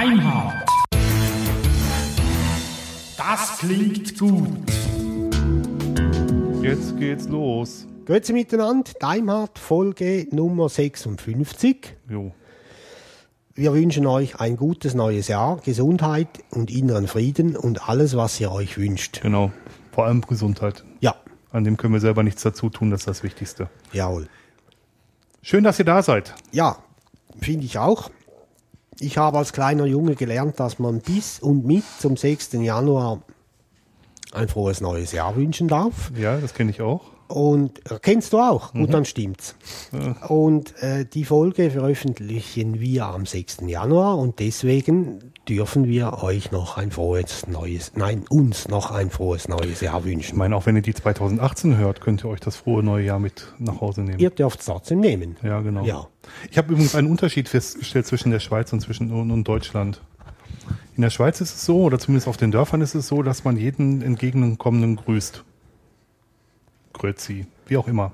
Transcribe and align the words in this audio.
Deimhardt. 0.00 0.66
Das 3.18 3.58
klingt 3.58 4.18
gut. 4.18 4.48
Jetzt 6.62 6.96
geht's 6.96 7.28
los. 7.28 7.86
Grüezi 8.06 8.32
miteinander, 8.32 8.92
Daimhardt, 8.98 9.58
Folge 9.58 10.26
Nummer 10.30 10.70
56. 10.70 11.96
Jo. 12.08 12.32
Wir 13.52 13.74
wünschen 13.74 14.06
euch 14.06 14.40
ein 14.40 14.56
gutes 14.56 14.94
neues 14.94 15.28
Jahr, 15.28 15.58
Gesundheit 15.58 16.28
und 16.48 16.70
inneren 16.70 17.06
Frieden 17.06 17.54
und 17.54 17.86
alles, 17.86 18.16
was 18.16 18.40
ihr 18.40 18.50
euch 18.50 18.78
wünscht. 18.78 19.20
Genau. 19.20 19.52
Vor 19.92 20.06
allem 20.06 20.22
Gesundheit. 20.22 20.82
Ja, 21.00 21.14
An 21.52 21.64
dem 21.64 21.76
können 21.76 21.92
wir 21.92 22.00
selber 22.00 22.22
nichts 22.22 22.42
dazu 22.42 22.70
tun, 22.70 22.90
das 22.90 23.00
ist 23.02 23.06
das 23.08 23.22
Wichtigste. 23.22 23.68
jawohl. 23.92 24.28
Schön, 25.42 25.62
dass 25.62 25.78
ihr 25.78 25.84
da 25.84 26.02
seid. 26.02 26.34
Ja, 26.52 26.78
finde 27.38 27.66
ich 27.66 27.76
auch. 27.76 28.10
Ich 28.98 29.16
habe 29.16 29.38
als 29.38 29.52
kleiner 29.52 29.86
Junge 29.86 30.14
gelernt, 30.14 30.58
dass 30.58 30.78
man 30.78 31.00
bis 31.00 31.38
und 31.38 31.64
mit 31.64 31.84
zum 32.00 32.16
6. 32.16 32.52
Januar 32.54 33.22
ein 34.32 34.48
frohes 34.48 34.80
neues 34.80 35.12
Jahr 35.12 35.36
wünschen 35.36 35.68
darf. 35.68 36.12
Ja, 36.16 36.36
das 36.36 36.54
kenne 36.54 36.70
ich 36.70 36.80
auch. 36.80 37.02
Und 37.30 37.78
äh, 37.90 38.00
kennst 38.02 38.32
du 38.32 38.38
auch? 38.38 38.72
Gut, 38.72 38.92
dann 38.92 39.04
stimmt's. 39.04 39.54
Und 40.28 40.74
äh, 40.82 41.04
die 41.04 41.24
Folge 41.24 41.70
veröffentlichen 41.70 42.80
wir 42.80 43.06
am 43.06 43.24
6. 43.24 43.58
Januar 43.66 44.18
und 44.18 44.40
deswegen 44.40 45.20
dürfen 45.48 45.86
wir 45.86 46.24
euch 46.24 46.50
noch 46.50 46.76
ein 46.76 46.90
frohes 46.90 47.46
neues, 47.46 47.92
nein, 47.94 48.24
uns 48.28 48.68
noch 48.68 48.90
ein 48.90 49.10
frohes 49.10 49.46
neues 49.46 49.80
Jahr 49.80 50.00
Ich 50.00 50.06
wünschen. 50.06 50.38
meine, 50.38 50.56
auch 50.56 50.66
wenn 50.66 50.74
ihr 50.74 50.82
die 50.82 50.92
2018 50.92 51.76
hört, 51.76 52.00
könnt 52.00 52.24
ihr 52.24 52.28
euch 52.28 52.40
das 52.40 52.56
frohe 52.56 52.82
neue 52.82 53.04
Jahr 53.04 53.20
mit 53.20 53.46
nach 53.58 53.80
Hause 53.80 54.00
nehmen. 54.02 54.18
Ihr 54.18 54.30
dürft 54.30 54.60
es 54.60 54.66
trotzdem 54.66 54.98
nehmen. 54.98 55.36
Ja, 55.42 55.60
genau. 55.60 55.84
Ja. 55.84 56.08
Ich 56.50 56.58
habe 56.58 56.72
übrigens 56.72 56.96
einen 56.96 57.08
Unterschied 57.08 57.48
festgestellt 57.48 58.06
zwischen 58.06 58.32
der 58.32 58.40
Schweiz 58.40 58.72
und 58.72 58.80
zwischen 58.80 59.12
und 59.12 59.44
Deutschland. 59.44 60.00
In 60.96 61.02
der 61.02 61.10
Schweiz 61.10 61.40
ist 61.40 61.54
es 61.54 61.64
so, 61.64 61.82
oder 61.82 62.00
zumindest 62.00 62.26
auf 62.26 62.36
den 62.36 62.50
Dörfern 62.50 62.80
ist 62.80 62.96
es 62.96 63.06
so, 63.06 63.22
dass 63.22 63.44
man 63.44 63.56
jeden 63.56 64.02
entgegenkommenden 64.02 64.96
grüßt. 64.96 65.44
Grüezi, 67.00 67.46
wie 67.66 67.76
auch 67.76 67.88
immer. 67.88 68.12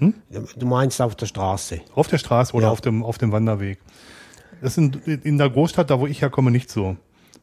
Du 0.00 0.66
meinst 0.66 1.00
auf 1.02 1.14
der 1.14 1.26
Straße. 1.26 1.82
Auf 1.94 2.08
der 2.08 2.16
Straße 2.18 2.54
oder 2.54 2.66
Ja. 2.66 2.72
auf, 2.72 2.80
dem, 2.80 3.02
auf 3.04 3.18
dem 3.18 3.32
Wanderweg. 3.32 3.78
Das 4.62 4.78
ist 4.78 4.78
in, 4.78 5.20
in 5.22 5.36
der 5.38 5.50
Großstadt, 5.50 5.90
da 5.90 6.00
wo 6.00 6.06
ich 6.06 6.22
herkomme, 6.22 6.50
nicht 6.50 6.70
so. 6.70 6.96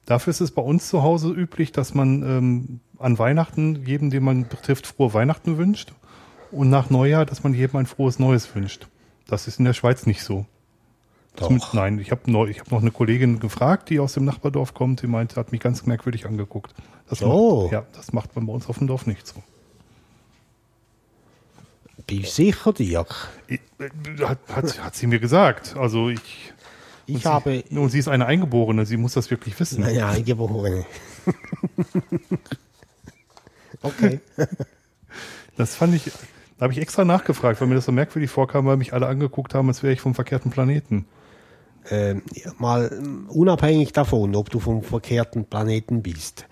Dafür 0.06 0.32
ist 0.32 0.42
es 0.42 0.52
bei 0.52 0.62
uns 0.64 0.90
zu 0.90 1.04
Hause 1.04 1.30
üblich, 1.32 1.72
dass 1.72 1.94
man 1.94 2.24
ähm, 2.24 2.80
an 2.98 3.20
Weihnachten 3.20 3.86
jedem, 3.86 4.10
den 4.10 4.24
man 4.24 4.48
betrifft, 4.48 4.88
frohe 4.88 5.14
Weihnachten 5.14 5.58
wünscht. 5.58 5.94
Und 6.52 6.70
nach 6.70 6.90
Neujahr, 6.90 7.26
dass 7.26 7.44
man 7.44 7.54
jedem 7.54 7.76
ein 7.78 7.86
frohes 7.86 8.18
Neues 8.20 8.54
wünscht. 8.56 8.88
Das 9.28 9.48
ist 9.48 9.60
in 9.60 9.66
der 9.66 9.74
Schweiz 9.74 10.06
nicht 10.08 10.24
so. 10.24 10.46
Doch. 11.36 11.48
Zumindest- 11.48 11.74
Nein, 11.76 12.00
ich 12.00 12.10
habe 12.10 12.50
ich 12.50 12.60
hab 12.60 12.72
noch 12.72 12.82
eine 12.82 12.90
Kollegin 12.92 13.40
gefragt, 13.40 13.90
die 13.90 14.00
aus 14.00 14.14
dem 14.14 14.26
Nachbardorf 14.26 14.74
kommt, 14.74 15.04
die 15.04 15.08
meinte, 15.08 15.36
hat 15.36 15.52
mich 15.52 15.62
ganz 15.62 15.86
merkwürdig 15.86 16.26
angeguckt. 16.26 16.74
Das 17.10 17.20
So. 17.20 17.64
macht, 17.64 17.74
ja, 17.74 17.86
das 17.94 18.14
macht 18.14 18.36
man 18.36 18.48
bei 18.48 18.54
uns 18.54 18.68
auf 18.68 18.80
dem 18.80 18.88
Dorf 18.88 19.06
nicht 19.06 19.28
so. 19.28 19.44
Bin 22.08 22.22
ich 22.22 22.32
sicher, 22.32 22.74
Dirk? 22.74 23.30
Ich, 23.48 23.60
äh, 23.80 23.90
hat, 24.24 24.40
hat, 24.50 24.84
hat 24.84 24.96
sie 24.96 25.08
mir 25.08 25.20
gesagt. 25.20 25.76
Also 25.78 26.10
ich. 26.10 26.54
Ich 27.06 27.24
sie, 27.24 27.30
habe, 27.30 27.64
Und 27.70 27.90
sie 27.90 28.00
ist 28.00 28.08
eine 28.10 28.26
Eingeborene, 28.26 28.86
sie 28.86 28.98
muss 28.98 29.14
das 29.14 29.32
wirklich 29.32 29.58
wissen. 29.60 29.82
nein, 29.82 30.02
Eingeborene. 30.02 30.86
okay. 33.82 34.20
Das 35.56 35.76
fand 35.76 35.96
ich, 35.96 36.12
da 36.58 36.64
habe 36.64 36.74
ich 36.74 36.80
extra 36.80 37.06
nachgefragt, 37.06 37.62
weil 37.62 37.68
mir 37.68 37.76
das 37.76 37.86
so 37.86 37.92
merkwürdig 37.92 38.30
vorkam, 38.30 38.66
weil 38.66 38.78
mich 38.78 38.94
alle 38.94 39.08
angeguckt 39.08 39.54
haben, 39.54 39.68
als 39.70 39.84
wäre 39.84 39.94
ich 39.94 40.02
vom 40.02 40.16
verkehrten 40.16 40.52
Planeten. 40.52 41.06
ähm, 41.90 42.24
mal 42.58 42.92
ähm, 42.92 43.30
unabhängig 43.30 43.94
davon, 43.94 44.36
ob 44.36 44.50
du 44.50 44.60
vom 44.60 44.84
verkehrten 44.84 45.46
Planeten 45.46 46.02
bist. 46.04 46.46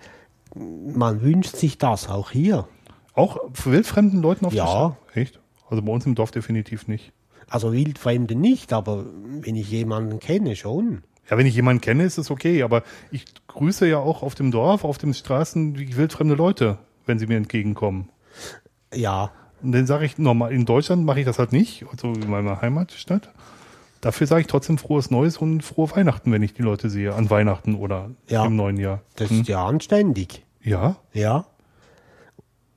Man 0.54 1.20
wünscht 1.20 1.56
sich 1.56 1.76
das 1.76 2.08
auch 2.08 2.30
hier. 2.30 2.66
Auch 3.12 3.38
für 3.52 3.72
wildfremden 3.72 4.22
Leuten 4.22 4.46
auf 4.46 4.54
Ja. 4.54 4.64
der 4.64 4.70
Straße? 4.70 4.96
Echt? 5.20 5.40
Also 5.68 5.82
bei 5.82 5.92
uns 5.92 6.06
im 6.06 6.14
Dorf 6.14 6.30
definitiv 6.30 6.88
nicht. 6.88 7.12
Also 7.48 7.72
Wildfremde 7.72 8.34
nicht, 8.34 8.72
aber 8.72 9.04
wenn 9.40 9.54
ich 9.56 9.70
jemanden 9.70 10.18
kenne, 10.18 10.56
schon. 10.56 11.02
Ja, 11.30 11.36
wenn 11.38 11.46
ich 11.46 11.54
jemanden 11.54 11.80
kenne, 11.80 12.04
ist 12.04 12.18
es 12.18 12.30
okay, 12.30 12.62
aber 12.62 12.82
ich 13.10 13.24
grüße 13.48 13.86
ja 13.88 13.98
auch 13.98 14.22
auf 14.22 14.34
dem 14.34 14.50
Dorf, 14.50 14.84
auf 14.84 14.98
den 14.98 15.12
Straßen 15.14 15.76
wildfremde 15.96 16.34
Leute, 16.34 16.78
wenn 17.04 17.18
sie 17.18 17.26
mir 17.26 17.36
entgegenkommen. 17.36 18.08
Ja, 18.94 19.30
Und 19.62 19.72
dann 19.72 19.86
sage 19.86 20.04
ich 20.04 20.18
normal, 20.18 20.52
in 20.52 20.64
Deutschland 20.66 21.04
mache 21.04 21.20
ich 21.20 21.26
das 21.26 21.38
halt 21.38 21.52
nicht, 21.52 21.84
also 21.90 22.12
in 22.12 22.28
meiner 22.30 22.60
Heimatstadt. 22.60 23.30
Dafür 24.00 24.26
sage 24.26 24.42
ich 24.42 24.46
trotzdem 24.46 24.78
frohes 24.78 25.10
Neues 25.10 25.38
und 25.38 25.62
frohe 25.62 25.90
Weihnachten, 25.96 26.30
wenn 26.30 26.42
ich 26.42 26.52
die 26.54 26.62
Leute 26.62 26.90
sehe, 26.90 27.14
an 27.14 27.30
Weihnachten 27.30 27.74
oder 27.74 28.10
Ja. 28.28 28.44
im 28.44 28.54
neuen 28.54 28.76
Jahr. 28.76 29.00
das 29.16 29.30
Hm? 29.30 29.40
ist 29.40 29.48
ja 29.48 29.64
anständig. 29.66 30.44
Ja, 30.62 30.96
Ja. 31.12 31.46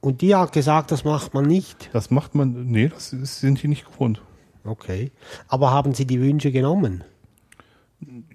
Und 0.02 0.22
die 0.22 0.36
hat 0.36 0.54
gesagt, 0.54 0.92
das 0.92 1.04
macht 1.04 1.34
man 1.34 1.46
nicht. 1.46 1.90
das 1.94 2.10
macht 2.10 2.36
man, 2.36 2.68
nee, 2.68 2.88
das 2.88 3.10
sind 3.10 3.62
die 3.62 3.68
nicht 3.68 3.86
gewohnt. 3.86 4.22
Okay. 4.64 5.12
Aber 5.48 5.72
haben 5.72 5.94
sie 5.94 6.06
die 6.06 6.22
Wünsche 6.22 6.52
genommen? 6.52 7.04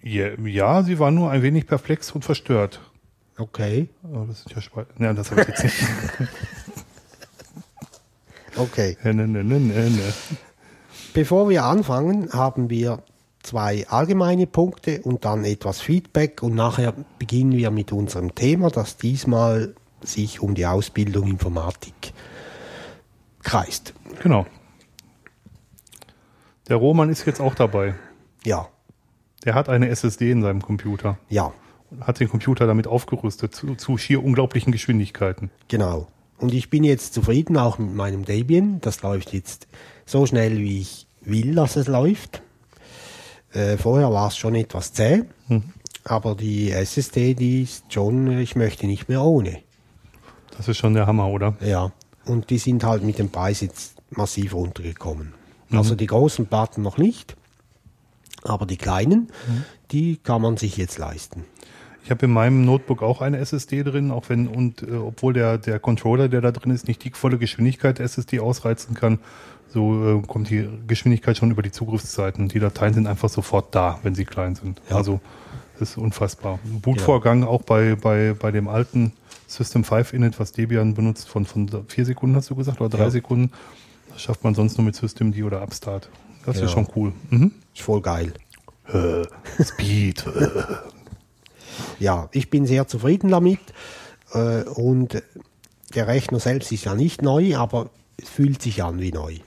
Ja, 0.03 0.39
ja, 0.39 0.83
sie 0.83 0.99
war 0.99 1.11
nur 1.11 1.31
ein 1.31 1.43
wenig 1.43 1.67
perplex 1.67 2.11
und 2.13 2.25
verstört. 2.25 2.81
Okay. 3.39 3.89
Aber 4.03 4.27
das 4.27 4.41
ist 4.41 4.51
ja 4.55 4.61
Schweiz. 4.61 4.87
Ja, 4.99 5.13
das 5.13 5.31
habe 5.31 5.43
ich 5.43 5.49
jetzt 5.49 5.65
nicht. 5.65 5.75
Okay. 8.57 8.97
ne, 9.03 9.15
ne, 9.15 9.27
ne, 9.27 9.59
ne, 9.59 9.91
ne. 9.91 10.15
Bevor 11.13 11.49
wir 11.49 11.65
anfangen, 11.65 12.33
haben 12.33 12.71
wir 12.71 13.03
zwei 13.43 13.87
allgemeine 13.89 14.47
Punkte 14.47 15.01
und 15.03 15.25
dann 15.25 15.45
etwas 15.45 15.81
Feedback 15.81 16.43
und 16.43 16.55
nachher 16.55 16.95
beginnen 17.19 17.53
wir 17.53 17.71
mit 17.71 17.93
unserem 17.93 18.35
Thema, 18.35 18.71
das 18.71 18.97
diesmal 18.97 19.75
sich 20.05 20.41
um 20.41 20.55
die 20.55 20.67
Ausbildung 20.67 21.29
Informatik 21.29 22.13
kreist. 23.43 23.95
Genau. 24.23 24.47
Der 26.69 26.77
Roman 26.77 27.11
ist 27.11 27.27
jetzt 27.27 27.41
auch 27.41 27.55
dabei. 27.55 27.95
Ja, 28.45 28.69
Der 29.45 29.55
hat 29.55 29.69
eine 29.69 29.89
SSD 29.89 30.31
in 30.31 30.43
seinem 30.43 30.63
Computer. 30.63 31.19
ja, 31.29 31.53
und 31.91 32.07
Hat 32.07 32.19
den 32.21 32.29
Computer 32.29 32.67
damit 32.67 32.87
aufgerüstet 32.87 33.55
zu, 33.55 33.75
zu 33.75 33.99
schier 33.99 34.25
unglaublichen 34.25 34.73
Geschwindigkeiten. 34.73 35.51
genau. 35.69 36.09
Und 36.37 36.53
ich 36.53 36.69
bin 36.69 36.83
jetzt 36.83 37.15
zufrieden 37.15 37.57
auch 37.57 37.79
mit 37.79 37.95
meinem 37.95 38.25
Debian. 38.25 38.81
Das 38.81 39.03
läuft 39.03 39.33
jetzt 39.33 39.69
so 40.05 40.27
schnell, 40.27 40.59
wie 40.59 40.81
ich 40.81 41.07
will, 41.21 41.55
dass 41.55 41.77
es 41.77 41.87
läuft. 41.87 42.43
Äh, 43.53 43.77
vorher 43.79 44.13
war 44.13 44.27
es 44.29 44.37
schon 44.37 44.57
etwas 44.57 44.93
zäh, 44.93 45.23
aber 46.03 46.35
die 46.35 46.73
SSD, 46.73 47.35
die 47.35 47.63
ist 47.63 47.93
schon, 47.95 48.37
ich 48.41 48.57
möchte 48.57 48.87
nicht 48.89 49.09
mehr 49.09 49.23
ohne. 49.23 49.61
Das 50.57 50.69
ist 50.69 50.77
schon 50.79 50.95
der 50.95 51.07
Hammer, 51.07 51.29
oder? 51.29 51.55
Ja, 51.61 51.93
und 52.25 52.51
die 52.51 52.59
sind 52.59 52.85
halt 52.85 53.03
mit 53.03 53.19
dem 53.19 53.31
Preis 53.31 53.61
jetzt 53.61 53.97
massiv 54.11 54.55
runtergekommen. 54.55 55.35
Also 55.73 55.95
die 55.97 56.07
großen 56.07 56.47
Platten 56.47 56.83
noch 56.83 56.99
nicht, 56.99 57.37
aber 58.45 58.65
die 58.67 58.77
kleinen, 58.77 59.33
die 59.91 60.17
kann 60.17 60.43
man 60.43 60.57
sich 60.57 60.77
jetzt 60.77 60.99
leisten. 60.99 61.45
Ich 62.05 62.11
habe 62.11 62.27
in 62.27 62.33
meinem 62.33 62.65
Notebook 62.65 63.03
auch 63.03 63.23
eine 63.23 63.39
SSD 63.39 63.83
drin, 63.83 64.11
auch 64.11 64.29
wenn 64.29 64.47
und 64.47 64.83
äh, 64.83 64.93
obwohl 64.93 65.33
der 65.33 65.57
der 65.57 65.81
Controller, 65.81 66.29
der 66.29 66.43
da 66.43 66.53
drin 66.53 66.71
ist, 66.71 66.87
nicht 66.87 67.03
die 67.03 67.11
volle 67.11 67.39
Geschwindigkeit 67.39 67.99
der 67.99 68.05
SSD 68.05 68.41
ausreizen 68.41 68.95
kann, 68.95 69.19
so 69.71 70.19
äh, 70.19 70.23
kommt 70.27 70.51
die 70.51 70.69
Geschwindigkeit 70.87 71.39
schon 71.39 71.51
über 71.51 71.63
die 71.63 71.73
Zugriffszeiten. 71.73 72.49
Die 72.49 72.59
Dateien 72.61 72.93
sind 72.93 73.07
einfach 73.07 73.31
sofort 73.31 73.75
da, 73.75 74.01
wenn 74.03 74.15
sie 74.15 74.27
klein 74.27 74.55
sind. 74.55 74.83
Ja. 74.91 74.97
Also 74.97 75.21
das 75.79 75.91
ist 75.91 75.97
unfassbar. 75.97 76.59
Bootvorgang 76.83 77.43
auch 77.43 77.63
bei 77.63 77.95
bei 77.95 78.35
bei 78.39 78.51
dem 78.51 78.69
alten 78.69 79.13
System 79.55 79.85
5 79.85 80.13
Init, 80.13 80.39
was 80.41 80.53
Debian 80.53 80.95
benutzt, 80.95 81.29
von 81.29 81.45
von 81.47 81.69
vier 81.89 82.05
Sekunden 82.05 82.37
hast 82.37 82.51
du 82.51 82.55
gesagt 82.57 82.81
oder 82.81 82.91
drei 82.91 83.05
Ja. 83.05 83.11
Sekunden. 83.11 83.51
Das 84.11 84.23
schafft 84.23 84.45
man 84.45 84.55
sonst 84.55 84.77
nur 84.79 84.85
mit 84.85 84.95
Systemd 84.97 85.37
oder 85.43 85.63
Upstart. 85.63 86.09
Das 86.47 86.59
Ja. 86.59 86.65
ist 86.67 86.73
schon 86.73 86.87
cool. 86.97 87.13
Mhm. 87.31 87.53
Ist 87.75 87.83
voll 87.83 88.01
geil. 88.01 88.33
Speed. 89.63 90.25
Ja, 91.99 92.29
ich 92.33 92.51
bin 92.51 92.67
sehr 92.67 92.87
zufrieden 92.87 93.31
damit. 93.31 93.59
Äh, 94.33 94.63
und 94.63 95.21
der 95.95 96.07
Rechner 96.07 96.39
selbst 96.39 96.71
ist 96.73 96.85
ja 96.85 96.95
nicht 96.95 97.23
neu, 97.23 97.57
aber 97.57 97.91
es 98.17 98.29
fühlt 98.29 98.63
sich 98.63 98.83
an 98.83 99.01
wie 99.01 99.11
neu. 99.13 99.39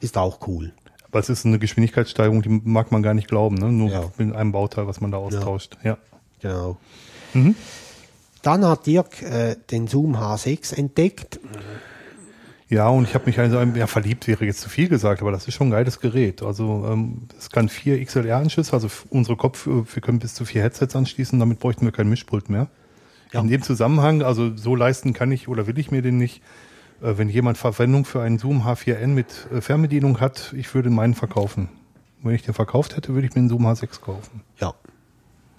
Ist 0.00 0.18
auch 0.18 0.46
cool. 0.46 0.72
Aber 1.10 1.18
es 1.20 1.28
ist 1.30 1.46
eine 1.46 1.58
Geschwindigkeitssteigerung, 1.58 2.42
die 2.42 2.48
mag 2.50 2.92
man 2.92 3.02
gar 3.02 3.14
nicht 3.14 3.28
glauben, 3.28 3.56
ne? 3.56 3.72
Nur 3.72 3.90
Ja. 3.90 4.12
mit 4.18 4.34
einem 4.34 4.52
Bauteil, 4.52 4.86
was 4.86 5.00
man 5.00 5.10
da 5.10 5.16
austauscht. 5.18 5.78
Ja. 5.82 5.96
Genau. 6.40 6.76
Dann 8.42 8.64
hat 8.64 8.86
Dirk 8.86 9.22
äh, 9.22 9.56
den 9.70 9.86
Zoom 9.88 10.16
H6 10.16 10.74
entdeckt. 10.74 11.40
Ja, 12.68 12.88
und 12.88 13.04
ich 13.04 13.14
habe 13.14 13.26
mich 13.26 13.38
also, 13.38 13.60
ja, 13.60 13.86
verliebt 13.86 14.28
wäre 14.28 14.44
jetzt 14.44 14.60
zu 14.60 14.68
viel 14.68 14.88
gesagt, 14.88 15.22
aber 15.22 15.32
das 15.32 15.48
ist 15.48 15.54
schon 15.54 15.68
ein 15.68 15.70
geiles 15.70 16.00
Gerät. 16.00 16.42
Also 16.42 16.86
ähm, 16.86 17.22
es 17.38 17.48
kann 17.50 17.68
vier 17.68 18.04
XLR-Anschlüsse, 18.04 18.74
also 18.74 18.88
unsere 19.08 19.36
Kopf, 19.36 19.66
wir 19.66 20.02
können 20.02 20.18
bis 20.18 20.34
zu 20.34 20.44
vier 20.44 20.62
Headsets 20.62 20.94
anschließen, 20.94 21.38
damit 21.38 21.60
bräuchten 21.60 21.86
wir 21.86 21.92
kein 21.92 22.08
Mischpult 22.10 22.50
mehr. 22.50 22.68
Ja. 23.32 23.40
In 23.40 23.48
dem 23.48 23.62
Zusammenhang, 23.62 24.22
also 24.22 24.54
so 24.56 24.74
leisten 24.74 25.14
kann 25.14 25.32
ich 25.32 25.48
oder 25.48 25.66
will 25.66 25.78
ich 25.78 25.90
mir 25.90 26.02
den 26.02 26.18
nicht. 26.18 26.42
Äh, 27.02 27.16
wenn 27.16 27.28
jemand 27.28 27.58
Verwendung 27.58 28.04
für 28.04 28.20
einen 28.22 28.38
Zoom 28.38 28.62
H4n 28.62 29.08
mit 29.08 29.46
äh, 29.52 29.60
Fernbedienung 29.60 30.20
hat, 30.20 30.52
ich 30.56 30.74
würde 30.74 30.90
meinen 30.90 31.14
verkaufen. 31.14 31.68
Wenn 32.22 32.34
ich 32.34 32.42
den 32.42 32.54
verkauft 32.54 32.96
hätte, 32.96 33.14
würde 33.14 33.26
ich 33.26 33.34
mir 33.34 33.40
einen 33.40 33.48
Zoom 33.48 33.66
H6 33.66 34.00
kaufen. 34.00 34.42
Ja. 34.58 34.74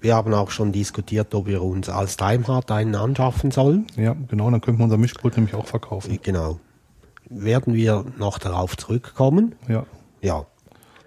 Wir 0.01 0.15
haben 0.15 0.33
auch 0.33 0.51
schon 0.51 0.71
diskutiert, 0.71 1.33
ob 1.35 1.47
wir 1.47 1.61
uns 1.61 1.89
als 1.89 2.15
Timehard 2.17 2.71
einen 2.71 2.95
anschaffen 2.95 3.51
sollen. 3.51 3.87
Ja, 3.97 4.15
genau, 4.27 4.49
dann 4.49 4.61
könnten 4.61 4.79
wir 4.79 4.85
unser 4.85 4.97
Mischpult 4.97 5.35
nämlich 5.35 5.55
auch 5.55 5.67
verkaufen. 5.67 6.19
Genau. 6.23 6.59
Werden 7.29 7.73
wir 7.73 8.05
noch 8.17 8.39
darauf 8.39 8.77
zurückkommen? 8.77 9.55
Ja. 9.67 9.85
Ja. 10.21 10.45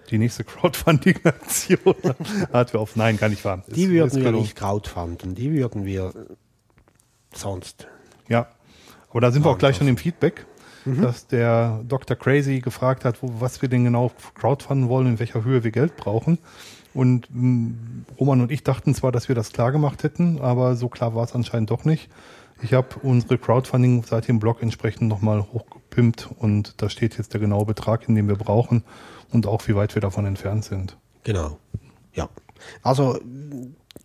Die 0.09 0.17
nächste 0.19 0.43
Crowdfunding-Aktion 0.43 1.95
hat 2.53 2.73
wir 2.73 2.79
auf. 2.79 2.95
Nein, 2.95 3.17
gar 3.17 3.29
nicht 3.29 3.43
wahr. 3.45 3.63
Die 3.67 3.89
würden 3.89 4.23
wir 4.23 4.31
nicht 4.31 4.55
crowdfunden, 4.55 5.33
die 5.33 5.51
würden 5.53 5.85
wir 5.85 6.13
sonst. 7.33 7.87
Ja. 8.27 8.47
Aber 9.09 9.21
da 9.21 9.31
sind 9.31 9.43
wir 9.45 9.49
auch 9.51 9.57
gleich 9.57 9.75
schon 9.77 9.87
im 9.87 9.97
Feedback, 9.97 10.45
Mhm. 10.85 11.01
dass 11.01 11.27
der 11.27 11.81
Dr. 11.87 12.17
Crazy 12.17 12.59
gefragt 12.59 13.05
hat, 13.05 13.23
wo, 13.23 13.33
was 13.39 13.61
wir 13.61 13.69
denn 13.69 13.85
genau 13.85 14.11
crowdfunden 14.35 14.89
wollen, 14.89 15.07
in 15.07 15.19
welcher 15.19 15.45
Höhe 15.45 15.63
wir 15.63 15.71
Geld 15.71 15.95
brauchen. 15.95 16.39
Und 16.93 17.27
mh, 17.31 17.73
Roman 18.19 18.41
und 18.41 18.51
ich 18.51 18.63
dachten 18.63 18.93
zwar, 18.93 19.11
dass 19.11 19.27
wir 19.27 19.35
das 19.35 19.51
klar 19.51 19.71
gemacht 19.71 20.03
hätten, 20.03 20.39
aber 20.39 20.75
so 20.75 20.89
klar 20.89 21.15
war 21.15 21.23
es 21.23 21.33
anscheinend 21.33 21.71
doch 21.71 21.85
nicht. 21.85 22.09
Ich 22.61 22.73
habe 22.73 22.87
unsere 23.01 23.37
Crowdfunding-Seite 23.37 24.29
im 24.29 24.39
Blog 24.39 24.61
entsprechend 24.61 25.09
nochmal 25.09 25.41
hochgepimpt 25.41 26.29
und 26.37 26.81
da 26.81 26.89
steht 26.89 27.17
jetzt 27.17 27.33
der 27.33 27.41
genaue 27.41 27.65
Betrag, 27.65 28.07
in 28.07 28.15
den 28.15 28.27
wir 28.27 28.35
brauchen 28.35 28.83
und 29.31 29.47
auch 29.47 29.67
wie 29.67 29.75
weit 29.75 29.95
wir 29.95 30.01
davon 30.01 30.25
entfernt 30.25 30.63
sind. 30.63 30.97
Genau. 31.23 31.57
Ja. 32.13 32.29
Also 32.81 33.19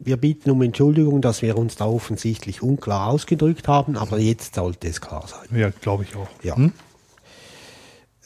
wir 0.01 0.17
bitten 0.17 0.51
um 0.51 0.63
Entschuldigung, 0.63 1.21
dass 1.21 1.43
wir 1.43 1.57
uns 1.57 1.77
da 1.77 1.87
offensichtlich 1.87 2.63
unklar 2.63 3.09
ausgedrückt 3.09 3.69
haben, 3.69 3.97
aber 3.97 4.19
jetzt 4.19 4.55
sollte 4.55 4.89
es 4.89 5.01
klar 5.01 5.27
sein. 5.27 5.59
Ja, 5.59 5.71
glaube 5.71 6.05
ich 6.05 6.17
auch. 6.17 6.29
Ja. 6.43 6.57
Hm? 6.57 6.73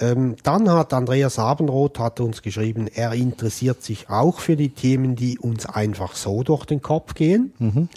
Ähm, 0.02 0.34
dann 0.42 0.68
hat 0.68 0.92
Andreas 0.92 1.38
Abendroth 1.38 2.00
hat 2.00 2.18
uns 2.18 2.42
geschrieben, 2.42 2.88
er 2.92 3.12
interessiert 3.12 3.84
sich 3.84 4.10
auch 4.10 4.40
für 4.40 4.56
die 4.56 4.70
Themen, 4.70 5.14
die 5.14 5.38
uns 5.38 5.64
einfach 5.64 6.16
so 6.16 6.42
durch 6.42 6.64
den 6.64 6.82
Kopf 6.82 7.14
gehen. 7.14 7.52
Mhm. 7.60 7.88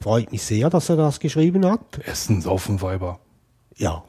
Freut 0.00 0.32
mich 0.32 0.42
sehr, 0.42 0.70
dass 0.70 0.88
er 0.88 0.96
das 0.96 1.20
geschrieben 1.20 1.66
hat. 1.66 1.80
Essen, 2.06 2.40
Saufen, 2.40 2.80
Weiber. 2.80 3.20
Ja, 3.76 4.02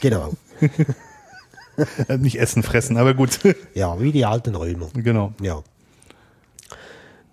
genau. 0.00 0.32
Nicht 2.18 2.40
essen, 2.40 2.62
fressen, 2.62 2.96
aber 2.96 3.12
gut. 3.12 3.40
Ja, 3.74 4.00
wie 4.00 4.10
die 4.10 4.24
alten 4.24 4.54
Römer. 4.54 4.88
genau. 4.94 5.32
Ja. 5.42 5.62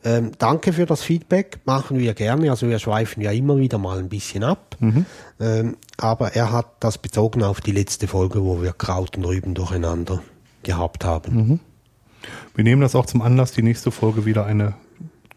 Ähm, 0.03 0.31
danke 0.37 0.71
für 0.71 0.85
das 0.85 1.01
Feedback, 1.01 1.59
machen 1.65 1.99
wir 1.99 2.13
gerne. 2.13 2.49
Also 2.51 2.69
wir 2.69 2.79
schweifen 2.79 3.21
ja 3.21 3.31
immer 3.31 3.57
wieder 3.57 3.77
mal 3.77 3.99
ein 3.99 4.09
bisschen 4.09 4.43
ab. 4.43 4.77
Ähm, 5.39 5.77
aber 5.97 6.35
er 6.35 6.51
hat 6.51 6.67
das 6.79 6.97
bezogen 6.97 7.43
auf 7.43 7.59
die 7.59 7.71
letzte 7.71 8.07
Folge, 8.07 8.43
wo 8.43 8.61
wir 8.61 8.71
Kraut 8.71 9.17
und 9.17 9.25
Rüben 9.25 9.55
durcheinander 9.55 10.21
gehabt 10.63 11.03
haben. 11.03 11.59
Wir 12.55 12.63
nehmen 12.63 12.81
das 12.81 12.95
auch 12.95 13.05
zum 13.05 13.21
Anlass, 13.21 13.51
die 13.51 13.61
nächste 13.61 13.91
Folge 13.91 14.25
wieder 14.25 14.45
eine 14.45 14.75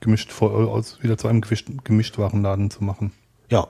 gemischt 0.00 0.32
wieder 0.40 1.16
zu 1.16 1.28
einem 1.28 1.40
gemischt, 1.40 1.70
Gemischtwarenladen 1.84 2.70
zu 2.70 2.84
machen. 2.84 3.12
Ja, 3.50 3.68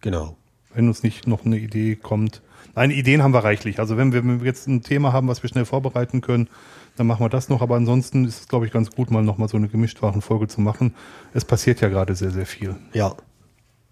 genau. 0.00 0.36
Wenn 0.72 0.88
uns 0.88 1.02
nicht 1.02 1.26
noch 1.26 1.44
eine 1.44 1.58
Idee 1.58 1.96
kommt. 1.96 2.42
Nein, 2.74 2.90
Ideen 2.90 3.22
haben 3.22 3.32
wir 3.32 3.44
reichlich. 3.44 3.80
Also 3.80 3.96
wenn 3.96 4.12
wir, 4.12 4.24
wenn 4.24 4.40
wir 4.40 4.46
jetzt 4.46 4.66
ein 4.66 4.82
Thema 4.82 5.12
haben, 5.12 5.28
was 5.28 5.42
wir 5.42 5.48
schnell 5.48 5.64
vorbereiten 5.64 6.20
können, 6.20 6.48
dann 6.96 7.06
machen 7.06 7.24
wir 7.24 7.28
das 7.28 7.48
noch. 7.48 7.62
Aber 7.62 7.76
ansonsten 7.76 8.24
ist 8.24 8.40
es, 8.40 8.48
glaube 8.48 8.66
ich, 8.66 8.72
ganz 8.72 8.90
gut, 8.90 9.10
mal 9.10 9.22
nochmal 9.22 9.48
so 9.48 9.56
eine 9.56 9.68
Gemischtwarenfolge 9.68 10.48
zu 10.48 10.60
machen. 10.60 10.94
Es 11.34 11.44
passiert 11.44 11.80
ja 11.80 11.88
gerade 11.88 12.14
sehr, 12.14 12.30
sehr 12.30 12.46
viel. 12.46 12.76
Ja, 12.92 13.14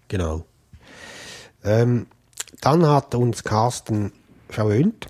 genau. 0.07 0.45
Ähm, 1.63 2.07
dann 2.61 2.85
hat 2.85 3.15
uns 3.15 3.43
Carsten 3.43 4.11
verwöhnt. 4.49 5.07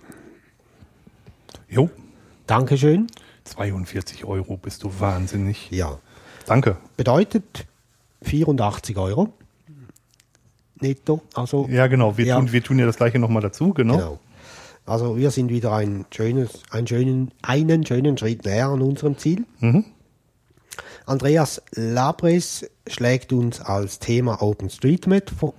Jo, 1.70 1.90
Dankeschön. 2.48 3.08
42 3.44 4.24
Euro, 4.24 4.56
bist 4.56 4.84
du 4.84 5.00
wahnsinnig. 5.00 5.70
Ja. 5.70 6.00
Danke. 6.46 6.78
Bedeutet 6.96 7.68
84 8.22 8.98
Euro 8.98 9.34
netto. 10.82 11.22
Also 11.34 11.68
Ja, 11.70 11.88
genau. 11.88 12.18
Wir, 12.18 12.26
Ja. 12.26 12.36
Tun, 12.40 12.52
wir 12.52 12.64
tun 12.64 12.80
ja 12.80 12.86
das 12.86 12.98
gleiche 12.98 13.20
nochmal 13.20 13.42
dazu, 13.42 13.74
genau. 13.74 13.96
Genau. 13.98 14.20
Also 14.86 15.18
wir 15.18 15.32
sind 15.32 15.50
wieder 15.50 15.74
ein 15.74 16.06
schönes, 16.12 16.62
einen, 16.72 16.88
schönen, 16.88 17.32
einen 17.42 17.86
schönen 17.86 18.18
Schritt 18.18 18.46
näher 18.46 18.70
an 18.70 18.82
unserem 18.82 19.18
Ziel. 19.18 19.44
Mhm. 19.60 19.84
Andreas 21.06 21.62
Labres 21.74 22.70
schlägt 22.88 23.32
uns 23.34 23.60
als 23.62 24.00
Thema 24.00 24.42
OpenStreetMap 24.42 25.30
vor, 25.30 25.54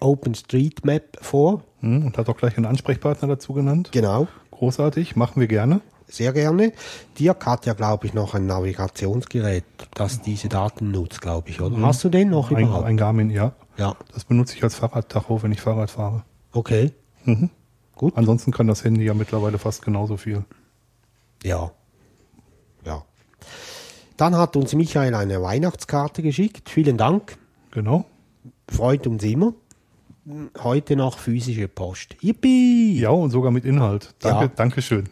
OpenStreetMap 0.00 1.02
vor. 1.20 1.62
Hm, 1.80 2.06
Und 2.06 2.18
hat 2.18 2.28
auch 2.28 2.36
gleich 2.36 2.56
einen 2.56 2.66
Ansprechpartner 2.66 3.28
dazu 3.28 3.52
genannt. 3.52 3.90
Genau, 3.92 4.26
Großartig, 4.50 5.14
machen 5.14 5.38
wir 5.40 5.46
gerne. 5.46 5.80
sehr 6.08 6.32
gerne. 6.32 6.72
Dirk 7.18 7.46
hat 7.46 7.66
ja, 7.66 7.74
glaube 7.74 8.06
ich, 8.06 8.14
noch 8.14 8.34
ein 8.34 8.46
Navigationsgerät, 8.46 9.64
das 9.94 10.20
diese 10.22 10.48
Daten 10.48 10.90
nutzt, 10.90 11.20
glaube 11.20 11.50
ich, 11.50 11.60
oder? 11.60 11.80
Hast 11.80 12.02
du 12.02 12.08
den 12.08 12.30
noch 12.30 12.50
Ein, 12.50 12.64
überhaupt? 12.64 12.86
ein 12.86 12.96
Garmin, 12.96 13.30
ja. 13.30 13.52
Ja, 13.78 13.96
Das 14.12 14.24
benutze 14.24 14.56
ich 14.56 14.62
als 14.62 14.74
Fahrradtacho, 14.74 15.42
wenn 15.42 15.52
ich 15.52 15.60
Fahrrad 15.60 15.90
fahre. 15.90 16.24
okay. 16.52 16.92
Mhm. 17.24 17.50
Gut. 17.94 18.16
Ansonsten 18.16 18.52
kann 18.52 18.68
das 18.68 18.84
Handy 18.84 19.04
ja 19.04 19.12
mittlerweile 19.12 19.58
fast 19.58 19.82
genauso 19.82 20.16
viel. 20.16 20.44
Ja. 21.42 21.72
Ja. 22.84 23.04
Dann 24.16 24.36
hat 24.36 24.54
uns 24.54 24.72
Michael 24.74 25.14
eine 25.16 25.42
Weihnachtskarte 25.42 26.22
geschickt. 26.22 26.70
Vielen 26.70 26.96
Dank. 26.96 27.36
Genau. 27.72 28.04
Freut 28.68 29.06
uns 29.08 29.24
immer. 29.24 29.52
Heute 30.62 30.94
noch 30.94 31.18
physische 31.18 31.66
Post. 31.68 32.16
Yippie! 32.20 33.00
Ja, 33.00 33.10
und 33.10 33.30
sogar 33.30 33.50
mit 33.50 33.64
Inhalt. 33.64 34.14
Danke, 34.20 34.44
Ja. 34.44 34.50
Dankeschön. 34.54 35.08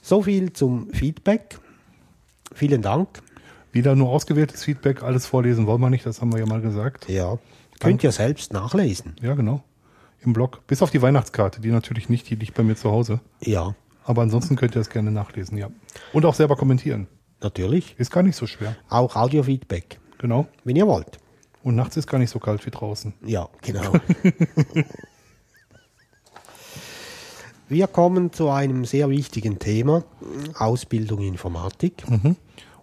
So 0.00 0.22
viel 0.22 0.52
zum 0.54 0.90
Feedback. 0.94 1.58
Vielen 2.54 2.80
Dank. 2.82 3.22
Wieder 3.72 3.94
nur 3.96 4.10
ausgewähltes 4.10 4.64
Feedback, 4.64 5.02
alles 5.02 5.26
vorlesen 5.26 5.66
wollen 5.66 5.80
wir 5.80 5.90
nicht, 5.90 6.04
das 6.06 6.20
haben 6.20 6.32
wir 6.32 6.38
ja 6.40 6.46
mal 6.46 6.60
gesagt. 6.60 7.08
Ja. 7.08 7.38
Könnt 7.80 8.04
ihr 8.04 8.12
selbst 8.12 8.52
nachlesen. 8.52 9.16
Ja, 9.22 9.34
genau. 9.34 9.62
Im 10.20 10.32
Blog. 10.34 10.60
Bis 10.66 10.82
auf 10.82 10.90
die 10.90 11.02
Weihnachtskarte, 11.02 11.60
die 11.60 11.70
natürlich 11.70 12.08
nicht, 12.08 12.28
die 12.30 12.36
liegt 12.36 12.54
bei 12.54 12.62
mir 12.62 12.76
zu 12.76 12.90
Hause. 12.90 13.20
Ja, 13.40 13.74
Aber 14.04 14.22
ansonsten 14.22 14.56
könnt 14.56 14.74
ihr 14.76 14.80
das 14.80 14.90
gerne 14.90 15.10
nachlesen, 15.10 15.56
ja. 15.58 15.68
Und 16.12 16.24
auch 16.26 16.34
selber 16.34 16.56
kommentieren. 16.56 17.08
natürlich. 17.40 17.94
Ist 17.98 18.10
gar 18.12 18.22
nicht 18.22 18.36
so 18.36 18.46
schwer. 18.46 18.76
Auch 18.88 19.16
Audiofeedback, 19.16 19.98
Genau. 20.18 20.46
wenn 20.64 20.76
ihr 20.76 20.86
wollt. 20.86 21.18
Und 21.64 21.74
nachts 21.76 21.96
ist 21.96 22.06
gar 22.06 22.18
nicht 22.18 22.30
so 22.30 22.38
kalt 22.38 22.64
wie 22.66 22.70
draußen. 22.70 23.14
Ja, 23.24 23.48
genau. 23.62 23.92
Wir 27.68 27.86
kommen 27.86 28.32
zu 28.32 28.50
einem 28.50 28.84
sehr 28.84 29.08
wichtigen 29.08 29.58
Thema, 29.58 30.04
Ausbildung 30.58 31.20
Informatik. 31.20 32.04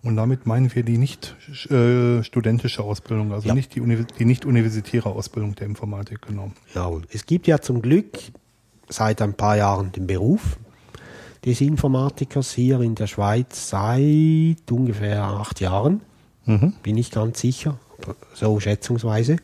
Und 0.01 0.15
damit 0.15 0.45
meinen 0.45 0.73
wir 0.73 0.83
die 0.83 0.97
nicht 0.97 1.35
äh, 1.69 2.23
studentische 2.23 2.83
Ausbildung, 2.83 3.33
also 3.33 3.47
Ja. 3.49 3.53
nicht 3.53 3.75
die, 3.75 3.81
Univers 3.81 4.05
die 4.17 4.25
nicht 4.25 4.45
universitäre 4.45 5.09
Ausbildung 5.09 5.55
der 5.55 5.67
Informatik, 5.67 6.21
genau. 6.21 6.51
Jawohl. 6.73 7.01
Es 7.11 7.25
gibt 7.25 7.47
ja 7.47 7.59
zum 7.59 7.81
Glück 7.81 8.17
seit 8.87 9.21
ein 9.21 9.33
paar 9.33 9.57
Jahren 9.57 9.91
den 9.91 10.07
Beruf 10.07 10.57
des 11.45 11.59
Informatikers 11.61 12.53
hier 12.53 12.79
in 12.81 12.95
der 12.95 13.07
Schweiz 13.07 13.69
seit 13.69 14.71
ungefähr 14.71 15.21
acht 15.23 15.59
Jahren. 15.59 16.01
Mhm. 16.45 16.73
Bin 16.81 16.97
ich 16.97 17.11
ganz 17.11 17.41
sicher, 17.41 17.77
so 18.33 18.59
schätzungsweise. 18.59 19.37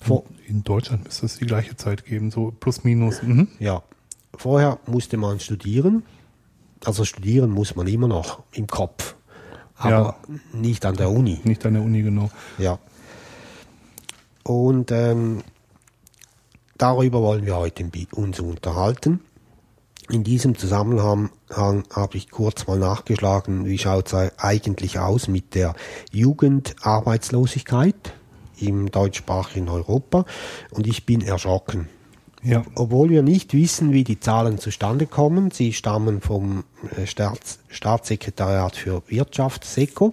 Vor, 0.00 0.24
In 0.48 0.64
Deutschland 0.64 1.04
müsste 1.04 1.26
es 1.26 1.38
die 1.38 1.46
gleiche 1.46 1.76
Zeit 1.76 2.04
geben, 2.04 2.30
so 2.32 2.52
plus 2.58 2.82
minus. 2.84 3.22
Mhm. 3.22 3.48
ja. 3.60 3.82
Vorher 4.34 4.78
musste 4.86 5.16
man 5.18 5.38
studieren. 5.40 6.02
Also 6.84 7.04
studieren 7.04 7.50
muss 7.50 7.76
man 7.76 7.86
immer 7.86 8.08
noch 8.08 8.42
im 8.52 8.66
Kopf. 8.66 9.14
Aber 9.82 10.16
nicht 10.52 10.84
an 10.84 10.96
der 10.96 11.10
Uni. 11.10 11.40
Nicht 11.44 11.64
an 11.66 11.74
der 11.74 11.82
Uni, 11.82 12.02
genau. 12.02 12.30
Ja. 12.58 12.78
Und 14.44 14.90
ähm, 14.90 15.42
darüber 16.78 17.22
wollen 17.22 17.46
wir 17.46 17.56
heute 17.56 17.88
uns 18.14 18.40
unterhalten. 18.40 19.20
In 20.10 20.24
diesem 20.24 20.58
Zusammenhang 20.58 21.30
Hang 21.50 21.84
habe 21.94 22.16
ich 22.16 22.30
kurz 22.30 22.66
mal 22.66 22.78
nachgeschlagen, 22.78 23.66
wie 23.66 23.78
schaut 23.78 24.12
es 24.12 24.32
eigentlich 24.36 24.98
aus 24.98 25.28
mit 25.28 25.54
der 25.54 25.74
Jugendarbeitslosigkeit 26.10 28.14
im 28.58 28.90
deutschsprachigen 28.90 29.68
Europa. 29.68 30.24
Und 30.70 30.86
ich 30.86 31.06
bin 31.06 31.20
erschrocken. 31.20 31.88
Ja, 32.42 32.64
Obwohl 32.74 33.10
wir 33.10 33.22
nicht 33.22 33.54
wissen, 33.54 33.92
wie 33.92 34.02
die 34.02 34.18
Zahlen 34.18 34.58
zustande 34.58 35.06
kommen, 35.06 35.52
sie 35.52 35.72
stammen 35.72 36.20
vom 36.20 36.64
äh, 36.96 37.06
Staats 37.06 37.60
Staatssekretariat 37.68 38.76
für 38.76 39.02
Wirtschaft, 39.06 39.64
SECO. 39.64 40.12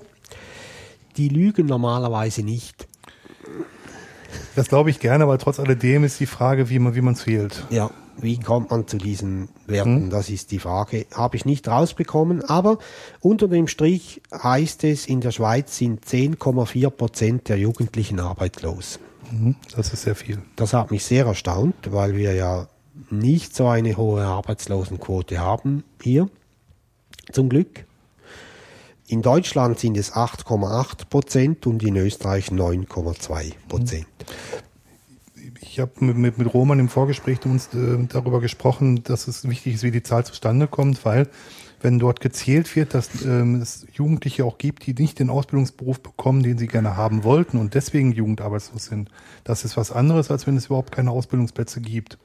Die 1.17 1.29
lügen 1.29 1.65
normalerweise 1.65 2.43
nicht. 2.43 2.87
das 4.55 4.69
glaube 4.69 4.91
ich 4.91 4.99
gerne, 4.99 5.23
aber 5.23 5.39
trotz 5.39 5.59
alledem 5.59 6.03
ist 6.03 6.19
die 6.19 6.27
Frage, 6.27 6.69
wie 6.69 6.77
man 6.77 6.93
wie 6.93 7.01
man 7.01 7.15
zählt. 7.15 7.65
Ja, 7.71 7.89
wie 8.21 8.37
kommt 8.37 8.69
man 8.69 8.87
zu 8.87 8.97
diesen 8.97 9.49
Werten? 9.65 10.09
Das 10.09 10.29
ist 10.29 10.51
die 10.51 10.59
Frage. 10.59 11.07
Habe 11.13 11.35
ich 11.35 11.45
nicht 11.45 11.67
rausbekommen, 11.67 12.43
aber 12.43 12.77
unter 13.21 13.47
dem 13.47 13.67
Strich 13.67 14.21
heißt 14.31 14.83
es, 14.83 15.07
in 15.07 15.21
der 15.21 15.31
Schweiz 15.31 15.77
sind 15.77 16.05
10,4 16.05 16.89
Prozent 16.91 17.49
der 17.49 17.57
Jugendlichen 17.57 18.19
arbeitslos. 18.19 18.99
Mhm. 19.31 19.55
Das 19.75 19.93
ist 19.93 20.03
sehr 20.03 20.15
viel. 20.15 20.39
Das 20.55 20.73
hat 20.73 20.91
mich 20.91 21.03
sehr 21.03 21.25
erstaunt, 21.25 21.75
weil 21.91 22.15
wir 22.15 22.33
ja 22.33 22.67
nicht 23.09 23.55
so 23.55 23.67
eine 23.67 23.95
hohe 23.97 24.23
Arbeitslosenquote 24.23 25.39
haben 25.39 25.83
hier. 26.01 26.29
Zum 27.31 27.49
Glück. 27.49 27.85
In 29.07 29.21
Deutschland 29.21 29.79
sind 29.79 29.97
es 29.97 30.13
8,8 30.13 31.07
Prozent 31.09 31.65
und 31.65 31.81
in 31.83 31.95
Österreich 31.95 32.49
9,2 32.49 33.53
Prozent. 33.67 34.05
Ich 35.61 35.79
habe 35.79 35.91
mit, 35.99 36.17
mit, 36.17 36.37
mit 36.37 36.53
Roman 36.53 36.79
im 36.79 36.89
Vorgespräch 36.89 37.43
uns 37.45 37.73
äh, 37.73 37.97
darüber 38.07 38.39
gesprochen, 38.39 39.03
dass 39.03 39.27
es 39.27 39.49
wichtig 39.49 39.75
ist, 39.75 39.83
wie 39.83 39.91
die 39.91 40.03
Zahl 40.03 40.25
zustande 40.25 40.67
kommt, 40.67 41.05
weil 41.05 41.27
wenn 41.81 41.99
dort 41.99 42.19
gezählt 42.19 42.75
wird, 42.75 42.93
dass 42.93 43.23
ähm, 43.23 43.61
es 43.61 43.87
Jugendliche 43.93 44.45
auch 44.45 44.57
gibt, 44.57 44.85
die 44.85 44.93
nicht 44.93 45.19
den 45.19 45.29
Ausbildungsberuf 45.29 46.01
bekommen, 46.01 46.43
den 46.43 46.57
sie 46.57 46.67
gerne 46.67 46.97
haben 46.97 47.23
wollten 47.23 47.57
und 47.57 47.73
deswegen 47.73 48.11
jugendarbeitslos 48.11 48.85
sind, 48.85 49.09
das 49.43 49.63
ist 49.63 49.77
was 49.77 49.91
anderes, 49.91 50.29
als 50.31 50.45
wenn 50.47 50.57
es 50.57 50.67
überhaupt 50.67 50.91
keine 50.91 51.11
Ausbildungsplätze 51.11 51.81
gibt. 51.81 52.17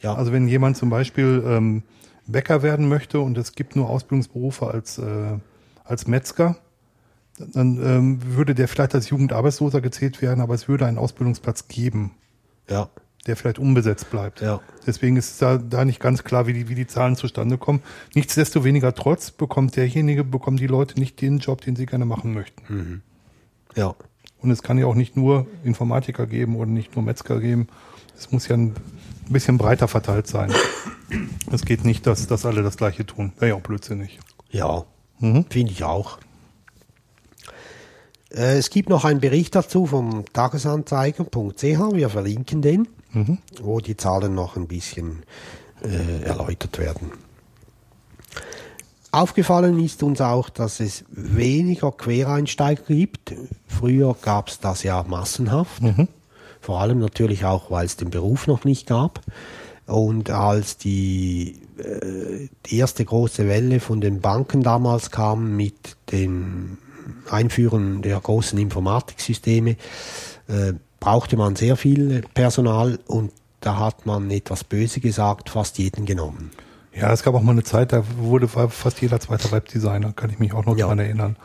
Ja. 0.00 0.14
Also 0.14 0.32
wenn 0.32 0.48
jemand 0.48 0.76
zum 0.76 0.90
Beispiel 0.90 1.42
ähm, 1.46 1.82
Bäcker 2.26 2.62
werden 2.62 2.88
möchte 2.88 3.20
und 3.20 3.36
es 3.38 3.52
gibt 3.52 3.76
nur 3.76 3.88
Ausbildungsberufe 3.88 4.66
als, 4.66 4.98
äh, 4.98 5.38
als 5.84 6.06
Metzger, 6.06 6.56
dann 7.38 7.80
ähm, 7.82 8.18
würde 8.36 8.54
der 8.54 8.68
vielleicht 8.68 8.94
als 8.94 9.08
Jugendarbeitsloser 9.08 9.80
gezählt 9.80 10.20
werden, 10.20 10.40
aber 10.40 10.54
es 10.54 10.68
würde 10.68 10.86
einen 10.86 10.98
Ausbildungsplatz 10.98 11.68
geben, 11.68 12.12
Ja, 12.68 12.90
der 13.26 13.36
vielleicht 13.36 13.58
unbesetzt 13.58 14.10
bleibt. 14.10 14.40
Ja. 14.40 14.60
Deswegen 14.86 15.16
ist 15.16 15.40
da, 15.42 15.58
da 15.58 15.84
nicht 15.84 16.00
ganz 16.00 16.24
klar, 16.24 16.46
wie 16.46 16.52
die, 16.54 16.68
wie 16.68 16.74
die 16.74 16.86
Zahlen 16.86 17.16
zustande 17.16 17.58
kommen. 17.58 17.82
Nichtsdestoweniger 18.14 18.94
trotz 18.94 19.30
bekommt 19.30 19.76
derjenige, 19.76 20.24
bekommen 20.24 20.56
die 20.56 20.66
Leute 20.66 20.98
nicht 20.98 21.20
den 21.20 21.38
Job, 21.38 21.60
den 21.60 21.76
sie 21.76 21.86
gerne 21.86 22.06
machen 22.06 22.32
möchten. 22.32 23.02
ja, 23.76 23.94
Und 24.40 24.50
es 24.50 24.62
kann 24.62 24.78
ja 24.78 24.86
auch 24.86 24.94
nicht 24.94 25.16
nur 25.16 25.46
Informatiker 25.64 26.26
geben 26.26 26.56
oder 26.56 26.70
nicht 26.70 26.96
nur 26.96 27.04
Metzger 27.04 27.40
geben. 27.40 27.68
Es 28.16 28.32
muss 28.32 28.48
ja 28.48 28.56
ein 28.56 28.74
bisschen 29.28 29.58
breiter 29.58 29.86
verteilt 29.88 30.26
sein. 30.26 30.50
Es 31.52 31.64
geht 31.64 31.84
nicht, 31.84 32.06
dass, 32.06 32.26
dass 32.26 32.46
alle 32.46 32.62
das 32.62 32.76
Gleiche 32.76 33.04
tun. 33.04 33.32
Wäre 33.38 33.50
ja 33.50 33.54
auch 33.56 33.60
blödsinnig. 33.62 34.18
ja, 34.50 34.84
Mhm. 35.22 35.44
finde 35.50 35.72
ich 35.72 35.84
auch. 35.84 36.18
Äh, 38.30 38.56
Es 38.58 38.70
gibt 38.70 38.88
noch 38.88 39.04
einen 39.04 39.20
Bericht 39.20 39.54
dazu 39.54 39.86
vom 39.86 40.24
Tagesanzeiger.ch, 40.32 41.62
wir 41.62 42.08
verlinken 42.08 42.62
den, 42.62 42.88
wo 43.62 43.80
die 43.80 43.96
Zahlen 43.96 44.34
noch 44.34 44.56
ein 44.56 44.66
bisschen 44.66 45.22
äh, 45.82 46.22
erläutert 46.22 46.78
werden. 46.78 47.12
Aufgefallen 49.12 49.82
ist 49.82 50.02
uns 50.04 50.20
auch, 50.20 50.50
dass 50.50 50.78
es 50.78 51.04
weniger 51.10 51.90
Quereinsteiger 51.90 52.84
gibt. 52.86 53.34
Früher 53.66 54.14
gab 54.22 54.48
es 54.48 54.60
das 54.60 54.84
ja 54.84 55.02
massenhaft. 55.02 55.82
Vor 56.60 56.80
allem 56.80 56.98
natürlich 57.00 57.44
auch, 57.44 57.70
weil 57.70 57.86
es 57.86 57.96
den 57.96 58.10
Beruf 58.10 58.46
noch 58.46 58.64
nicht 58.64 58.86
gab. 58.86 59.20
Und 59.86 60.30
als 60.30 60.76
die, 60.76 61.60
äh, 61.78 62.48
die 62.66 62.76
erste 62.76 63.04
große 63.04 63.48
Welle 63.48 63.80
von 63.80 64.00
den 64.00 64.20
Banken 64.20 64.62
damals 64.62 65.10
kam 65.10 65.56
mit 65.56 65.96
dem 66.12 66.78
Einführen 67.28 68.02
der 68.02 68.20
großen 68.20 68.56
Informatiksysteme, 68.58 69.76
äh, 70.46 70.74
brauchte 71.00 71.36
man 71.36 71.56
sehr 71.56 71.76
viel 71.76 72.22
Personal 72.34 72.98
und 73.06 73.32
da 73.60 73.78
hat 73.78 74.06
man 74.06 74.30
etwas 74.30 74.64
böse 74.64 75.00
gesagt, 75.00 75.50
fast 75.50 75.78
jeden 75.78 76.06
genommen. 76.06 76.50
Ja, 76.94 77.12
es 77.12 77.22
gab 77.22 77.34
auch 77.34 77.42
mal 77.42 77.52
eine 77.52 77.62
Zeit, 77.62 77.92
da 77.92 78.02
wurde 78.18 78.48
fast 78.48 79.00
jeder 79.00 79.20
zweite 79.20 79.50
Webdesigner, 79.52 80.12
kann 80.12 80.30
ich 80.30 80.38
mich 80.38 80.52
auch 80.52 80.64
noch 80.64 80.76
Ja. 80.76 80.86
daran 80.86 80.98
erinnern. 80.98 81.36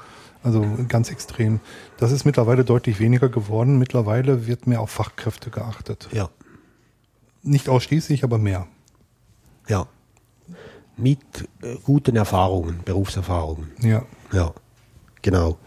Also 0.43 0.63
ganz 0.88 1.09
extrem. 1.12 1.59
Das 1.97 2.12
ist 2.12 2.24
mittlerweile 2.25 2.63
deutlich 2.63 3.00
weniger 3.00 3.29
geworden. 3.29 3.79
Mittlerweile 3.79 4.45
wird 4.45 4.67
mehr 4.67 4.79
auf 4.79 4.91
Fachkräfte 4.91 5.50
geachtet. 5.50 6.07
Ja, 6.12 6.29
Nicht 7.41 7.67
ausschließlich, 7.69 8.24
aber 8.24 8.38
mehr. 8.38 8.67
ja. 9.67 9.88
Mit 10.97 11.19
äh, 11.62 11.75
guten 11.83 12.15
Erfahrungen, 12.15 12.79
Berufserfahrungen. 12.85 13.71
Ja. 13.81 14.03
Ja, 14.31 14.53
genau. 15.21 15.57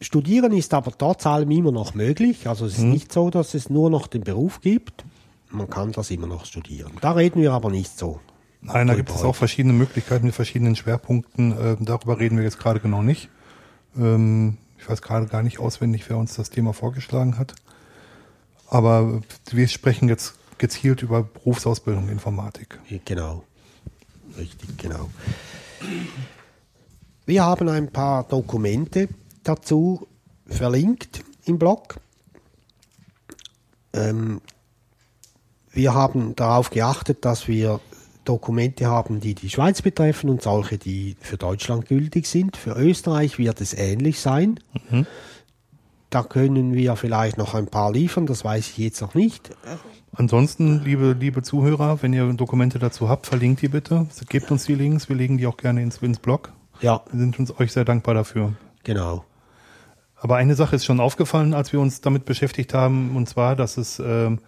Studieren 0.00 0.52
ist 0.52 0.74
aber 0.74 0.96
trotz 0.96 1.26
allem 1.26 1.50
immer 1.50 1.72
noch 1.72 1.94
möglich. 1.94 2.46
Also 2.46 2.66
es 2.66 2.78
ist 2.78 2.84
nicht 2.84 3.12
so, 3.12 3.30
dass 3.30 3.54
es 3.54 3.68
nur 3.68 3.90
noch 3.90 4.06
den 4.06 4.22
Beruf 4.22 4.60
gibt. 4.60 5.04
Man 5.50 5.68
kann 5.68 5.92
das 5.92 6.10
immer 6.10 6.26
noch 6.26 6.44
studieren. 6.44 6.92
Da 7.00 7.12
reden 7.12 7.42
wir 7.42 7.52
aber 7.52 7.70
nicht 7.70 7.98
so. 7.98 8.20
Nein, 8.60 8.86
da 8.86 8.94
gibt 8.94 9.10
es 9.10 9.22
auch 9.22 9.34
verschiedene 9.34 9.72
Möglichkeiten 9.74 10.26
mit 10.26 10.34
verschiedenen 10.34 10.76
Schwerpunkten. 10.76 11.52
Ähm, 11.58 11.84
darüber 11.84 12.18
reden 12.18 12.36
wir 12.36 12.44
jetzt 12.44 12.58
gerade 12.58 12.80
genau 12.80 13.02
nicht. 13.02 13.28
Ähm, 13.96 14.58
ich 14.78 14.88
weiß 14.88 15.02
gerade 15.02 15.26
gar 15.26 15.42
nicht 15.42 15.58
auswendig, 15.58 16.08
wer 16.08 16.18
uns 16.18 16.34
das 16.34 16.50
Thema 16.50 16.72
vorgeschlagen 16.72 17.38
hat. 17.38 17.54
Aber 18.68 19.22
wir 19.50 19.68
sprechen 19.68 20.08
jetzt 20.08 20.34
gezielt 20.58 21.02
über 21.02 21.22
Berufsausbildung 21.22 22.08
Informatik. 22.08 22.78
Genau. 23.04 23.44
Richtig, 24.36 24.76
genau. 24.76 25.08
Wir 27.26 27.44
haben 27.44 27.68
ein 27.68 27.90
paar 27.90 28.24
Dokumente 28.24 29.08
dazu 29.48 30.06
verlinkt 30.46 31.24
im 31.44 31.58
Blog. 31.58 31.96
Ähm, 33.92 34.40
wir 35.70 35.94
haben 35.94 36.34
darauf 36.36 36.70
geachtet, 36.70 37.24
dass 37.24 37.48
wir 37.48 37.80
Dokumente 38.24 38.86
haben, 38.86 39.20
die 39.20 39.34
die 39.34 39.48
Schweiz 39.48 39.80
betreffen 39.80 40.28
und 40.28 40.42
solche, 40.42 40.76
die 40.76 41.16
für 41.20 41.36
Deutschland 41.38 41.86
gültig 41.86 42.26
sind. 42.26 42.56
Für 42.56 42.72
Österreich 42.72 43.38
wird 43.38 43.60
es 43.60 43.72
ähnlich 43.74 44.20
sein. 44.20 44.60
Da 46.10 46.22
können 46.22 46.74
wir 46.74 46.96
vielleicht 46.96 47.38
noch 47.38 47.54
ein 47.54 47.66
paar 47.66 47.92
liefern, 47.92 48.26
das 48.26 48.44
weiß 48.44 48.68
ich 48.70 48.78
jetzt 48.78 49.00
noch 49.00 49.14
nicht. 49.14 49.50
Ansonsten, 50.12 50.82
liebe, 50.84 51.12
liebe 51.18 51.42
Zuhörer, 51.42 52.02
wenn 52.02 52.12
ihr 52.12 52.30
Dokumente 52.34 52.78
dazu 52.78 53.08
habt, 53.08 53.26
verlinkt 53.26 53.62
die 53.62 53.68
bitte. 53.68 54.06
Gebt 54.28 54.50
uns 54.50 54.64
die 54.64 54.74
Links, 54.74 55.08
wir 55.08 55.16
legen 55.16 55.38
die 55.38 55.46
auch 55.46 55.56
gerne 55.56 55.82
ins, 55.82 55.98
ins 55.98 56.18
Blog. 56.18 56.52
Ja, 56.80 57.02
Wir 57.10 57.20
sind 57.20 57.38
uns 57.38 57.58
euch 57.58 57.72
sehr 57.72 57.84
dankbar 57.84 58.14
dafür. 58.14 58.52
genau. 58.84 59.24
Aber 60.20 60.36
eine 60.36 60.54
Sache 60.54 60.76
ist 60.76 60.84
schon 60.84 61.00
aufgefallen, 61.00 61.54
als 61.54 61.72
wir 61.72 61.80
uns 61.80 62.00
damit 62.00 62.24
beschäftigt 62.24 62.74
haben, 62.74 63.16
und 63.16 63.28
zwar, 63.28 63.54
dass 63.54 63.76
es 63.76 64.00
ähm, 64.00 64.40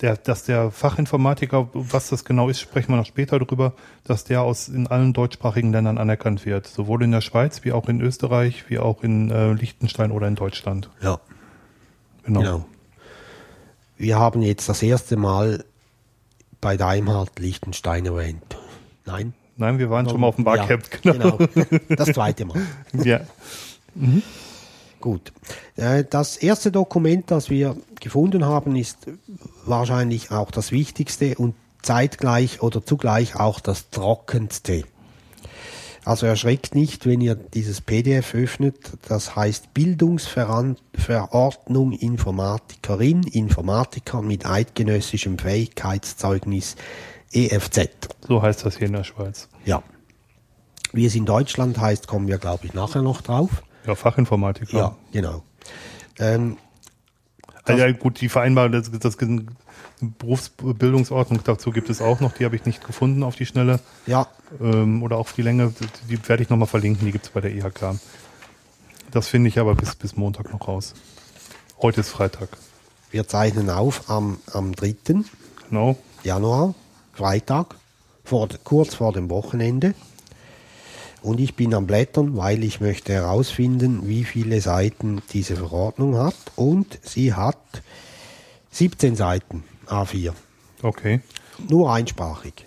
der, 0.00 0.16
dass 0.16 0.44
der 0.44 0.70
Fachinformatiker, 0.70 1.68
was 1.72 2.08
das 2.08 2.24
genau 2.24 2.48
ist, 2.48 2.60
sprechen 2.60 2.92
wir 2.92 2.96
noch 2.96 3.06
später 3.06 3.38
drüber, 3.38 3.74
dass 4.04 4.24
der 4.24 4.42
aus 4.42 4.68
in 4.68 4.86
allen 4.86 5.12
deutschsprachigen 5.12 5.72
Ländern 5.72 5.98
anerkannt 5.98 6.46
wird, 6.46 6.66
sowohl 6.66 7.02
in 7.02 7.10
der 7.10 7.20
Schweiz 7.20 7.64
wie 7.64 7.72
auch 7.72 7.88
in 7.88 8.00
Österreich, 8.00 8.68
wie 8.68 8.78
auch 8.78 9.02
in 9.02 9.30
äh, 9.30 9.52
Liechtenstein 9.52 10.10
oder 10.10 10.28
in 10.28 10.34
Deutschland. 10.34 10.90
Ja. 11.02 11.20
Genau. 12.24 12.40
Genau. 12.40 12.66
Wir 13.96 14.18
haben 14.18 14.42
jetzt 14.42 14.68
das 14.68 14.82
erste 14.82 15.16
Mal 15.16 15.64
bei 16.60 16.76
Daimhardt 16.76 17.38
Liechtenstein 17.38 18.06
erwähnt. 18.06 18.56
Nein? 19.06 19.34
Nein, 19.56 19.78
wir 19.78 19.90
waren 19.90 20.08
schon 20.08 20.20
mal 20.20 20.28
auf 20.28 20.36
dem 20.36 20.44
Barcamp. 20.44 20.84
Ja, 21.02 21.12
genau. 21.12 21.38
Das 21.88 22.12
zweite 22.12 22.44
Mal. 22.44 22.60
ja. 22.92 23.20
Gut. 25.00 25.32
Äh, 25.76 26.04
Das 26.04 26.36
erste 26.36 26.70
Dokument, 26.72 27.30
das 27.30 27.50
wir 27.50 27.76
gefunden 28.00 28.44
haben, 28.44 28.76
ist 28.76 28.98
wahrscheinlich 29.64 30.30
auch 30.30 30.50
das 30.50 30.72
wichtigste 30.72 31.36
und 31.36 31.54
zeitgleich 31.82 32.62
oder 32.62 32.84
zugleich 32.84 33.36
auch 33.36 33.60
das 33.60 33.90
trockenste. 33.90 34.84
Also 36.04 36.26
erschreckt 36.26 36.74
nicht, 36.74 37.06
wenn 37.06 37.20
ihr 37.20 37.34
dieses 37.34 37.82
PDF 37.82 38.34
öffnet. 38.34 38.76
Das 39.08 39.36
heißt 39.36 39.74
Bildungsverordnung 39.74 41.92
Informatikerin, 41.92 43.24
Informatiker 43.24 44.22
mit 44.22 44.46
eidgenössischem 44.46 45.38
Fähigkeitszeugnis 45.38 46.76
EFZ. 47.32 47.90
So 48.26 48.40
heißt 48.40 48.64
das 48.64 48.78
hier 48.78 48.86
in 48.86 48.94
der 48.94 49.04
Schweiz. 49.04 49.50
Ja. 49.66 49.82
Wie 50.94 51.04
es 51.04 51.14
in 51.14 51.26
Deutschland 51.26 51.78
heißt, 51.78 52.06
kommen 52.06 52.26
wir, 52.26 52.38
glaube 52.38 52.64
ich, 52.64 52.72
nachher 52.72 53.02
noch 53.02 53.20
drauf. 53.20 53.62
Ja, 53.88 53.94
Fachinformatiker. 53.94 54.76
Ja, 54.78 54.96
genau. 55.12 55.42
Ähm, 56.18 56.56
Also 57.64 57.82
ja, 57.82 57.90
gut, 57.92 58.20
die 58.20 58.28
Vereinbarung, 58.28 58.72
das, 58.72 58.90
das 58.90 59.16
Berufsbildungsordnung 60.00 61.40
dazu 61.44 61.70
gibt 61.70 61.90
es 61.90 62.00
auch 62.00 62.20
noch, 62.20 62.32
die 62.32 62.44
habe 62.44 62.54
ich 62.54 62.64
nicht 62.64 62.86
gefunden 62.86 63.22
auf 63.22 63.34
die 63.36 63.46
Schnelle. 63.46 63.80
ja, 64.06 64.26
Ähm, 64.60 65.02
oder 65.02 65.16
auf 65.16 65.32
die 65.32 65.42
Länge, 65.42 65.72
die, 66.08 66.16
die 66.16 66.28
werde 66.28 66.42
ich 66.42 66.50
nochmal 66.50 66.68
verlinken, 66.68 67.04
die 67.06 67.12
gibt 67.12 67.26
es 67.26 67.30
bei 67.32 67.40
der 67.40 67.52
IHK. 67.54 67.98
Das 69.10 69.26
finde 69.28 69.48
ich 69.48 69.58
aber 69.58 69.74
bis, 69.74 69.94
bis 69.94 70.16
Montag 70.16 70.52
noch 70.52 70.68
raus. 70.68 70.94
Heute 71.80 72.00
ist 72.02 72.10
Freitag. 72.10 72.50
wir 73.10 73.26
zeichnen 73.26 73.70
auf 73.70 74.10
am, 74.10 74.38
am 74.52 74.74
3. 74.74 74.94
Genau. 75.68 75.96
Januar, 76.22 76.74
Freitag, 77.14 77.74
vor, 78.24 78.48
kurz 78.64 78.94
vor 78.94 79.12
dem 79.12 79.30
Wochenende. 79.30 79.94
Und 81.22 81.40
ich 81.40 81.54
bin 81.54 81.74
am 81.74 81.86
Blättern, 81.86 82.36
weil 82.36 82.62
ich 82.62 82.80
möchte 82.80 83.12
herausfinden, 83.12 84.08
wie 84.08 84.24
viele 84.24 84.60
Seiten 84.60 85.20
diese 85.32 85.56
Verordnung 85.56 86.16
hat. 86.16 86.36
Und 86.56 86.98
sie 87.02 87.34
hat 87.34 87.58
17 88.70 89.16
Seiten 89.16 89.64
A4. 89.86 90.32
Okay. 90.82 91.20
Nur 91.68 91.92
einsprachig. 91.92 92.66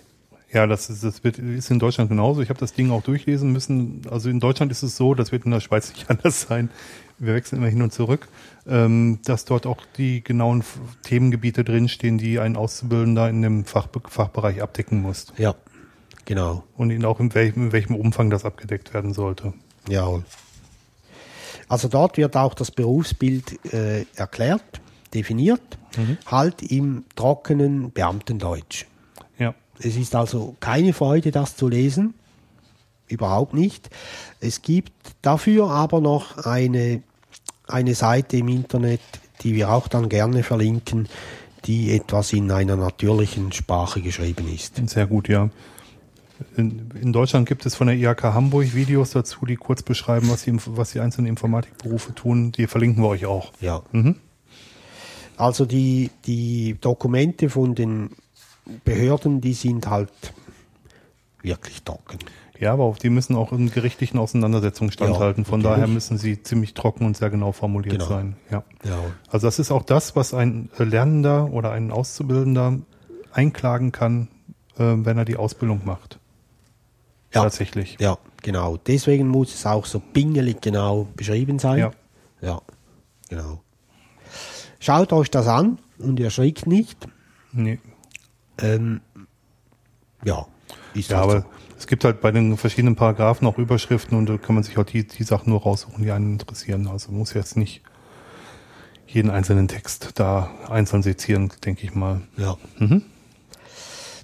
Ja, 0.52 0.66
das, 0.66 0.90
ist, 0.90 1.02
das 1.02 1.24
wird, 1.24 1.38
ist 1.38 1.70
in 1.70 1.78
Deutschland 1.78 2.10
genauso. 2.10 2.42
Ich 2.42 2.50
habe 2.50 2.60
das 2.60 2.74
Ding 2.74 2.90
auch 2.90 3.02
durchlesen 3.02 3.52
müssen. 3.52 4.02
Also 4.10 4.28
in 4.28 4.38
Deutschland 4.38 4.70
ist 4.70 4.82
es 4.82 4.98
so, 4.98 5.14
das 5.14 5.32
wird 5.32 5.46
in 5.46 5.50
der 5.50 5.60
Schweiz 5.60 5.90
nicht 5.94 6.10
anders 6.10 6.42
sein. 6.42 6.70
Wir 7.18 7.34
wechseln 7.34 7.58
immer 7.58 7.68
hin 7.68 7.80
und 7.80 7.92
zurück, 7.92 8.28
ähm, 8.66 9.20
dass 9.24 9.44
dort 9.46 9.64
auch 9.64 9.78
die 9.96 10.22
genauen 10.22 10.62
Themengebiete 11.04 11.64
drinstehen, 11.64 12.18
die 12.18 12.38
ein 12.38 12.56
Auszubildender 12.56 13.30
in 13.30 13.40
dem 13.40 13.64
Fach, 13.64 13.88
Fachbereich 14.08 14.60
abdecken 14.60 15.00
muss. 15.00 15.32
Ja, 15.38 15.54
genau. 16.24 16.64
Und 16.76 16.90
in 16.90 17.04
auch 17.04 17.20
in 17.20 17.34
welchem, 17.34 17.66
in 17.66 17.72
welchem 17.72 17.96
Umfang 17.96 18.30
das 18.30 18.44
abgedeckt 18.44 18.94
werden 18.94 19.12
sollte. 19.12 19.52
Jawohl. 19.88 20.24
Also 21.68 21.88
dort 21.88 22.16
wird 22.18 22.36
auch 22.36 22.54
das 22.54 22.70
Berufsbild 22.70 23.72
äh, 23.72 24.04
erklärt, 24.14 24.80
definiert, 25.14 25.62
halt 26.26 26.62
im 26.62 27.04
trockenen 27.16 27.90
Beamtendeutsch. 27.90 28.86
Ja. 29.38 29.54
Es 29.78 29.96
ist 29.96 30.14
also 30.14 30.56
keine 30.60 30.92
Freude, 30.92 31.30
das 31.30 31.56
zu 31.56 31.68
lesen. 31.68 32.14
Überhaupt 33.08 33.52
nicht. 33.52 33.90
Es 34.40 34.62
gibt 34.62 34.92
dafür 35.20 35.70
aber 35.70 36.00
noch 36.00 36.38
eine, 36.38 37.02
eine 37.66 37.94
Seite 37.94 38.38
im 38.38 38.48
Internet, 38.48 39.00
die 39.42 39.54
wir 39.54 39.70
auch 39.70 39.88
dann 39.88 40.08
gerne 40.08 40.42
verlinken, 40.42 41.08
die 41.64 41.94
etwas 41.94 42.32
in 42.32 42.50
einer 42.50 42.76
natürlichen 42.76 43.52
Sprache 43.52 44.00
geschrieben 44.00 44.52
ist. 44.52 44.80
Sehr 44.88 45.06
gut, 45.06 45.28
ja. 45.28 45.50
In, 46.56 46.90
in 47.00 47.12
Deutschland 47.12 47.48
gibt 47.48 47.66
es 47.66 47.74
von 47.74 47.86
der 47.86 47.96
IHK 47.96 48.22
Hamburg 48.24 48.74
Videos 48.74 49.10
dazu, 49.10 49.44
die 49.46 49.56
kurz 49.56 49.82
beschreiben, 49.82 50.28
was 50.30 50.44
die, 50.44 50.54
was 50.66 50.92
die 50.92 51.00
einzelnen 51.00 51.28
Informatikberufe 51.28 52.14
tun. 52.14 52.52
Die 52.52 52.66
verlinken 52.66 53.02
wir 53.02 53.08
euch 53.08 53.26
auch. 53.26 53.52
Ja. 53.60 53.82
Mhm. 53.92 54.16
Also 55.36 55.64
die, 55.64 56.10
die 56.26 56.76
Dokumente 56.80 57.48
von 57.50 57.74
den 57.74 58.10
Behörden, 58.84 59.40
die 59.40 59.54
sind 59.54 59.88
halt 59.88 60.10
wirklich 61.42 61.82
trocken. 61.82 62.18
Ja, 62.60 62.74
aber 62.74 62.94
die 63.02 63.10
müssen 63.10 63.34
auch 63.34 63.50
in 63.50 63.72
gerichtlichen 63.72 64.20
Auseinandersetzungen 64.20 64.92
standhalten. 64.92 65.44
Von 65.44 65.60
natürlich. 65.62 65.82
daher 65.82 65.92
müssen 65.92 66.16
sie 66.16 66.40
ziemlich 66.44 66.74
trocken 66.74 67.04
und 67.06 67.16
sehr 67.16 67.28
genau 67.28 67.50
formuliert 67.50 67.94
Genau. 67.94 68.06
sein. 68.08 68.36
Ja. 68.52 68.62
Ja. 68.84 68.98
Also 69.28 69.48
das 69.48 69.58
ist 69.58 69.72
auch 69.72 69.82
das, 69.82 70.14
was 70.14 70.32
ein 70.32 70.70
Lernender 70.78 71.50
oder 71.52 71.72
ein 71.72 71.90
Auszubildender 71.90 72.78
einklagen 73.32 73.90
kann, 73.90 74.28
äh, 74.78 74.84
wenn 74.96 75.18
er 75.18 75.24
die 75.24 75.36
Ausbildung 75.36 75.80
macht. 75.84 76.20
Ja. 77.34 77.42
Tatsächlich. 77.42 77.96
Ja, 78.00 78.18
genau. 78.42 78.76
Deswegen 78.76 79.28
muss 79.28 79.54
es 79.54 79.64
auch 79.66 79.86
so 79.86 80.00
pingelig 80.00 80.60
genau 80.60 81.08
beschrieben 81.16 81.58
sein. 81.58 81.78
Ja. 81.78 81.90
Ja, 82.40 82.60
genau. 83.28 83.62
Schaut 84.80 85.12
euch 85.12 85.30
das 85.30 85.46
an 85.46 85.78
und 85.98 86.18
erschrickt 86.20 86.66
nicht. 86.66 86.98
Nee. 87.52 87.78
Ähm, 88.58 89.00
ja, 90.24 90.46
ist 90.94 91.10
Ja, 91.10 91.18
halt 91.18 91.24
aber 91.30 91.40
so. 91.42 91.46
es 91.78 91.86
gibt 91.86 92.04
halt 92.04 92.20
bei 92.20 92.30
den 92.32 92.56
verschiedenen 92.56 92.96
Paragraphen 92.96 93.46
auch 93.46 93.58
Überschriften 93.58 94.18
und 94.18 94.26
da 94.28 94.36
kann 94.38 94.54
man 94.54 94.64
sich 94.64 94.76
auch 94.78 94.84
die, 94.84 95.06
die 95.06 95.22
Sachen 95.22 95.50
nur 95.50 95.62
raussuchen, 95.62 96.02
die 96.02 96.10
einen 96.10 96.32
interessieren. 96.32 96.86
Also 96.88 97.12
muss 97.12 97.32
jetzt 97.34 97.56
nicht 97.56 97.82
jeden 99.06 99.30
einzelnen 99.30 99.68
Text 99.68 100.10
da 100.18 100.50
einzeln 100.68 101.02
sezieren, 101.02 101.52
denke 101.64 101.84
ich 101.84 101.94
mal. 101.94 102.22
Ja. 102.36 102.56
Mhm. 102.78 103.02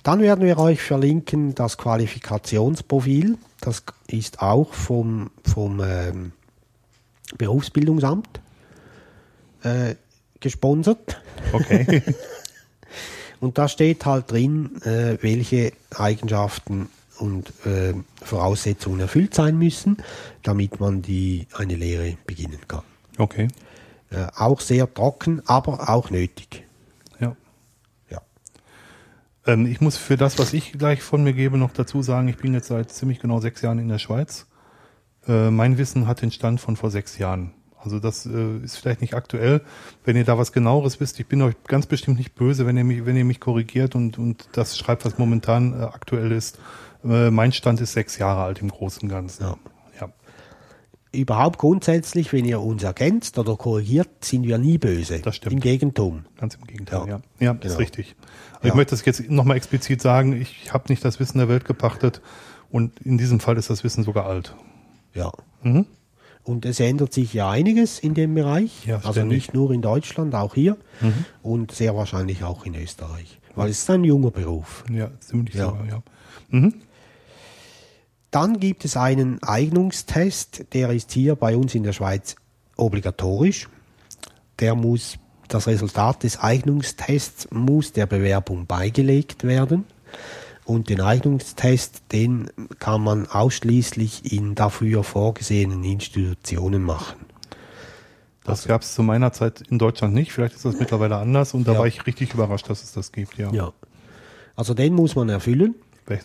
Dann 0.03 0.21
werden 0.21 0.45
wir 0.45 0.59
euch 0.59 0.83
verlinken 0.83 1.55
das 1.55 1.79
Qualifikationsprofil. 1.79 3.39
Das 3.61 3.83
ist 4.07 4.41
auch 4.41 4.73
vom, 4.73 5.31
vom 5.45 5.81
ähm, 5.81 6.33
Berufsbildungsamt 7.37 8.41
äh, 9.63 9.95
gesponsert. 10.41 11.21
Okay. 11.53 12.03
Und 13.41 13.59
da 13.59 13.69
steht 13.69 14.05
halt 14.05 14.31
drin, 14.31 14.83
äh, 14.83 15.17
welche 15.21 15.73
Eigenschaften 15.95 16.89
und 17.19 17.53
äh, 17.67 17.95
Voraussetzungen 18.23 19.01
erfüllt 19.01 19.35
sein 19.35 19.59
müssen, 19.59 19.99
damit 20.43 20.81
man 20.81 21.03
die 21.03 21.47
eine 21.55 21.75
Lehre 21.75 22.17
beginnen 22.27 22.61
kann. 22.67 22.83
okay. 23.19 23.49
Äh, 24.11 24.27
auch 24.37 24.61
sehr 24.61 24.93
trocken, 24.93 25.43
aber 25.47 25.91
auch 25.91 26.09
nötig. 26.11 26.65
Ähm, 29.49 29.67
ich 29.67 29.81
muss 29.81 29.97
für 29.97 30.17
das, 30.17 30.39
was 30.39 30.53
ich 30.53 30.73
gleich 30.73 31.03
von 31.03 31.25
mir 31.25 31.33
gebe, 31.33 31.57
noch 31.59 31.73
dazu 31.73 32.03
sagen, 32.03 32.29
ich 32.29 32.37
bin 32.37 32.53
jetzt 32.55 32.69
seit 32.69 32.91
ziemlich 32.93 33.19
genau 33.19 33.41
sechs 33.41 33.63
Jahren 33.63 33.79
in 33.79 33.89
der 33.89 33.99
Schweiz. 33.99 34.47
Äh, 35.27 35.51
mein 35.51 35.79
Wissen 35.79 36.07
hat 36.07 36.23
den 36.23 36.31
Stand 36.31 36.61
von 36.61 36.77
vor 36.77 36.91
sechs 36.91 37.19
Jahren. 37.19 37.55
Also 37.81 37.99
das 37.99 38.27
äh, 38.27 38.59
ist 38.59 38.77
vielleicht 38.77 39.01
nicht 39.01 39.15
aktuell. 39.15 39.63
Wenn 40.05 40.17
ihr 40.17 40.25
da 40.25 40.37
was 40.37 40.53
genaueres 40.53 41.01
wisst, 41.01 41.19
ich 41.19 41.27
bin 41.27 41.41
euch 41.43 41.55
ganz 41.67 41.87
bestimmt 41.87 42.19
nicht 42.19 42.35
böse, 42.35 42.67
wenn 42.67 42.77
ihr 42.77 42.85
mich, 42.85 43.07
wenn 43.07 43.17
ihr 43.17 43.25
mich 43.25 43.41
korrigiert 43.41 43.95
und, 43.95 44.19
und 44.19 44.49
das 44.53 44.77
schreibt, 44.77 45.05
was 45.05 45.17
momentan 45.17 45.73
äh, 45.73 45.85
aktuell 45.85 46.31
ist. 46.31 46.59
Äh, 47.05 47.31
mein 47.31 47.53
Stand 47.53 47.81
ist 47.81 47.93
sechs 47.93 48.19
Jahre 48.19 48.43
alt 48.43 48.61
im 48.61 48.69
Großen 48.69 49.03
und 49.03 49.09
Ganzen. 49.09 49.45
Ja. 49.45 49.57
Überhaupt 51.19 51.59
grundsätzlich, 51.59 52.33
wenn 52.33 52.45
ihr 52.45 52.61
uns 52.61 52.83
ergänzt 52.83 53.39
oder 53.39 53.57
korrigiert, 53.57 54.25
sind 54.25 54.45
wir 54.47 54.59
nie 54.59 54.79
böse. 54.79 55.19
Das 55.21 55.37
stimmt. 55.37 55.55
Im 55.55 55.61
Gegentum. 55.61 56.25
Ganz 56.39 56.55
im 56.55 56.65
Gegenteil, 56.65 57.01
ja. 57.01 57.07
Ja. 57.07 57.21
Ja, 57.41 57.53
Genau. 57.55 57.65
ist 57.73 57.79
richtig. 57.79 58.15
Aber 58.55 58.65
Ja. 58.67 58.69
Ich 58.71 58.75
möchte 58.77 58.91
das 58.91 59.05
jetzt 59.05 59.29
nochmal 59.31 59.57
explizit 59.57 60.01
sagen, 60.01 60.33
ich 60.41 60.73
habe 60.73 60.85
nicht 60.89 61.05
das 61.05 61.19
Wissen 61.21 61.39
der 61.39 61.49
Welt 61.49 61.65
gepachtet 61.65 62.21
und 62.71 63.01
in 63.01 63.19
diesem 63.19 63.41
Fall 63.41 63.57
ist 63.57 63.71
das 63.71 63.85
Wissen 63.85 64.05
sogar 64.05 64.27
alt. 64.27 64.55
Ja. 65.15 65.33
Mhm. 65.63 65.87
Und 66.45 66.65
es 66.65 66.81
ändert 66.81 67.13
sich 67.13 67.35
ja 67.35 67.51
einiges 67.51 67.99
in 67.99 68.15
dem 68.15 68.35
Bereich. 68.35 68.87
Ja, 68.87 69.01
also 69.05 69.23
nicht 69.25 69.53
nur 69.53 69.71
in 69.71 69.83
Deutschland, 69.83 70.35
auch 70.35 70.55
hier. 70.55 70.79
Und 71.43 71.73
sehr 71.73 71.95
wahrscheinlich 71.95 72.43
auch 72.43 72.65
in 72.65 72.75
Österreich. 72.75 73.39
Weil 73.55 73.69
es 73.71 73.81
ist 73.81 73.91
ein 73.91 74.03
junger 74.05 74.31
Beruf. 74.31 74.85
Ja, 74.91 75.11
ziemlich 75.21 75.55
Ja. 75.57 75.67
sogar, 75.67 75.87
ja. 75.87 76.03
Mhm. 76.49 76.75
Dann 78.39 78.61
gibt 78.61 78.85
es 78.85 78.97
einen 78.97 79.43
Eignungstest, 79.43 80.67
der 80.73 80.91
ist 80.91 81.11
hier 81.11 81.35
bei 81.35 81.57
uns 81.57 81.75
in 81.75 81.83
der 81.83 81.93
Schweiz 81.93 82.37
obligatorisch. 82.77 83.69
Der 84.61 84.77
muss, 84.77 85.17
das 85.49 85.67
Resultat 85.67 86.23
des 86.23 86.39
Eignungstests 86.41 87.49
muss 87.51 87.93
der 87.93 88.07
Bewerbung 88.07 88.67
beigelegt 88.67 89.43
werden. 89.43 89.87
Und 90.65 90.89
den 90.89 91.01
Eignungstest, 91.01 92.03
den 92.13 92.49
kann 92.79 93.03
man 93.03 93.27
ausschließlich 93.27 94.33
in 94.33 94.55
dafür 94.55 95.03
vorgesehenen 95.03 95.83
Institutionen 95.83 96.85
machen. 96.85 97.17
Das 98.45 98.69
gab 98.69 98.83
es 98.83 98.95
zu 98.95 99.03
meiner 99.03 99.33
Zeit 99.33 99.63
in 99.69 99.81
Deutschland 99.81 100.15
nicht. 100.15 100.31
Vielleicht 100.31 100.55
ist 100.55 100.65
das 100.65 100.79
mittlerweile 100.79 101.17
anders 101.17 101.55
und 101.55 101.67
da 101.67 101.73
Ja. 101.73 101.81
war 101.81 101.87
ich 101.89 102.07
richtig 102.07 102.35
überrascht, 102.35 102.71
dass 102.71 102.85
es 102.85 102.93
das 102.93 103.11
gibt, 103.11 103.37
ja. 103.37 103.51
Ja. 103.51 103.73
Also 104.55 104.75
den 104.75 104.95
muss 104.95 105.17
man 105.17 105.29
erfüllen. 105.29 105.75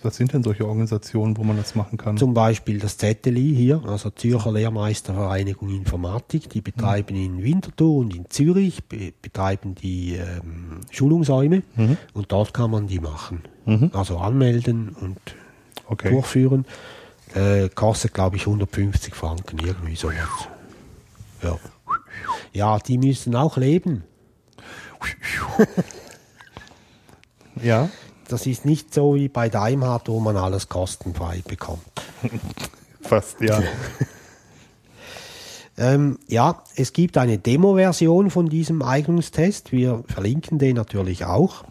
Was 0.04 0.16
sind 0.16 0.34
denn 0.34 0.44
solche 0.44 0.66
Organisationen, 0.66 1.36
wo 1.38 1.44
man 1.44 1.58
das 1.58 1.76
machen 1.76 1.98
kann? 1.98 2.18
Zum 2.18 2.34
Beispiel 2.34 2.80
das 2.80 2.98
ZLI 2.98 3.54
hier, 3.56 3.82
also 3.86 4.10
Zürcher 4.12 4.52
Lehrmeistervereinigung 4.52 5.70
Informatik, 5.70 6.50
die 6.50 6.62
betreiben 6.62 7.16
in 7.16 7.44
Winterthur 7.44 7.98
und 7.98 8.16
in 8.16 8.30
Zürich, 8.30 8.84
be 8.86 9.12
betreiben 9.22 9.76
die 9.76 10.16
ähm, 10.16 10.82
Schulungsräume 10.90 11.64
und 12.14 12.32
dort 12.32 12.54
kann 12.54 12.72
man 12.72 12.88
die 12.88 13.00
machen. 13.00 13.42
Also 13.94 14.18
anmelden 14.18 14.96
und 15.00 15.18
Okay. 15.86 16.12
durchführen. 16.12 16.66
Äh, 17.36 17.68
kostet, 17.70 18.14
glaube 18.14 18.38
ich, 18.38 18.44
150 18.44 19.14
Franken, 19.16 19.60
irgendwie 19.60 19.96
sowas. 19.96 20.16
Ja. 21.42 21.58
ja, 22.54 22.80
die 22.80 22.98
müssen 22.98 23.36
auch 23.36 23.58
leben. 23.58 24.04
Ja. 27.62 27.90
Das 28.28 28.46
ist 28.46 28.66
nicht 28.66 28.94
so 28.94 29.16
wie 29.16 29.28
bei 29.28 29.50
Daimhardt, 29.50 30.08
wo 30.08 30.20
man 30.20 30.38
alles 30.38 30.70
kostenfrei 30.70 31.42
bekommt. 31.48 31.84
Fast, 33.02 33.42
ja. 33.42 33.62
Ähm, 35.76 36.20
ja, 36.28 36.62
es 36.76 36.94
gibt 36.94 37.18
eine 37.18 37.40
Demo-Version 37.40 38.30
von 38.30 38.48
diesem 38.48 38.84
Eignungstest. 38.84 39.72
Wir 39.72 40.04
verlinken 40.08 40.60
den 40.60 40.76
natürlich 40.76 41.26
auch, 41.26 41.64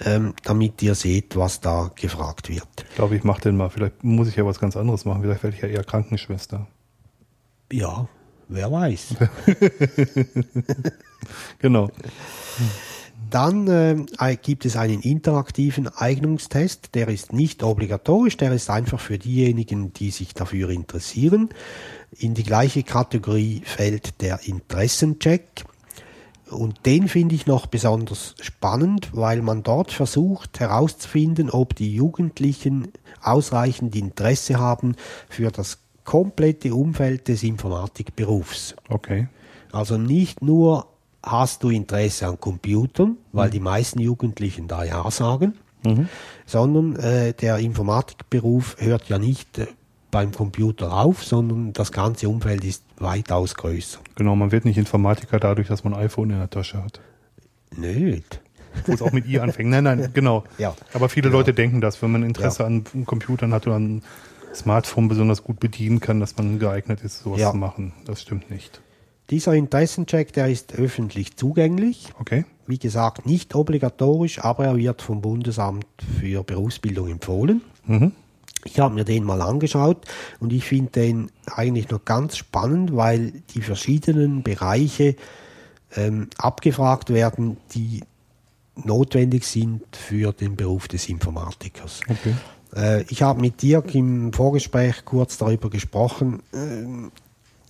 ähm, 0.00 0.32
damit 0.44 0.82
ihr 0.82 0.94
seht, 0.94 1.36
was 1.36 1.60
da 1.60 1.90
gefragt 1.94 2.48
wird. 2.48 2.86
Ich 2.88 2.94
glaube, 2.94 3.16
ich 3.16 3.22
mache 3.22 3.42
den 3.42 3.56
mal. 3.58 3.68
Vielleicht 3.68 4.02
muss 4.02 4.28
ich 4.28 4.36
ja 4.36 4.46
was 4.46 4.60
ganz 4.60 4.78
anderes 4.78 5.04
machen. 5.04 5.20
Vielleicht 5.20 5.42
werde 5.42 5.56
ich 5.56 5.62
ja 5.62 5.68
eher 5.68 5.84
Krankenschwester. 5.84 6.66
Ja, 7.70 8.08
wer 8.48 8.72
weiß. 8.72 9.16
Genau. 11.58 11.90
Dann 13.30 13.66
äh, 13.68 14.36
gibt 14.36 14.64
es 14.64 14.76
einen 14.76 15.00
interaktiven 15.00 15.88
Eignungstest, 15.88 16.94
der 16.94 17.08
ist 17.08 17.32
nicht 17.32 17.62
obligatorisch, 17.62 18.36
der 18.36 18.52
ist 18.52 18.70
einfach 18.70 19.00
für 19.00 19.18
diejenigen, 19.18 19.92
die 19.92 20.10
sich 20.10 20.34
dafür 20.34 20.70
interessieren. 20.70 21.50
In 22.16 22.34
die 22.34 22.42
gleiche 22.42 22.82
Kategorie 22.82 23.62
fällt 23.64 24.20
der 24.20 24.40
Interessencheck. 24.46 25.64
Und 26.50 26.86
den 26.86 27.08
finde 27.08 27.34
ich 27.34 27.46
noch 27.46 27.66
besonders 27.66 28.34
spannend, 28.40 29.10
weil 29.12 29.42
man 29.42 29.62
dort 29.62 29.92
versucht 29.92 30.60
herauszufinden, 30.60 31.50
ob 31.50 31.74
die 31.74 31.94
Jugendlichen 31.94 32.88
ausreichend 33.22 33.94
Interesse 33.94 34.58
haben 34.58 34.94
für 35.28 35.50
das 35.50 35.78
komplette 36.04 36.74
Umfeld 36.74 37.28
des 37.28 37.42
Informatikberufs. 37.42 38.76
Okay. 38.88 39.28
Also 39.72 39.98
nicht 39.98 40.40
nur 40.40 40.86
hast 41.22 41.62
du 41.62 41.70
Interesse 41.70 42.26
an 42.26 42.38
Computern, 42.40 43.16
weil 43.32 43.50
die 43.50 43.60
meisten 43.60 44.00
Jugendlichen 44.00 44.68
da 44.68 44.84
ja 44.84 45.10
sagen, 45.10 45.54
sondern 46.46 46.96
äh, 46.96 47.32
der 47.34 47.58
Informatikberuf 47.58 48.76
hört 48.78 49.08
ja 49.08 49.18
nicht 49.18 49.58
äh, 49.58 49.66
beim 50.10 50.32
Computer 50.32 50.92
auf, 50.92 51.24
sondern 51.24 51.72
das 51.72 51.92
ganze 51.92 52.28
Umfeld 52.28 52.64
ist 52.64 52.82
weitaus 52.98 53.54
größer. 53.54 53.98
Genau, 54.16 54.34
man 54.36 54.52
wird 54.52 54.64
nicht 54.64 54.78
Informatiker 54.78 55.38
dadurch, 55.38 55.68
dass 55.68 55.84
man 55.84 55.94
ein 55.94 56.00
iPhone 56.06 56.30
in 56.30 56.38
der 56.38 56.50
Tasche 56.50 56.82
hat. 56.82 57.00
Nicht. 57.76 58.40
wo 58.86 58.92
es 58.92 59.02
auch 59.02 59.12
mit 59.12 59.26
I 59.26 59.40
anfängt. 59.40 59.70
Nein, 59.70 59.84
nein, 59.84 60.10
genau. 60.14 60.44
Ja. 60.58 60.74
Aber 60.94 61.08
viele 61.08 61.28
Genau. 61.28 61.38
Leute 61.38 61.52
denken 61.52 61.80
das, 61.80 62.00
wenn 62.02 62.12
man 62.12 62.22
Interesse 62.22 62.62
Ja. 62.62 62.66
an 62.66 62.84
Computern 63.06 63.52
hat 63.52 63.66
oder 63.66 63.76
an 63.76 64.02
Smartphone 64.54 65.08
besonders 65.08 65.42
gut 65.44 65.60
bedienen 65.60 66.00
kann, 66.00 66.20
dass 66.20 66.36
man 66.36 66.58
geeignet 66.58 67.02
ist, 67.02 67.20
sowas 67.20 67.40
Ja. 67.40 67.50
zu 67.50 67.56
machen. 67.56 67.92
Das 68.06 68.22
stimmt 68.22 68.50
nicht. 68.50 68.80
Dieser 69.30 69.52
Interessencheck, 69.54 70.32
der 70.32 70.48
ist 70.48 70.74
öffentlich 70.74 71.36
zugänglich. 71.36 72.12
Okay? 72.18 72.44
Wie 72.66 72.78
gesagt, 72.78 73.26
nicht 73.26 73.54
obligatorisch, 73.54 74.42
aber 74.42 74.64
er 74.66 74.76
wird 74.76 75.02
vom 75.02 75.20
Bundesamt 75.20 75.86
für 76.18 76.42
Berufsbildung 76.44 77.08
empfohlen. 77.08 77.62
Mhm. 77.86 78.12
Ich 78.64 78.80
habe 78.80 78.94
mir 78.94 79.04
den 79.04 79.24
mal 79.24 79.40
angeschaut 79.40 80.06
und 80.40 80.52
ich 80.52 80.64
finde 80.64 80.90
den 80.92 81.30
eigentlich 81.46 81.90
noch 81.90 82.04
ganz 82.04 82.36
spannend, 82.36 82.96
weil 82.96 83.32
die 83.54 83.62
verschiedenen 83.62 84.42
Bereiche 84.42 85.14
ähm, 85.94 86.28
abgefragt 86.38 87.10
werden, 87.10 87.58
die 87.74 88.02
notwendig 88.74 89.44
sind 89.44 89.82
für 89.92 90.32
den 90.32 90.56
Beruf 90.56 90.88
des 90.88 91.08
Informatikers. 91.08 92.00
Okay. 92.08 92.34
Äh, 92.74 93.02
ich 93.10 93.22
habe 93.22 93.40
mit 93.40 93.62
Dirk 93.62 93.94
im 93.94 94.32
Vorgespräch 94.32 95.04
kurz 95.04 95.38
darüber 95.38 95.70
gesprochen. 95.70 96.42
Ähm, 96.52 97.10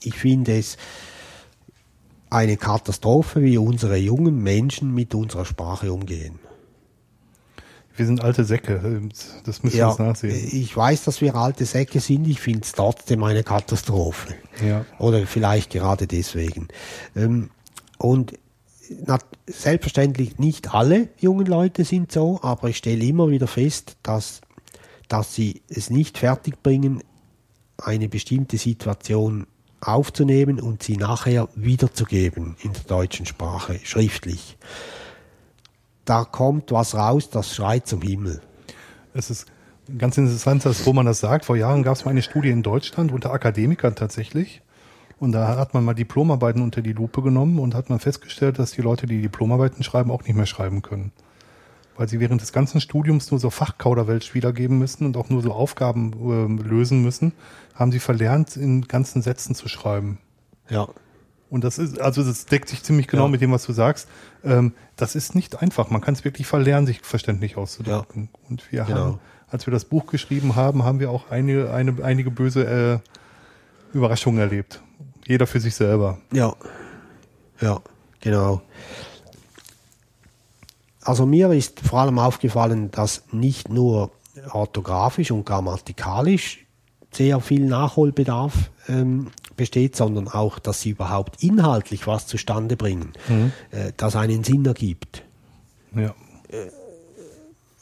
ich 0.03 0.15
finde 0.15 0.59
es 0.59 0.79
eine 2.31 2.57
Katastrophe, 2.57 3.43
wie 3.43 3.59
unsere 3.59 3.97
jungen 3.97 4.43
Menschen 4.43 4.95
mit 4.95 5.15
unserer 5.15 5.45
Sprache 5.45 5.93
umgehen. 5.93 6.39
Wir 7.97 8.07
sind 8.07 8.23
alte 8.23 8.45
Säcke. 8.45 9.03
Das 9.45 9.63
müssen 9.65 9.77
wir 9.77 9.89
uns 9.89 9.99
nachsehen. 9.99 10.49
ich 10.53 10.77
weiß, 10.77 11.05
dass 11.05 11.21
wir 11.21 11.35
alte 11.35 11.65
Säcke 11.65 11.99
sind. 11.99 12.29
Ich 12.29 12.41
finde 12.41 12.61
es 12.63 12.73
trotzdem 12.73 13.25
eine 13.25 13.43
Katastrophe. 13.43 14.35
Ja. 14.65 14.85
Oder 15.01 15.27
vielleicht 15.27 15.71
gerade 15.71 16.07
deswegen. 16.07 16.69
Ähm, 17.17 17.51
und 17.99 18.39
selbstverständlich 19.47 20.39
nicht 20.39 20.73
alle 20.75 21.09
jungen 21.19 21.47
Leute 21.47 21.85
sind 21.85 22.13
so, 22.13 22.39
aber 22.43 22.69
ich 22.69 22.77
stelle 22.77 23.05
immer 23.05 23.29
wieder 23.31 23.49
fest, 23.49 23.97
dass, 24.03 24.41
dass 25.09 25.35
sie 25.35 25.63
es 25.69 25.91
nicht 25.91 26.19
fertigbringen, 26.19 27.03
eine 27.79 28.09
bestimmte 28.09 28.59
Situation 28.59 29.47
aufzunehmen 29.81 30.61
und 30.61 30.83
sie 30.83 30.97
nachher 30.97 31.49
wiederzugeben 31.55 32.57
in 32.63 32.73
der 32.73 32.83
deutschen 32.83 33.27
Sprache, 33.27 33.79
schriftlich. 33.85 34.57
Da 36.05 36.25
kommt 36.25 36.73
was 36.73 36.95
raus, 36.95 37.31
das 37.31 37.55
schreit 37.55 37.87
zum 37.87 38.03
Himmel. 38.03 38.41
Es 39.15 39.31
ist 39.31 39.47
ganz 39.99 40.19
interessant, 40.19 40.65
dass 40.65 40.87
wo 40.87 40.93
man 40.93 41.07
das 41.07 41.21
sagt. 41.21 41.45
Vor 41.45 41.57
Jahren 41.57 41.83
gab 41.83 41.97
es 41.97 42.05
mal 42.05 42.13
eine 42.13 42.23
Studie 42.23 42.51
in 42.51 42.63
Deutschland 42.63 43.13
unter 43.13 43.33
Akademikern 43.33 43.95
tatsächlich. 43.95 44.63
Und 45.19 45.33
da 45.33 45.57
hat 45.57 45.75
man 45.75 45.85
mal 45.85 45.95
Diplomarbeiten 45.95 46.63
unter 46.63 46.81
die 46.81 46.93
Lupe 46.93 47.23
genommen 47.23 47.59
und 47.59 47.75
hat 47.75 47.91
man 47.91 47.99
festgestellt, 47.99 48.59
dass 48.59 48.73
die 48.73 48.83
Leute, 48.83 49.07
die 49.07 49.21
Diplomarbeiten 49.21 49.83
schreiben, 49.83 50.11
auch 50.11 50.23
nicht 50.23 50.37
mehr 50.37 50.47
schreiben 50.47 50.83
können. 50.83 51.13
Weil 51.99 52.09
sie 52.09 52.21
während 52.21 52.41
des 52.41 52.53
ganzen 52.53 52.81
Studiums 52.81 53.31
nur 53.31 53.41
so 53.41 53.51
Fachkauderwelsch 53.51 54.33
wiedergeben 54.33 54.79
müssen 54.79 55.05
und 55.05 55.17
auch 55.17 55.29
nur 55.29 55.43
so 55.43 55.53
Aufgaben 55.53 56.13
ähm, 56.15 56.59
lösen 56.59 57.03
müssen, 57.03 57.33
haben 57.75 57.93
sie 57.93 57.99
verlernt, 57.99 58.57
in 58.57 58.83
ganzen 58.89 59.21
Sätzen 59.21 59.55
zu 59.57 59.69
schreiben. 59.69 60.19
Ja. 60.71 60.89
Und 61.51 61.65
das 61.65 61.79
ist, 61.79 62.01
also 62.01 62.23
das 62.23 62.47
deckt 62.47 62.69
sich 62.69 62.83
ziemlich 62.85 63.09
genau 63.09 63.25
Ja. 63.25 63.29
mit 63.29 63.41
dem, 63.41 63.51
was 63.53 63.65
du 63.67 63.73
sagst. 63.73 64.09
Ähm, 64.45 64.75
das 64.97 65.17
ist 65.17 65.35
nicht 65.35 65.61
einfach. 65.61 65.91
Man 65.91 66.01
kann 66.01 66.15
es 66.15 66.25
wirklich 66.25 66.47
verlernen, 66.47 66.87
sich 66.87 67.01
verständlich 67.01 67.57
auszudrücken. 67.57 68.29
Und 68.49 68.71
wir 68.71 68.85
Genau. 68.85 68.99
haben, 69.01 69.21
als 69.51 69.67
wir 69.67 69.73
das 69.73 69.85
Buch 69.85 70.07
geschrieben 70.07 70.55
haben, 70.57 70.85
haben 70.85 71.01
wir 71.01 71.11
auch 71.11 71.31
einige, 71.31 71.73
eine, 71.73 71.97
einige 72.05 72.31
böse 72.31 73.01
äh, 73.93 73.97
Überraschungen 73.97 74.39
erlebt. 74.41 74.81
Jeder 75.27 75.47
für 75.49 75.59
sich 75.59 75.75
selber. 75.75 76.19
Ja, 76.33 76.55
ja, 77.61 77.81
genau. 78.21 78.63
Also 81.09 81.25
mir 81.25 81.51
ist 81.53 81.81
vor 81.81 82.01
allem 82.01 82.19
aufgefallen, 82.19 82.91
dass 82.91 83.23
nicht 83.33 83.71
nur 83.71 84.11
orthografisch 84.53 85.31
und 85.31 85.47
grammatikalisch 85.47 86.67
sehr 87.11 87.41
viel 87.41 87.65
Nachholbedarf 87.65 88.71
ähm, 88.89 89.29
besteht, 89.57 89.97
sondern 89.97 90.29
auch, 90.29 90.59
dass 90.59 90.83
sie 90.83 90.91
überhaupt 90.91 91.43
inhaltlich 91.43 92.07
was 92.07 92.27
zustande 92.27 92.77
bringen, 92.77 93.15
äh, 93.71 93.93
das 93.97 94.17
einen 94.17 94.45
Sinn 94.45 94.67
ergibt. 94.67 95.23
Ja. 95.95 96.15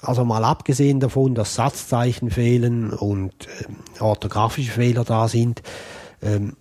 Also 0.03 0.25
mal 0.25 0.45
abgesehen 0.45 1.01
davon, 1.01 1.35
dass 1.35 1.57
Satzzeichen 1.57 2.31
fehlen 2.31 2.93
und 2.93 3.35
ähm, 3.67 3.77
orthografische 3.99 4.71
Fehler 4.71 5.03
da 5.03 5.27
sind. 5.27 5.63
Ähm, 6.23 6.55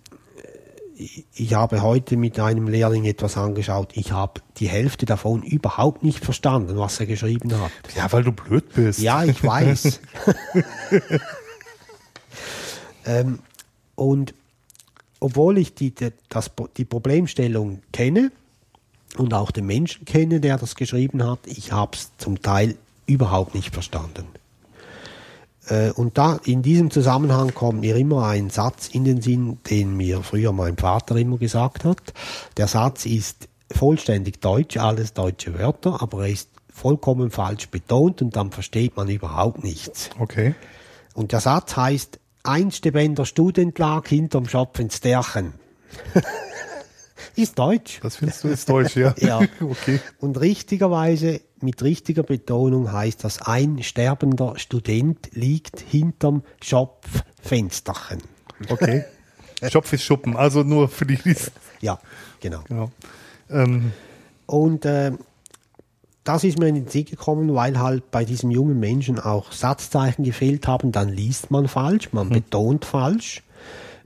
ich- 0.96 1.54
habe 1.54 1.82
heute 1.82 2.16
mit 2.16 2.38
einem 2.40 2.68
Lehrling 2.68 3.04
etwas 3.04 3.36
angeschaut. 3.36 3.90
Ich 3.94 4.12
habe 4.12 4.40
die 4.58 4.68
Hälfte 4.68 5.06
davon 5.06 5.42
überhaupt 5.42 6.02
nicht 6.02 6.24
verstanden, 6.24 6.76
was 6.78 6.98
er 7.00 7.06
geschrieben 7.06 7.52
hat. 7.60 7.70
Ja, 7.94 8.10
weil 8.12 8.24
du 8.24 8.32
blöd 8.32 8.64
bist. 8.74 9.00
Ja, 9.00 9.24
ich 9.24 9.42
weiß. 9.42 10.00
ähm, 13.06 13.38
und 13.94 14.34
obwohl 15.20 15.58
ich 15.58 15.74
die, 15.74 15.94
die, 15.94 16.12
das, 16.28 16.50
die 16.76 16.84
Problemstellung 16.84 17.82
kenne 17.92 18.30
und 19.16 19.34
auch 19.34 19.50
den 19.50 19.66
Menschen 19.66 20.04
kenne, 20.04 20.40
der 20.40 20.58
das 20.58 20.74
geschrieben 20.74 21.24
hat, 21.24 21.40
ich 21.46 21.72
habe 21.72 21.96
es 21.96 22.10
zum 22.18 22.42
Teil 22.42 22.76
überhaupt 23.06 23.54
nicht 23.54 23.72
verstanden. 23.72 24.26
Äh, 25.68 25.90
Und 25.90 26.18
da 26.18 26.38
in 26.44 26.62
diesem 26.62 26.90
Zusammenhang 26.90 27.54
kommt 27.54 27.80
mir 27.80 27.96
immer 27.96 28.26
ein 28.26 28.50
Satz 28.50 28.88
in 28.88 29.04
den 29.04 29.20
Sinn, 29.20 29.58
den 29.68 29.96
mir 29.96 30.22
früher 30.22 30.52
mein 30.52 30.76
Vater 30.76 31.16
immer 31.16 31.38
gesagt 31.38 31.84
hat. 31.84 32.12
Der 32.56 32.68
Satz 32.68 33.06
ist 33.06 33.48
vollständig 33.70 34.40
deutsch, 34.40 34.76
alles 34.76 35.12
deutsche 35.12 35.58
Wörter, 35.58 36.00
aber 36.02 36.26
er 36.26 36.32
ist 36.32 36.50
vollkommen 36.72 37.30
falsch 37.30 37.68
betont 37.68 38.22
und 38.22 38.36
dann 38.36 38.52
versteht 38.52 38.96
man 38.96 39.08
überhaupt 39.08 39.64
nichts. 39.64 40.10
Okay. 40.18 40.54
Und 41.14 41.32
der 41.32 41.40
Satz 41.40 41.76
heißt, 41.76 42.20
einste 42.42 42.92
Bänder 42.92 43.24
Student 43.24 43.78
lag 43.78 44.06
hinterm 44.06 44.48
Schopf 44.48 44.78
ins 44.78 45.00
Därchen. 45.00 45.54
ist 47.36 47.58
deutsch. 47.58 48.00
Das 48.02 48.16
findest 48.16 48.44
du 48.44 48.48
ist 48.48 48.68
Deutsch, 48.68 48.96
ja? 48.96 49.14
Ja. 49.18 49.40
Okay. 49.60 50.00
Und 50.20 50.40
richtigerweise, 50.40 51.40
mit 51.60 51.82
richtiger 51.82 52.22
Betonung 52.22 52.92
heißt 52.92 53.24
das, 53.24 53.42
ein 53.42 53.82
sterbender 53.82 54.58
Student 54.58 55.30
liegt 55.32 55.80
hinterm 55.80 56.42
Schopffensterchen. 56.62 58.22
Okay. 58.68 59.04
Schopf 59.70 59.92
ist 59.92 60.02
Schuppen, 60.02 60.36
also 60.36 60.62
nur 60.62 60.88
für 60.88 61.06
die, 61.06 61.16
die 61.16 61.34
Ja, 61.80 61.98
genau. 62.40 62.62
genau. 62.68 62.90
Ähm, 63.48 63.92
Und 64.46 64.84
äh, 64.84 65.12
das 66.24 66.44
ist 66.44 66.58
mir 66.58 66.68
in 66.68 66.74
den 66.74 66.88
Sinn 66.88 67.04
gekommen, 67.04 67.54
weil 67.54 67.78
halt 67.78 68.10
bei 68.10 68.24
diesem 68.24 68.50
jungen 68.50 68.78
Menschen 68.78 69.18
auch 69.18 69.52
Satzzeichen 69.52 70.24
gefehlt 70.24 70.66
haben. 70.66 70.92
Dann 70.92 71.08
liest 71.08 71.50
man 71.50 71.68
falsch, 71.68 72.12
man 72.12 72.28
betont 72.28 72.84
falsch, 72.84 73.42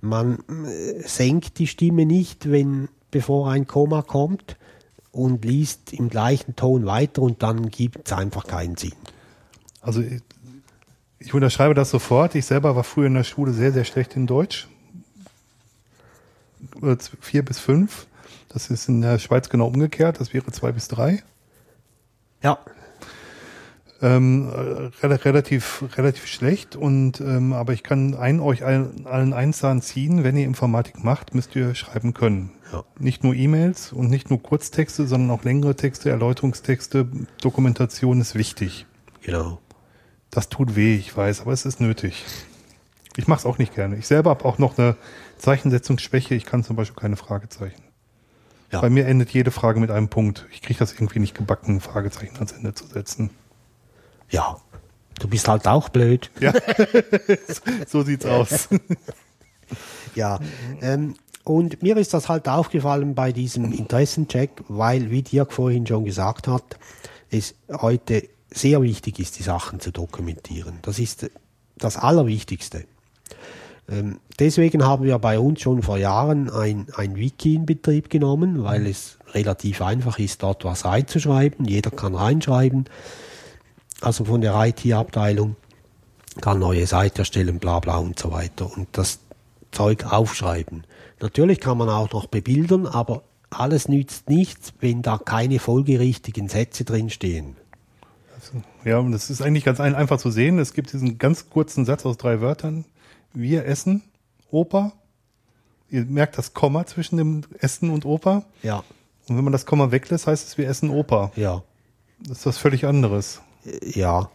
man 0.01 0.39
äh, 0.49 1.01
senkt 1.01 1.59
die 1.59 1.67
Stimme 1.67 2.07
nicht, 2.07 2.51
wenn 2.51 2.89
bevor 3.11 3.51
ein 3.51 3.67
Komma 3.67 4.03
kommt 4.03 4.57
und 5.13 5.45
liest 5.45 5.93
im 5.93 6.09
gleichen 6.09 6.57
Ton 6.57 6.87
weiter 6.87 7.23
und 7.23 7.43
dann 7.43 7.71
gibt 7.71 8.07
es 8.07 8.13
einfach 8.13 8.47
keinen 8.47 8.77
Sinn. 8.77 8.95
Also 9.81 10.01
ich, 10.01 10.23
ich 11.19 11.35
unterschreibe 11.35 11.75
das 11.75 11.91
sofort. 11.91 12.35
Ich 12.35 12.47
selber 12.47 12.77
war 12.77 12.85
früher 12.85 13.07
in 13.07 13.15
der 13.15 13.25
Schule 13.25 13.53
sehr, 13.53 13.73
sehr 13.73 13.85
schlecht 13.85 14.17
in 14.17 14.27
Deutsch. 14.27 14.69
Vier 17.21 17.45
bis 17.45 17.59
fünf. 17.59 18.07
Das 18.49 18.71
ist 18.71 18.89
in 18.89 19.01
der 19.01 19.19
Schweiz 19.19 19.49
genau 19.49 19.67
umgekehrt. 19.67 20.21
Das 20.21 20.33
wäre 20.33 20.51
zwei 20.53 20.73
bis 20.73 20.89
drei. 20.89 21.23
Ja, 22.43 22.59
Ähm, 24.03 24.49
äh, 24.49 25.05
rel- 25.07 25.17
relativ, 25.17 25.85
relativ 25.97 26.27
schlecht. 26.27 26.75
Und 26.75 27.21
ähm, 27.21 27.53
aber 27.53 27.75
ich 27.75 27.83
kann 27.83 28.15
ein, 28.15 28.41
euch 28.41 28.65
allen, 28.65 29.07
allen 29.07 29.33
eins 29.35 29.59
sagen 29.59 29.83
ziehen, 29.83 30.25
wenn 30.25 30.37
ihr 30.37 30.47
Informatik 30.47 31.05
macht, 31.05 31.35
müsst 31.35 31.55
ihr 31.55 31.75
schreiben 31.75 32.15
können. 32.15 32.51
Ja. 32.73 32.85
Nicht 32.99 33.25
nur 33.25 33.35
E-Mails 33.35 33.93
und 33.93 34.09
nicht 34.09 34.31
nur 34.31 34.43
Kurztexte, 34.43 35.07
sondern 35.07 35.31
auch 35.31 35.45
längere 35.45 35.75
Texte, 35.77 36.09
Erläuterungstexte, 36.11 37.09
Dokumentation 37.43 38.21
ist 38.21 38.35
wichtig. 38.35 38.87
genau. 39.23 39.59
Das 40.33 40.49
tut 40.49 40.77
weh, 40.77 40.95
ich 40.95 41.17
weiß, 41.17 41.41
aber 41.41 41.53
es 41.53 41.67
ist 41.67 41.81
nötig. 41.81 42.25
Ich 43.17 43.27
mache 43.27 43.41
es 43.41 43.47
auch 43.47 43.59
nicht 43.59 43.75
gerne. 43.75 43.97
Ich 43.97 44.07
selber 44.07 44.31
habe 44.31 44.45
auch 44.45 44.59
noch 44.59 44.79
eine 44.79 44.95
Zeichensetzungsschwäche. 45.39 46.37
Ich 46.37 46.47
kann 46.47 46.63
zum 46.63 46.77
Beispiel 46.77 47.01
keine 47.01 47.17
Fragezeichen. 47.17 47.83
Ja. 48.71 48.81
Bei 48.81 48.89
mir 48.91 49.07
endet 49.07 49.31
jede 49.31 49.51
Frage 49.51 49.81
mit 49.81 49.91
einem 49.91 50.07
Punkt. 50.09 50.47
Ich 50.53 50.63
kriege 50.63 50.79
das 50.79 50.93
irgendwie 50.93 51.19
nicht 51.19 51.35
gebacken, 51.37 51.81
Fragezeichen 51.81 52.37
ans 52.37 52.53
Ende 52.53 52.73
zu 52.75 52.87
setzen. 52.87 53.31
Ja, 54.31 54.57
du 55.19 55.29
bist 55.29 55.49
halt 55.49 55.67
auch 55.67 55.89
blöd. 55.89 56.31
Ja, 56.41 56.53
so 57.87 58.03
sieht's 58.03 58.27
aus. 58.27 58.69
Ja, 60.17 60.41
ähm, 60.81 61.15
und 61.45 61.83
mir 61.83 61.97
ist 61.97 62.15
das 62.15 62.29
halt 62.29 62.49
aufgefallen 62.49 63.15
bei 63.15 63.31
diesem 63.31 63.73
Interessencheck, 63.73 64.51
weil, 64.67 65.11
wie 65.11 65.23
Dirk 65.23 65.53
vorhin 65.53 65.87
schon 65.87 66.05
gesagt 66.05 66.49
hat, 66.49 66.79
es 67.31 67.55
heute 67.71 68.29
sehr 68.51 68.83
wichtig 68.83 69.21
ist, 69.21 69.39
die 69.39 69.45
Sachen 69.45 69.79
zu 69.79 69.93
dokumentieren. 69.93 70.81
Das 70.83 70.99
ist 70.99 71.31
das 71.77 71.97
Allerwichtigste. 71.97 72.85
Ähm, 73.89 74.19
deswegen 74.39 74.85
haben 74.85 75.05
wir 75.05 75.19
bei 75.19 75.39
uns 75.39 75.61
schon 75.61 75.83
vor 75.83 75.99
Jahren 75.99 76.51
ein, 76.51 76.87
ein 76.97 77.17
Wiki 77.17 77.55
in 77.55 77.67
Betrieb 77.67 78.11
genommen, 78.11 78.63
weil 78.63 78.87
es 78.87 79.19
relativ 79.33 79.83
einfach 79.83 80.19
ist, 80.19 80.43
dort 80.43 80.65
was 80.65 80.85
reinzuschreiben. 80.85 81.67
Jeder 81.67 81.91
kann 81.91 82.15
reinschreiben. 82.15 82.87
Also 84.01 84.25
von 84.25 84.41
der 84.41 84.55
IT-Abteilung 84.55 85.57
kann 86.41 86.59
neue 86.59 86.87
Seite 86.87 87.21
erstellen, 87.21 87.59
bla 87.59 87.81
bla 87.81 87.97
und 87.99 88.19
so 88.19 88.31
weiter. 88.33 88.71
Und 88.75 88.89
das 88.93 89.19
Zeug 89.73 90.05
aufschreiben. 90.11 90.85
Natürlich 91.21 91.61
kann 91.61 91.77
man 91.79 91.89
auch 91.89 92.11
noch 92.13 92.27
bebildern, 92.27 92.87
aber 92.87 93.23
alles 93.51 93.89
nützt 93.89 94.29
nichts, 94.31 94.73
wenn 94.81 95.03
da 95.03 95.19
keine 95.19 95.59
folgerichtigen 95.59 96.49
Sätze 96.49 96.85
drinstehen. 96.85 97.57
Ja, 98.85 98.99
und 98.99 99.13
das 99.13 99.29
ist 99.29 99.43
eigentlich 99.43 99.65
ganz 99.65 99.81
ein, 99.81 99.95
einfach 99.95 100.19
zu 100.19 100.31
sehen. 100.31 100.59
Es 100.59 100.73
gibt 100.73 100.93
diesen 100.93 101.19
ganz 101.19 101.51
kurzen 101.51 101.85
Satz 101.85 102.07
aus 102.07 102.17
drei 102.17 102.41
Wörtern. 102.41 102.87
Wir 103.35 103.67
essen 103.67 104.03
Opa. 104.51 104.93
Ihr 105.91 106.05
merkt 106.07 106.39
das 106.39 106.55
Komma 106.55 106.87
zwischen 106.87 107.17
dem 107.19 107.43
Essen 107.59 107.91
und 107.91 108.07
Opa. 108.07 108.45
Ja, 108.63 108.83
Und 109.29 109.37
wenn 109.37 109.45
man 109.45 109.53
das 109.53 109.67
Komma 109.67 109.91
weglässt, 109.91 110.27
heißt 110.27 110.47
es, 110.49 110.59
wir 110.59 110.69
essen 110.69 110.89
Opa. 110.89 111.33
ja, 111.37 111.63
Das 112.21 112.39
ist 112.39 112.47
was 112.47 112.59
völlig 112.59 112.87
anderes. 112.87 113.43
Ja. 113.65 114.31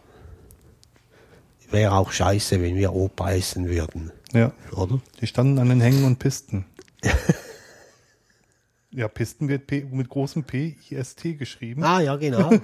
Wäre 1.70 1.92
auch 1.94 2.12
scheiße, 2.12 2.62
wenn 2.62 2.76
wir 2.76 2.92
Opa 2.92 3.32
essen 3.32 3.68
würden, 3.68 4.12
Ja. 4.32 4.52
oder? 4.72 5.00
Die 5.20 5.26
standen 5.26 5.58
an 5.58 5.68
den 5.68 5.80
Hängen 5.80 6.04
und 6.04 6.18
Pisten. 6.18 6.64
ja, 8.92 9.08
Pisten 9.08 9.48
wird 9.48 9.66
P 9.66 9.84
mit 9.90 10.08
großem 10.08 10.44
P 10.44 10.76
I 10.90 10.94
S 10.94 11.16
T 11.16 11.34
geschrieben. 11.34 11.82
Ah, 11.82 12.00
ja, 12.00 12.16
genau. 12.16 12.52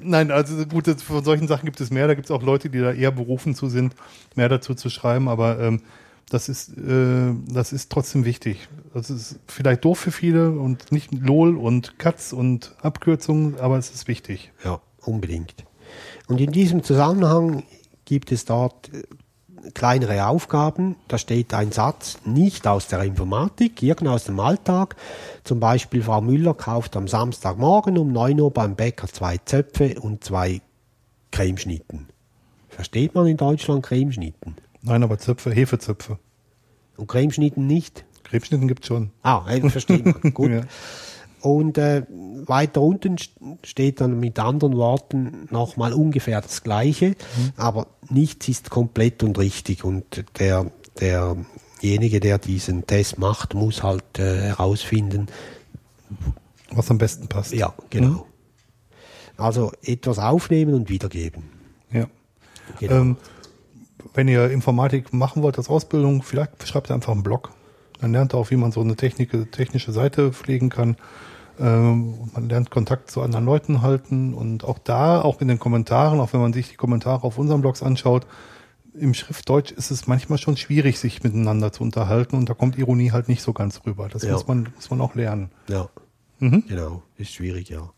Nein, 0.00 0.30
also 0.30 0.64
gut, 0.66 0.86
von 1.00 1.24
solchen 1.24 1.48
Sachen 1.48 1.66
gibt 1.66 1.80
es 1.80 1.90
mehr. 1.90 2.06
Da 2.06 2.14
gibt 2.14 2.26
es 2.26 2.30
auch 2.30 2.42
Leute, 2.42 2.70
die 2.70 2.78
da 2.78 2.92
eher 2.92 3.10
berufen 3.10 3.54
zu 3.56 3.68
sind, 3.68 3.96
mehr 4.36 4.48
dazu 4.48 4.74
zu 4.74 4.88
schreiben. 4.90 5.28
Aber 5.28 5.58
ähm, 5.58 5.82
das 6.30 6.48
ist 6.48 6.76
äh, 6.76 7.32
das 7.48 7.72
ist 7.72 7.90
trotzdem 7.90 8.24
wichtig. 8.24 8.68
Das 8.92 9.10
ist 9.10 9.38
vielleicht 9.46 9.84
doof 9.84 9.98
für 9.98 10.10
viele 10.10 10.50
und 10.50 10.90
nicht 10.90 11.12
LOL 11.12 11.56
und 11.56 11.98
Katz 11.98 12.32
und 12.32 12.74
Abkürzungen, 12.80 13.58
aber 13.60 13.78
es 13.78 13.90
ist 13.90 14.08
wichtig. 14.08 14.52
Ja, 14.64 14.80
unbedingt. 15.02 15.54
Und 16.26 16.40
in 16.40 16.50
diesem 16.50 16.82
Zusammenhang 16.82 17.62
gibt 18.04 18.32
es 18.32 18.44
dort 18.44 18.92
äh, 18.92 19.02
kleinere 19.74 20.26
Aufgaben. 20.26 20.96
Da 21.08 21.18
steht 21.18 21.54
ein 21.54 21.72
Satz 21.72 22.18
nicht 22.24 22.66
aus 22.66 22.88
der 22.88 23.02
Informatik, 23.02 23.82
irgend 23.82 24.08
aus 24.08 24.24
dem 24.24 24.40
Alltag. 24.40 24.96
Zum 25.44 25.60
Beispiel 25.60 26.02
Frau 26.02 26.20
Müller 26.20 26.54
kauft 26.54 26.96
am 26.96 27.08
Samstagmorgen 27.08 27.98
um 27.98 28.12
9 28.12 28.40
Uhr 28.40 28.50
beim 28.50 28.74
Bäcker 28.74 29.08
zwei 29.08 29.38
Zöpfe 29.38 30.00
und 30.00 30.24
zwei 30.24 30.60
Cremeschnitten. 31.30 32.08
Versteht 32.68 33.14
man 33.14 33.26
in 33.26 33.36
Deutschland 33.36 33.84
Cremeschnitten? 33.84 34.56
Nein, 34.86 35.02
aber 35.02 35.18
Zöpfe, 35.18 35.50
Hefezöpfe. 35.52 36.18
Und 36.96 37.08
Cremeschnitten 37.08 37.66
nicht? 37.66 38.04
Krebsschnitten 38.24 38.66
gibt's 38.68 38.86
schon. 38.86 39.10
Ah, 39.22 39.44
versteht 39.68 40.04
man. 40.06 40.32
Gut. 40.32 40.50
Ja. 40.50 40.60
Und 41.42 41.78
äh, 41.78 42.02
weiter 42.46 42.80
unten 42.80 43.16
st- 43.16 43.30
steht 43.62 44.00
dann 44.00 44.18
mit 44.18 44.38
anderen 44.40 44.76
Worten 44.76 45.46
nochmal 45.50 45.92
ungefähr 45.92 46.40
das 46.40 46.64
Gleiche, 46.64 47.14
aber 47.56 47.86
nichts 48.08 48.48
ist 48.48 48.70
komplett 48.70 49.22
und 49.22 49.38
richtig. 49.38 49.84
Und 49.84 50.24
der, 50.40 50.70
derjenige, 50.98 52.18
der 52.18 52.38
diesen 52.38 52.86
Test 52.86 53.18
macht, 53.18 53.54
muss 53.54 53.84
halt 53.84 54.18
äh, 54.18 54.40
herausfinden, 54.40 55.26
Was 56.70 56.90
am 56.90 56.98
besten 56.98 57.28
passt. 57.28 57.52
ja, 57.52 57.74
genau. 57.90 58.26
Also 59.36 59.70
etwas 59.84 60.18
aufnehmen 60.18 60.74
und 60.74 60.88
wiedergeben. 60.88 61.44
Ja. 61.92 62.06
Genau. 62.80 62.94
Ähm, 62.94 63.16
wenn 64.16 64.28
ihr 64.28 64.50
Informatik 64.50 65.12
machen 65.12 65.42
wollt 65.42 65.58
als 65.58 65.68
Ausbildung, 65.68 66.22
vielleicht 66.22 66.66
schreibt 66.66 66.90
ihr 66.90 66.94
einfach 66.94 67.12
einen 67.12 67.22
Blog. 67.22 67.50
Dann 68.00 68.12
lernt 68.12 68.34
ihr 68.34 68.38
auch, 68.38 68.50
wie 68.50 68.56
man 68.56 68.72
so 68.72 68.80
eine 68.80 68.96
Technik, 68.96 69.52
technische 69.52 69.92
Seite 69.92 70.32
pflegen 70.32 70.68
kann. 70.68 70.96
Ähm, 71.58 72.30
man 72.34 72.48
lernt 72.48 72.70
Kontakt 72.70 73.10
zu 73.10 73.22
anderen 73.22 73.46
Leuten 73.46 73.80
halten 73.82 74.34
und 74.34 74.64
auch 74.64 74.78
da, 74.78 75.22
auch 75.22 75.40
in 75.40 75.48
den 75.48 75.58
Kommentaren, 75.58 76.20
auch 76.20 76.32
wenn 76.32 76.40
man 76.40 76.52
sich 76.52 76.68
die 76.68 76.76
Kommentare 76.76 77.24
auf 77.24 77.38
unseren 77.38 77.62
Blogs 77.62 77.82
anschaut, 77.82 78.26
im 78.98 79.14
Schriftdeutsch 79.14 79.72
ist 79.72 79.90
es 79.90 80.06
manchmal 80.06 80.38
schon 80.38 80.56
schwierig, 80.56 80.98
sich 80.98 81.22
miteinander 81.22 81.72
zu 81.72 81.82
unterhalten 81.82 82.36
und 82.36 82.48
da 82.48 82.54
kommt 82.54 82.78
Ironie 82.78 83.12
halt 83.12 83.28
nicht 83.28 83.42
so 83.42 83.52
ganz 83.52 83.80
rüber. 83.86 84.08
Das 84.10 84.22
Ja. 84.22 84.32
muss 84.32 84.46
man, 84.46 84.68
muss 84.74 84.90
man 84.90 85.00
auch 85.00 85.14
lernen. 85.14 85.50
Ja, 85.68 85.88
genau, 86.40 87.02
ist 87.16 87.32
schwierig, 87.32 87.68
ja. 87.68 87.90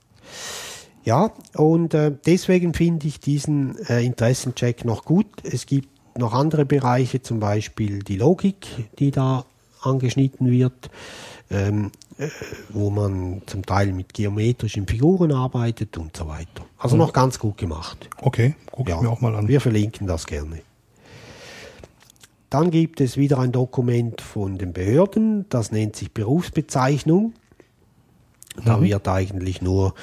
Ja, 1.05 1.33
und 1.55 1.95
äh, 1.95 2.13
deswegen 2.27 2.75
finde 2.75 3.07
ich 3.09 3.21
diesen 3.21 3.79
äh, 3.89 4.03
Interessencheck 4.03 4.85
noch 4.85 5.05
gut. 5.05 5.27
Es 5.43 5.67
gibt 5.67 5.89
noch 6.19 6.33
andere 6.35 6.65
Bereiche, 6.65 7.23
zum 7.23 7.41
Beispiel 7.41 8.01
die 8.01 8.17
Logik, 8.17 8.67
die 8.99 9.11
da 9.11 9.45
angeschnitten 9.81 10.51
wird, 10.51 10.91
ähm, 11.51 11.91
äh, 12.19 12.29
wo 12.71 12.91
man 12.91 13.43
zum 13.47 13.65
Teil 13.65 13.93
mit 13.93 14.13
geometrischen 14.13 14.87
Figuren 14.87 15.33
arbeitet 15.33 15.97
und 15.97 16.17
so 16.17 16.27
weiter. 16.27 16.65
Also 16.79 16.97
noch 16.97 17.13
ganz 17.13 17.39
gut 17.39 17.57
gemacht. 17.57 18.09
Okay, 18.21 18.55
gucke 18.71 18.93
ich 18.93 19.01
mir 19.01 19.11
auch 19.11 19.21
mal 19.21 19.35
an. 19.35 19.49
Wir 19.49 19.61
verlinken 19.61 20.07
das 20.07 20.27
gerne. 20.27 20.63
Dann 22.51 22.71
gibt 22.71 23.01
es 23.01 23.17
wieder 23.17 23.39
ein 23.39 23.53
Dokument 23.53 24.21
von 24.21 24.57
den 24.57 24.73
Behörden, 24.73 25.47
das 25.51 25.71
nennt 25.71 25.97
sich 25.97 26.13
Berufsbezeichnung. 26.13 27.35
Da 28.65 28.81
wird 28.81 29.07
eigentlich 29.07 29.63
nur 29.63 29.95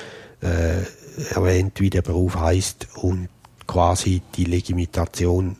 äh, 0.41 0.84
erwähnt, 1.34 1.80
wie 1.82 1.89
der 1.89 2.04
Beruf 2.04 2.39
heißt 2.39 2.88
und 3.01 3.30
quasi 3.67 4.21
die 4.36 4.45
Legitimation 4.45 5.58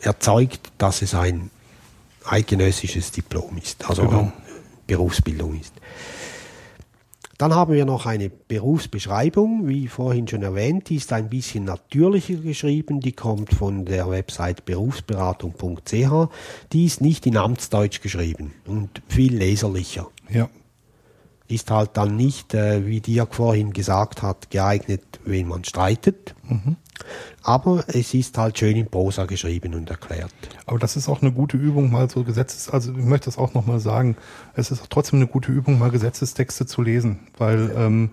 erzeugt, 0.00 0.72
dass 0.78 1.02
es 1.02 1.14
ein 1.14 1.50
eidgenössisches 2.24 3.12
Diplom 3.12 3.58
ist, 3.58 3.88
also 3.88 4.02
Genau. 4.02 4.32
Berufsbildung 4.86 5.58
ist. 5.58 5.72
Dann 7.40 7.54
haben 7.54 7.72
wir 7.72 7.86
noch 7.86 8.04
eine 8.04 8.28
Berufsbeschreibung, 8.28 9.66
wie 9.66 9.88
vorhin 9.88 10.28
schon 10.28 10.42
erwähnt, 10.42 10.90
die 10.90 10.96
ist 10.96 11.10
ein 11.10 11.30
bisschen 11.30 11.64
natürlicher 11.64 12.34
geschrieben, 12.34 13.00
die 13.00 13.12
kommt 13.12 13.54
von 13.54 13.86
der 13.86 14.10
Website 14.10 14.66
berufsberatung.ch, 14.66 16.28
die 16.72 16.84
ist 16.84 17.00
nicht 17.00 17.24
in 17.24 17.38
Amtsdeutsch 17.38 18.02
geschrieben 18.02 18.52
und 18.66 19.00
viel 19.08 19.34
leserlicher. 19.34 20.10
Ja. 20.28 20.50
Ist 21.48 21.70
halt 21.70 21.92
dann 21.94 22.14
nicht, 22.14 22.52
äh, 22.52 22.86
wie 22.86 23.00
Dirk 23.00 23.34
vorhin 23.34 23.72
gesagt 23.72 24.20
hat, 24.20 24.50
geeignet, 24.50 25.09
wenn 25.24 25.48
man 25.48 25.64
streitet, 25.64 26.34
aber 27.42 27.84
es 27.88 28.14
ist 28.14 28.36
halt 28.38 28.58
schön 28.58 28.76
in 28.76 28.90
Prosa 28.90 29.26
geschrieben 29.26 29.74
und 29.74 29.90
erklärt. 29.90 30.32
Aber 30.66 30.78
das 30.78 30.96
ist 30.96 31.08
auch 31.08 31.22
eine 31.22 31.32
gute 31.32 31.56
Übung, 31.56 31.90
mal 31.90 32.08
so 32.10 32.24
Gesetzes, 32.24 32.70
also 32.70 32.92
ich 32.92 33.04
möchte 33.04 33.26
das 33.26 33.38
auch 33.38 33.54
nochmal 33.54 33.80
sagen, 33.80 34.16
es 34.54 34.70
ist 34.70 34.82
trotzdem 34.90 35.18
eine 35.18 35.26
gute 35.26 35.52
Übung, 35.52 35.78
mal 35.78 35.90
Gesetzestexte 35.90 36.66
zu 36.66 36.82
lesen, 36.82 37.20
weil 37.38 37.72
ähm, 37.76 38.10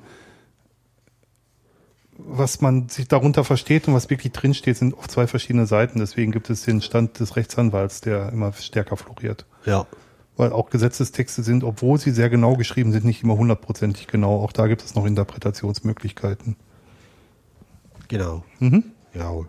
was 2.18 2.62
man 2.62 2.90
sich 2.90 3.08
darunter 3.08 3.44
versteht 3.44 3.88
und 3.88 3.94
was 3.94 4.10
wirklich 4.10 4.34
drinsteht, 4.34 4.78
sind 4.78 4.94
oft 4.94 5.12
zwei 5.12 5.28
verschiedene 5.28 5.66
Seiten. 5.66 6.00
Deswegen 6.00 6.32
gibt 6.32 6.50
es 6.50 6.64
den 6.64 6.82
Stand 6.82 7.20
des 7.20 7.36
Rechtsanwalts, 7.36 8.02
der 8.02 8.32
immer 8.32 8.54
stärker 8.54 8.98
floriert. 8.98 9.46
Ja. 9.66 9.86
Weil 10.36 10.52
auch 10.52 10.70
Gesetzestexte 10.70 11.44
sind, 11.44 11.64
obwohl 11.64 12.00
sie 12.00 12.12
sehr 12.12 12.30
genau 12.30 12.56
geschrieben 12.56 12.92
sind, 12.92 13.06
nicht 13.06 13.24
immer 13.24 13.38
hundertprozentig 13.38 14.08
genau. 14.08 14.42
Auch 14.42 14.52
da 14.52 14.68
gibt 14.68 14.84
es 14.84 14.96
noch 14.96 15.06
Interpretationsmöglichkeiten. 15.06 16.56
Genau. 18.08 18.44
Jawohl. 19.14 19.48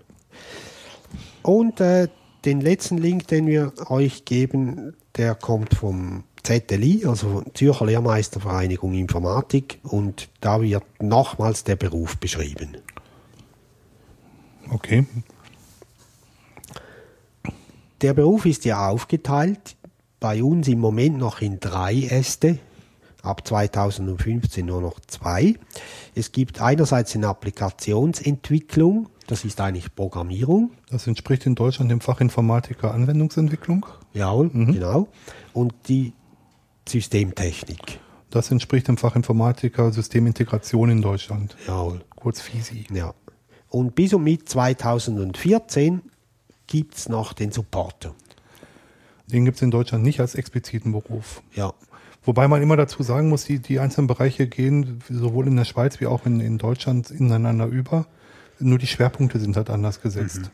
Und 1.43 1.81
äh, 1.81 2.09
den 2.45 2.61
letzten 2.61 2.99
Link, 2.99 3.27
den 3.29 3.47
wir 3.47 3.73
euch 3.89 4.25
geben, 4.25 4.97
der 5.17 5.35
kommt 5.35 5.75
vom 5.75 6.25
ZLI, 6.43 7.05
also 7.07 7.43
Zürcher 7.55 7.87
Lehrmeistervereinigung 7.87 8.95
Informatik, 8.95 9.81
und 9.83 10.29
da 10.41 10.63
wird 10.63 10.85
nochmals 11.01 11.65
der 11.65 11.77
Beruf 11.77 12.17
beschrieben. 12.17 12.79
Okay. 14.71 15.07
Der 18.01 18.15
Beruf 18.15 18.47
ist 18.47 18.65
ja 18.65 18.89
aufgeteilt, 18.89 19.77
bei 20.21 20.43
uns 20.43 20.69
im 20.69 20.79
Moment 20.79 21.19
noch 21.19 21.41
in 21.41 21.61
drei 21.61 22.03
Äste, 22.03 22.59
ab 23.29 23.47
2015 23.47 24.67
nur 24.67 24.81
noch 24.81 24.99
zwei. 25.01 25.55
Es 26.15 26.33
gibt 26.33 26.61
einerseits 26.61 27.15
eine 27.15 27.29
Applikationsentwicklung, 27.29 29.09
das 29.27 29.45
ist 29.45 29.61
eigentlich 29.61 29.95
Programmierung, 29.95 30.71
Das 30.91 31.07
entspricht 31.07 31.47
in 31.47 31.55
Deutschland 31.55 31.91
dem 31.91 32.01
Fach 32.01 32.21
Informatiker 32.21 32.95
Anwendungsentwicklung. 32.95 33.87
Jawohl, 34.15 34.49
genau. 34.51 35.09
Und 35.53 35.75
die 35.89 36.13
Systemtechnik. 36.89 38.01
Das 38.31 38.51
entspricht 38.51 38.89
dem 38.89 38.97
Fach 38.97 39.15
Informatiker 39.17 39.93
Systemintegration 39.93 40.91
in 40.91 41.03
Deutschland. 41.03 41.57
Jawohl, 41.67 42.01
Kurz 42.17 42.41
FISI. 42.41 42.87
ja. 42.93 43.15
Und 43.71 43.95
bis 43.95 44.15
und 44.15 44.25
mit 44.25 44.49
2014 44.49 46.01
gibt's 46.67 47.09
noch 47.11 47.35
den 47.35 47.53
Supporter. 47.53 48.15
Den 49.27 49.45
gibt 49.45 49.57
es 49.57 49.63
in 49.63 49.71
Deutschland 49.71 50.05
nicht 50.05 50.21
als 50.21 50.35
expliziten 50.35 50.93
Beruf. 50.93 51.43
Ja, 51.55 51.75
Wobei 52.25 52.47
man 52.49 52.61
immer 52.63 52.77
dazu 52.77 53.03
sagen 53.03 53.29
muss, 53.29 53.45
die, 53.45 53.59
die 53.59 53.79
einzelnen 53.81 54.07
Bereiche 54.07 54.47
gehen 54.47 55.01
sowohl 55.09 55.47
in 55.47 55.57
der 55.57 55.65
Schweiz 55.65 56.01
wie 56.01 56.07
auch 56.07 56.27
in, 56.27 56.41
in 56.41 56.59
Deutschland 56.59 57.11
ineinander 57.11 57.67
über. 57.67 58.07
Nur 58.59 58.79
die 58.79 58.87
Schwerpunkte 58.87 59.39
sind 59.39 59.57
halt 59.57 59.71
anders 59.71 60.01
gesetzt. 60.03 60.51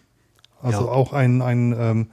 Also 0.62 0.83
Ja. 0.83 0.88
auch 0.88 1.12
ein, 1.12 1.42
ein 1.42 1.74
ähm, 1.79 2.07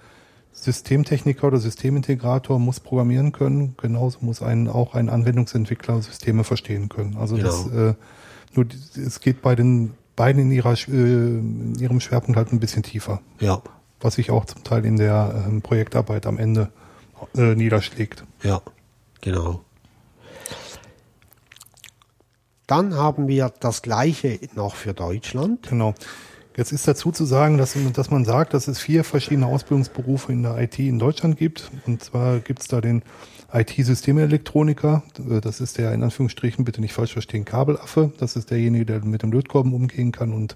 Systemtechniker 0.54 1.48
oder 1.48 1.58
Systemintegrator 1.60 2.60
muss 2.60 2.80
programmieren 2.80 3.32
können, 3.32 3.76
genauso 3.78 4.20
muss 4.22 4.42
ein, 4.42 4.68
auch 4.68 4.96
ein 4.96 5.10
Anwendungsentwickler 5.10 6.02
Systeme 6.02 6.44
verstehen 6.44 6.90
können. 6.90 7.18
Also 7.18 7.38
das, 7.38 7.66
Genau. 7.66 7.90
äh, 7.90 7.96
nur 8.54 8.66
es 8.96 9.20
geht 9.22 9.42
bei 9.42 9.56
den 9.56 9.94
beiden 10.16 10.42
in, 10.42 10.52
ihrer, 10.52 10.74
äh, 10.74 10.92
in 10.92 11.76
ihrem 11.80 12.00
Schwerpunkt 12.00 12.38
halt 12.38 12.52
ein 12.52 12.60
bisschen 12.60 12.84
tiefer, 12.84 13.22
Ja, 13.40 13.62
was 14.02 14.16
sich 14.16 14.30
auch 14.32 14.46
zum 14.46 14.64
Teil 14.64 14.86
in 14.86 14.98
der 14.98 15.46
ähm, 15.48 15.62
Projektarbeit 15.62 16.26
am 16.26 16.38
Ende 16.38 16.70
äh, 17.36 17.56
niederschlägt. 17.56 18.24
ja, 18.44 18.62
genau. 19.22 19.64
Dann 22.68 22.96
haben 22.96 23.28
wir 23.28 23.52
das 23.60 23.82
gleiche 23.82 24.40
noch 24.56 24.76
für 24.76 24.94
Deutschland. 24.94 25.68
Genau. 25.70 25.94
Jetzt 26.56 26.72
ist 26.72 26.88
dazu 26.88 27.12
zu 27.12 27.26
sagen, 27.26 27.58
dass, 27.58 27.78
dass 27.94 28.12
man 28.12 28.26
sagt, 28.26 28.54
dass 28.54 28.68
es 28.68 28.80
vier 28.80 29.04
verschiedene 29.04 29.46
Ausbildungsberufe 29.46 30.32
in 30.32 30.44
der 30.44 30.58
IT 30.58 30.80
in 30.80 31.00
Deutschland 31.00 31.38
gibt. 31.38 31.72
Und 31.86 32.04
zwar 32.04 32.40
gibt 32.40 32.62
es 32.62 32.68
da 32.68 32.82
den 32.82 33.04
IT-Systemelektroniker. 33.54 35.04
Das 35.42 35.62
ist 35.62 35.78
der 35.78 35.94
in 35.94 36.04
Anführungsstrichen, 36.04 36.66
bitte 36.66 36.82
nicht 36.82 36.94
falsch 36.94 37.14
verstehen, 37.14 37.46
Kabelaffe. 37.46 38.12
Das 38.18 38.36
ist 38.36 38.52
derjenige, 38.52 38.86
der 38.86 39.04
mit 39.04 39.24
dem 39.24 39.32
Lötkolben 39.32 39.74
umgehen 39.74 40.12
kann 40.12 40.34
und 40.34 40.56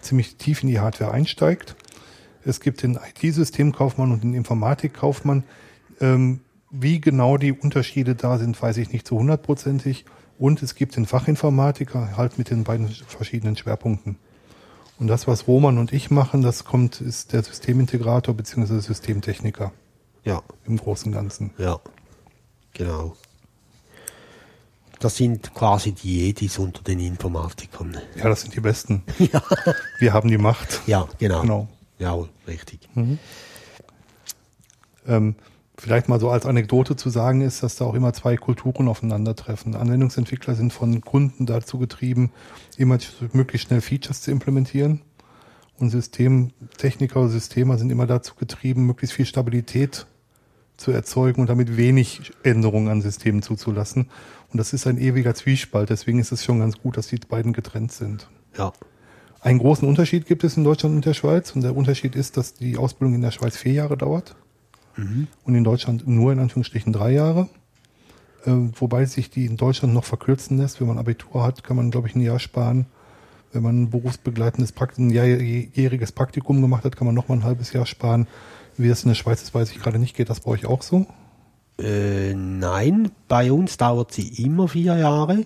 ziemlich 0.00 0.36
tief 0.36 0.62
in 0.62 0.68
die 0.68 0.80
Hardware 0.80 1.12
einsteigt. 1.12 1.76
Es 2.44 2.60
gibt 2.60 2.82
den 2.82 2.96
IT-Systemkaufmann 2.96 4.12
und 4.12 4.22
den 4.22 4.34
Informatikkaufmann. 4.34 5.44
Ähm, 6.00 6.40
wie 6.70 7.00
genau 7.00 7.36
die 7.36 7.52
Unterschiede 7.52 8.14
da 8.14 8.38
sind, 8.38 8.60
weiß 8.60 8.76
ich 8.78 8.92
nicht 8.92 9.06
so 9.06 9.18
hundertprozentig. 9.18 10.04
Und 10.38 10.62
es 10.62 10.74
gibt 10.74 10.96
den 10.96 11.04
Fachinformatiker 11.06 12.16
halt 12.16 12.38
mit 12.38 12.50
den 12.50 12.64
beiden 12.64 12.88
verschiedenen 12.88 13.56
Schwerpunkten. 13.56 14.16
Und 14.98 15.06
das, 15.06 15.26
was 15.26 15.46
Roman 15.46 15.78
und 15.78 15.92
ich 15.92 16.10
machen, 16.10 16.42
das 16.42 16.64
kommt, 16.64 17.00
ist 17.00 17.32
der 17.32 17.42
Systemintegrator 17.42 18.34
bzw. 18.34 18.80
Systemtechniker 18.80 19.72
Ja, 20.24 20.42
im 20.66 20.76
Großen 20.76 21.08
und 21.08 21.14
Ganzen. 21.14 21.50
ja, 21.58 21.78
genau. 22.74 23.16
Das 24.98 25.16
sind 25.16 25.54
quasi 25.54 25.92
die 25.92 26.26
Jedis 26.26 26.58
unter 26.58 26.82
den 26.82 27.00
Informatikern. 27.00 27.96
Ja, 28.16 28.24
das 28.28 28.42
sind 28.42 28.54
die 28.54 28.60
Besten. 28.60 29.02
Wir 29.98 30.12
haben 30.12 30.28
die 30.28 30.36
Macht. 30.36 30.82
Ja, 30.86 31.08
genau. 31.18 31.40
Genau. 31.40 31.68
Ja, 31.98 32.18
richtig. 32.46 32.80
Ähm, 35.06 35.34
vielleicht 35.80 36.08
mal 36.08 36.20
so 36.20 36.30
als 36.30 36.46
Anekdote 36.46 36.96
zu 36.96 37.10
sagen 37.10 37.40
ist, 37.40 37.62
dass 37.62 37.76
da 37.76 37.84
auch 37.84 37.94
immer 37.94 38.12
zwei 38.12 38.36
Kulturen 38.36 38.86
aufeinandertreffen. 38.88 39.74
Anwendungsentwickler 39.74 40.54
sind 40.54 40.72
von 40.72 41.00
Kunden 41.00 41.46
dazu 41.46 41.78
getrieben, 41.78 42.30
immer 42.76 42.98
möglichst 43.32 43.68
schnell 43.68 43.80
Features 43.80 44.22
zu 44.22 44.30
implementieren. 44.30 45.00
Und 45.78 45.90
Systemtechniker 45.90 47.20
oder 47.20 47.30
Systemer 47.30 47.78
sind 47.78 47.90
immer 47.90 48.06
dazu 48.06 48.34
getrieben, 48.34 48.86
möglichst 48.86 49.16
viel 49.16 49.24
Stabilität 49.24 50.06
zu 50.76 50.90
erzeugen 50.92 51.40
und 51.40 51.48
damit 51.48 51.76
wenig 51.76 52.32
Änderungen 52.42 52.88
an 52.88 53.00
Systemen 53.00 53.42
zuzulassen. 53.42 54.10
Und 54.52 54.58
das 54.58 54.72
ist 54.72 54.86
ein 54.86 54.98
ewiger 54.98 55.34
Zwiespalt. 55.34 55.88
Deswegen 55.88 56.18
ist 56.18 56.32
es 56.32 56.44
schon 56.44 56.60
ganz 56.60 56.78
gut, 56.78 56.96
dass 56.96 57.06
die 57.06 57.16
beiden 57.16 57.52
getrennt 57.52 57.92
sind. 57.92 58.28
Ja, 58.56 58.72
Einen 59.40 59.58
großen 59.58 59.88
Unterschied 59.88 60.26
gibt 60.26 60.44
es 60.44 60.58
in 60.58 60.64
Deutschland 60.64 60.94
und 60.96 61.06
der 61.06 61.14
Schweiz. 61.14 61.52
Und 61.52 61.62
der 61.62 61.74
Unterschied 61.74 62.14
ist, 62.14 62.36
dass 62.36 62.52
die 62.54 62.76
Ausbildung 62.76 63.14
in 63.14 63.22
der 63.22 63.30
Schweiz 63.30 63.56
vier 63.56 63.72
Jahre 63.72 63.96
dauert 63.96 64.36
und 65.44 65.54
in 65.54 65.64
Deutschland 65.64 66.06
nur 66.06 66.32
in 66.32 66.38
Anführungsstrichen 66.38 66.92
drei 66.92 67.12
Jahre. 67.12 67.48
Äh, 68.46 68.52
wobei 68.74 69.04
sich 69.04 69.30
die 69.30 69.46
in 69.46 69.56
Deutschland 69.56 69.92
noch 69.94 70.04
verkürzen 70.04 70.58
lässt. 70.58 70.80
Wenn 70.80 70.88
man 70.88 70.98
Abitur 70.98 71.42
hat, 71.42 71.62
kann 71.64 71.76
man, 71.76 71.90
glaube 71.90 72.08
ich, 72.08 72.14
ein 72.14 72.20
Jahr 72.22 72.38
sparen. 72.38 72.86
Wenn 73.52 73.62
man 73.62 73.82
ein 73.82 73.90
berufsbegleitendes 73.90 74.72
Praktikum, 74.72 75.08
ein 75.10 75.70
jähriges 75.74 76.12
Praktikum 76.12 76.60
gemacht 76.62 76.84
hat, 76.84 76.96
kann 76.96 77.06
man 77.06 77.14
noch 77.14 77.28
mal 77.28 77.34
ein 77.36 77.44
halbes 77.44 77.72
Jahr 77.72 77.84
sparen. 77.86 78.26
Wie 78.76 78.88
das 78.88 79.02
in 79.02 79.08
der 79.08 79.14
Schweiz 79.16 79.42
ist, 79.42 79.54
weiß 79.54 79.70
ich 79.72 79.80
gerade 79.80 79.98
nicht. 79.98 80.16
Geht 80.16 80.30
das 80.30 80.40
bei 80.40 80.52
euch 80.52 80.66
auch 80.66 80.82
so? 80.82 81.06
Äh, 81.78 82.34
nein, 82.34 83.10
bei 83.26 83.50
uns 83.52 83.76
dauert 83.76 84.12
sie 84.12 84.28
immer 84.44 84.68
vier 84.68 84.96
Jahre. 84.96 85.44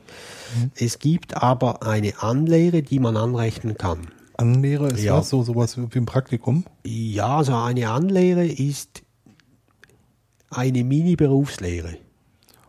Es 0.75 0.99
gibt 0.99 1.37
aber 1.43 1.83
eine 1.87 2.13
Anlehre, 2.23 2.83
die 2.83 2.99
man 2.99 3.17
anrechnen 3.17 3.79
kann. 3.79 4.09
Anlehre 4.37 4.89
ist 4.89 5.03
Ja. 5.03 5.17
das 5.17 5.31
so 5.31 5.43
sowas 5.45 5.79
wie 5.79 5.99
ein 5.99 6.07
Praktikum? 6.07 6.65
Ja, 6.85 7.39
also 7.39 7.55
eine 7.55 7.89
Anlehre 7.91 8.45
ist 8.47 9.04
eine 10.57 10.85
Mini-Berufslehre. 10.85 11.97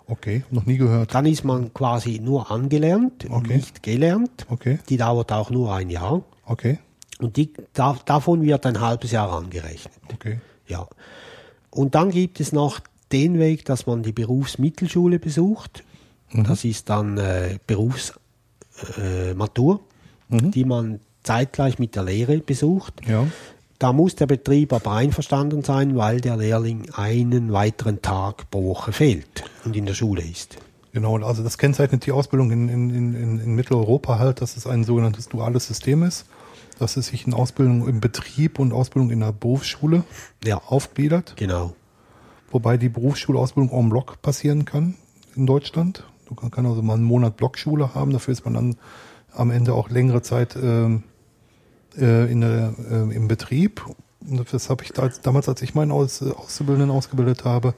Okay, 0.07 0.43
noch 0.51 0.65
nie 0.65 0.77
gehört. 0.77 1.15
Dann 1.15 1.25
ist 1.25 1.43
man 1.43 1.73
quasi 1.73 2.19
nur 2.19 2.51
angelernt, 2.51 3.25
Okay. 3.29 3.55
nicht 3.55 3.81
gelernt. 3.81 4.45
Okay, 4.49 4.77
Die 4.89 4.97
dauert 4.97 5.31
auch 5.31 5.49
nur 5.49 5.73
ein 5.73 5.89
Jahr. 5.89 6.23
okay, 6.45 6.77
Und 7.19 7.37
die, 7.37 7.51
da, 7.73 7.97
davon 8.05 8.43
wird 8.43 8.65
ein 8.67 8.79
halbes 8.81 9.11
Jahr 9.11 9.31
angerechnet. 9.31 9.93
okay. 10.13 10.39
Ja. 10.67 10.87
Und 11.71 11.95
dann 11.95 12.11
gibt 12.11 12.39
es 12.39 12.51
noch 12.51 12.79
den 13.11 13.39
Weg, 13.39 13.65
dass 13.65 13.85
man 13.87 14.03
die 14.03 14.11
Berufsmittelschule 14.13 15.19
besucht. 15.19 15.83
Das 16.33 16.65
ist 16.65 16.89
dann 16.89 17.17
äh, 17.17 17.57
Berufsmatur, 17.67 18.19
äh, 18.97 19.33
Matur, 19.33 19.79
die 20.29 20.65
man 20.65 20.99
zeitgleich 21.23 21.79
mit 21.79 21.95
der 21.95 22.03
Lehre 22.03 22.39
besucht. 22.39 22.93
Ja. 23.07 23.25
Da 23.85 23.93
muss 23.93 24.15
der 24.15 24.25
Betrieb 24.25 24.73
aber 24.73 24.93
einverstanden 24.93 25.63
sein, 25.63 25.95
weil 25.95 26.19
der 26.19 26.37
Lehrling 26.37 26.89
einen 26.95 27.53
weiteren 27.53 28.01
Tag 28.01 28.49
pro 28.49 28.63
Woche 28.67 28.91
fehlt 28.91 29.43
und 29.63 29.75
in 29.75 29.85
der 29.85 29.93
Schule 29.93 30.23
ist. 30.23 30.57
Genau, 30.91 31.17
also 31.19 31.43
das 31.43 31.59
kennzeichnet 31.59 32.03
die 32.07 32.11
Ausbildung 32.11 32.49
in, 32.49 32.67
in, 32.67 32.89
in, 32.89 33.39
in 33.39 33.53
Mitteleuropa 33.53 34.17
halt, 34.17 34.41
dass 34.41 34.57
es 34.57 34.65
ein 34.65 34.83
sogenanntes 34.85 35.29
duales 35.29 35.67
System 35.67 36.01
ist, 36.01 36.25
dass 36.79 36.97
es 36.97 37.09
sich 37.09 37.27
in 37.27 37.35
Ausbildung 37.35 37.87
im 37.87 37.99
Betrieb 37.99 38.57
und 38.57 38.73
Ausbildung 38.73 39.11
in 39.11 39.19
der 39.19 39.33
Berufsschule 39.33 40.03
Ja. 40.43 40.63
aufgliedert, 40.65 41.35
Genau. 41.35 41.75
wobei 42.49 42.77
die 42.77 42.89
Berufsschulausbildung 42.89 43.71
en 43.71 43.89
bloc 43.89 44.19
passieren 44.23 44.65
kann 44.65 44.95
in 45.35 45.45
Deutschland. 45.45 46.05
Du 46.27 46.33
kann, 46.33 46.49
kann 46.49 46.65
also 46.65 46.81
mal 46.81 46.95
einen 46.95 47.03
Monat 47.03 47.37
Blockschule 47.37 47.93
haben, 47.93 48.13
dafür 48.13 48.31
ist 48.31 48.45
man 48.45 48.55
dann 48.55 48.77
am 49.31 49.51
Ende 49.51 49.75
auch 49.75 49.91
längere 49.91 50.23
Zeit 50.23 50.55
ähm, 50.59 51.03
äh, 51.99 52.31
in 52.31 52.41
der, 52.41 52.73
äh, 52.91 53.15
im 53.15 53.27
Betrieb. 53.27 53.81
Das 54.51 54.69
habe 54.69 54.83
ich 54.83 54.91
da, 54.91 55.09
damals, 55.23 55.47
als 55.47 55.61
ich 55.61 55.75
meinen 55.75 55.91
Aus, 55.91 56.21
Auszubildenden 56.21 56.89
ausgebildet 56.89 57.45
habe, 57.45 57.73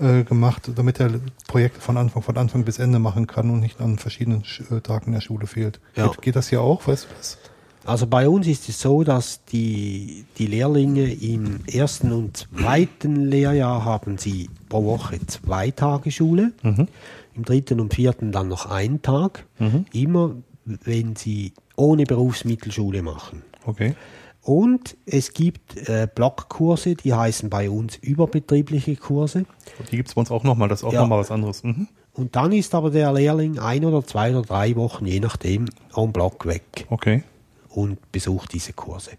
äh, 0.00 0.24
gemacht, 0.24 0.70
damit 0.74 0.98
er 0.98 1.10
Projekte 1.46 1.80
von 1.80 1.96
Anfang, 1.96 2.22
von 2.22 2.36
Anfang 2.36 2.64
bis 2.64 2.78
Ende 2.78 2.98
machen 2.98 3.26
kann 3.26 3.50
und 3.50 3.60
nicht 3.60 3.80
an 3.80 3.98
verschiedenen 3.98 4.42
Sch- 4.42 4.74
äh, 4.74 4.80
Tagen 4.80 5.12
der 5.12 5.20
Schule 5.20 5.46
fehlt. 5.46 5.78
Ja. 5.94 6.08
Geht, 6.08 6.22
geht 6.22 6.36
das 6.36 6.48
hier 6.48 6.62
auch, 6.62 6.86
weißt 6.88 7.04
du 7.04 7.08
das? 7.16 7.38
Also 7.86 8.06
bei 8.06 8.28
uns 8.30 8.46
ist 8.46 8.66
es 8.70 8.80
so, 8.80 9.04
dass 9.04 9.44
die, 9.44 10.24
die 10.38 10.46
Lehrlinge 10.46 11.12
im 11.12 11.60
ersten 11.70 12.12
und 12.12 12.48
zweiten 12.58 13.26
Lehrjahr 13.26 13.84
haben 13.84 14.16
sie 14.16 14.48
pro 14.70 14.84
Woche 14.86 15.18
zwei 15.26 15.70
Tage 15.70 16.10
Schule, 16.10 16.52
im 16.62 17.44
dritten 17.44 17.80
und 17.80 17.92
vierten 17.92 18.32
dann 18.32 18.48
noch 18.48 18.64
einen 18.70 19.02
Tag, 19.02 19.44
immer 19.92 20.34
wenn 20.64 21.16
sie 21.16 21.52
ohne 21.76 22.04
Berufsmittelschule 22.04 23.02
machen. 23.02 23.42
Okay. 23.66 23.94
Und 24.42 24.96
es 25.06 25.32
gibt 25.32 25.88
äh, 25.88 26.06
Blockkurse, 26.14 26.94
die 26.96 27.14
heißen 27.14 27.48
bei 27.48 27.70
uns 27.70 27.96
überbetriebliche 27.96 28.96
Kurse. 28.96 29.46
Die 29.90 29.96
gibt's 29.96 30.14
bei 30.14 30.20
uns 30.20 30.30
auch 30.30 30.44
nochmal, 30.44 30.68
das 30.68 30.80
ist 30.80 30.84
auch 30.84 30.92
Ja. 30.92 31.00
nochmal 31.00 31.20
was 31.20 31.30
anderes. 31.30 31.64
Mhm. 31.64 31.88
Und 32.12 32.36
dann 32.36 32.52
ist 32.52 32.74
aber 32.74 32.90
der 32.90 33.12
Lehrling 33.12 33.58
ein 33.58 33.84
oder 33.84 34.06
zwei 34.06 34.30
oder 34.30 34.42
drei 34.42 34.76
Wochen, 34.76 35.06
je 35.06 35.18
nachdem, 35.20 35.66
en 35.96 36.12
bloc 36.12 36.46
weg 36.46 36.86
Okay. 36.90 37.22
und 37.70 37.98
besucht 38.12 38.52
diese 38.52 38.72
Kurse. 38.74 39.12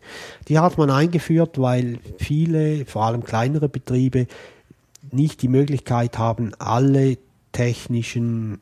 Die 0.48 0.60
hat 0.60 0.78
man 0.78 0.90
eingeführt, 0.92 1.60
weil 1.60 2.00
viele, 2.20 2.86
vor 2.86 3.04
allem 3.06 3.24
kleinere 3.24 3.68
Betriebe, 3.68 4.28
nicht 5.12 5.42
die 5.42 5.48
Möglichkeit 5.50 6.18
haben, 6.20 6.54
alle 6.60 7.18
technischen 7.52 8.60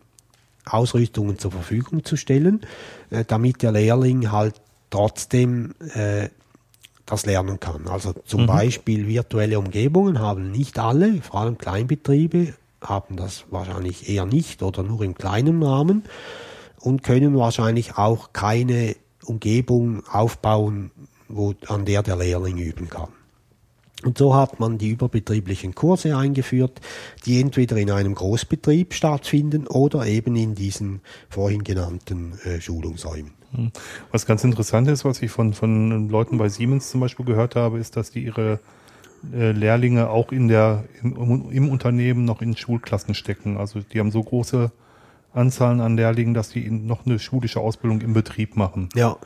Ausrüstungen 0.66 1.40
zur 1.40 1.52
Verfügung 1.52 2.04
zu 2.04 2.16
stellen, 2.16 2.62
äh, 3.10 3.24
damit 3.26 3.62
der 3.62 3.72
Lehrling 3.72 4.32
halt 4.32 4.56
trotzdem 4.90 5.74
äh, 5.94 6.30
das 7.06 7.26
lernen 7.26 7.60
kann. 7.60 7.88
Also 7.88 8.14
zum 8.26 8.46
Beispiel 8.46 9.08
virtuelle 9.08 9.60
Umgebungen 9.60 10.20
haben 10.20 10.52
nicht 10.52 10.80
alle, 10.80 11.22
vor 11.22 11.42
allem 11.42 11.58
Kleinbetriebe 11.58 12.54
haben 12.82 13.16
das 13.16 13.46
wahrscheinlich 13.50 14.10
eher 14.10 14.26
nicht 14.26 14.62
oder 14.64 14.84
nur 14.84 15.02
im 15.04 15.16
kleinen 15.16 15.64
Rahmen 15.64 16.04
und 16.80 17.04
können 17.04 17.36
wahrscheinlich 17.38 17.98
auch 17.98 18.34
keine 18.34 18.96
Umgebung 19.26 20.06
aufbauen, 20.08 20.92
wo, 21.28 21.54
an 21.68 21.86
der 21.86 22.04
der 22.04 22.18
Lehrling 22.18 22.58
üben 22.58 22.90
kann. 22.90 23.10
Und 24.06 24.18
so 24.18 24.36
hat 24.36 24.60
man 24.60 24.78
die 24.78 24.90
überbetrieblichen 24.90 25.76
Kurse 25.76 26.16
eingeführt, 26.18 26.82
die 27.26 27.40
entweder 27.40 27.78
in 27.78 27.92
einem 27.92 28.16
Großbetrieb 28.16 28.94
stattfinden 28.94 29.68
oder 29.68 30.06
eben 30.06 30.36
in 30.36 30.56
diesen 30.56 31.02
vorhin 31.30 31.64
genannten 31.64 32.40
äh, 32.44 32.60
Schulungsräumen. 32.60 33.32
Was 34.12 34.26
ganz 34.26 34.44
interessant 34.44 34.88
ist, 34.88 35.06
was 35.06 35.22
ich 35.22 35.30
von, 35.30 35.54
von 35.54 36.10
Leuten 36.10 36.38
bei 36.38 36.50
Siemens 36.50 36.90
zum 36.90 37.02
Beispiel 37.02 37.26
gehört 37.26 37.56
habe, 37.56 37.78
ist, 37.80 37.96
dass 37.96 38.10
die 38.10 38.24
ihre 38.24 38.60
äh, 39.32 39.52
Lehrlinge 39.52 40.10
auch 40.10 40.32
in 40.32 40.48
der, 40.48 40.86
im, 41.02 41.52
im 41.52 41.70
Unternehmen 41.70 42.26
noch 42.26 42.42
in 42.42 42.58
Schulklassen 42.58 43.14
stecken. 43.14 43.58
Also 43.58 43.82
die 43.82 44.00
haben 44.00 44.12
so 44.12 44.24
große 44.24 44.72
Anzahlen 45.34 45.82
an 45.82 45.96
Lehrlingen, 45.96 46.34
dass 46.34 46.50
die 46.50 46.70
noch 46.70 47.06
eine 47.06 47.20
schulische 47.20 47.60
Ausbildung 47.60 48.02
im 48.02 48.14
Betrieb 48.14 48.56
machen. 48.56 48.90
Ja, 48.96 49.18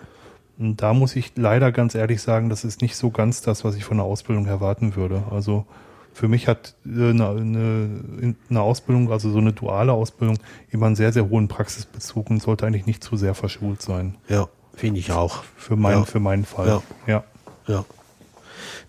da 0.59 0.93
muss 0.93 1.15
ich 1.15 1.33
leider 1.35 1.71
ganz 1.71 1.93
ehrlich 1.95 2.21
sagen, 2.21 2.49
das 2.49 2.63
ist 2.63 2.81
nicht 2.81 2.95
so 2.95 3.11
ganz 3.11 3.41
das, 3.41 3.63
was 3.63 3.75
ich 3.75 3.83
von 3.85 3.97
der 3.97 4.05
Ausbildung 4.05 4.47
erwarten 4.47 4.95
würde. 4.95 5.23
Also 5.31 5.65
für 6.13 6.27
mich 6.27 6.47
hat 6.47 6.73
äh, 6.85 7.09
eine, 7.11 7.29
eine, 7.29 8.35
eine 8.49 8.61
Ausbildung, 8.61 9.11
also 9.11 9.29
so 9.29 9.37
eine 9.37 9.53
duale 9.53 9.93
Ausbildung, 9.93 10.39
immer 10.71 10.87
einen 10.87 10.95
sehr, 10.95 11.13
sehr 11.13 11.29
hohen 11.29 11.47
Praxisbezug 11.47 12.29
und 12.31 12.41
sollte 12.41 12.65
eigentlich 12.65 12.87
nicht 12.87 13.03
zu 13.03 13.17
sehr 13.17 13.35
verschult 13.35 13.81
sein. 13.83 14.15
Ja, 14.27 14.47
finde 14.73 14.99
ich 14.99 15.11
auch. 15.11 15.43
Für, 15.55 15.75
mein, 15.75 15.99
Ja. 15.99 16.05
für 16.05 16.19
meinen 16.19 16.45
Fall. 16.45 16.67
Ja. 16.67 16.81
ja. 17.05 17.23
Ja. 17.67 17.85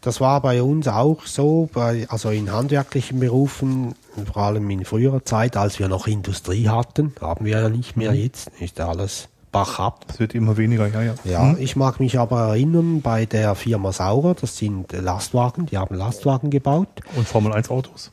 Das 0.00 0.20
war 0.20 0.40
bei 0.40 0.62
uns 0.62 0.86
auch 0.88 1.26
so, 1.26 1.68
bei, 1.72 2.06
also 2.08 2.30
in 2.30 2.52
handwerklichen 2.52 3.18
Berufen, 3.20 3.94
vor 4.32 4.44
allem 4.44 4.70
in 4.70 4.84
früherer 4.84 5.24
Zeit, 5.24 5.56
als 5.56 5.78
wir 5.78 5.88
noch 5.88 6.06
Industrie 6.06 6.68
hatten, 6.68 7.12
haben 7.20 7.44
wir 7.44 7.60
ja 7.60 7.68
nicht 7.68 7.96
mehr 7.96 8.14
jetzt, 8.14 8.50
ist 8.60 8.80
alles 8.80 9.28
Bach 9.58 9.80
ab. 9.80 10.06
Es 10.08 10.20
wird 10.20 10.36
immer 10.36 10.56
weniger, 10.56 10.86
ja, 10.86 11.02
ja. 11.02 11.14
Ja, 11.24 11.56
ich 11.58 11.74
mag 11.74 11.98
mich 11.98 12.16
aber 12.16 12.42
erinnern, 12.42 13.02
bei 13.02 13.26
der 13.26 13.56
Firma 13.56 13.90
Saurer, 13.92 14.34
das 14.34 14.56
sind 14.56 14.92
Lastwagen, 14.92 15.66
die 15.66 15.76
haben 15.78 15.96
Lastwagen 15.96 16.50
gebaut. 16.50 16.88
Und 17.16 17.26
Formel 17.26 17.52
1 17.52 17.68
Autos. 17.68 18.12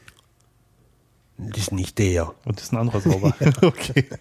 Das 1.38 1.58
ist 1.60 1.72
nicht 1.72 2.00
der. 2.00 2.34
Und 2.46 2.58
das 2.58 2.66
ist 2.66 2.74
ein 2.74 2.78
anderer 2.78 3.02
Sauber. 3.02 3.36
okay. 3.62 4.06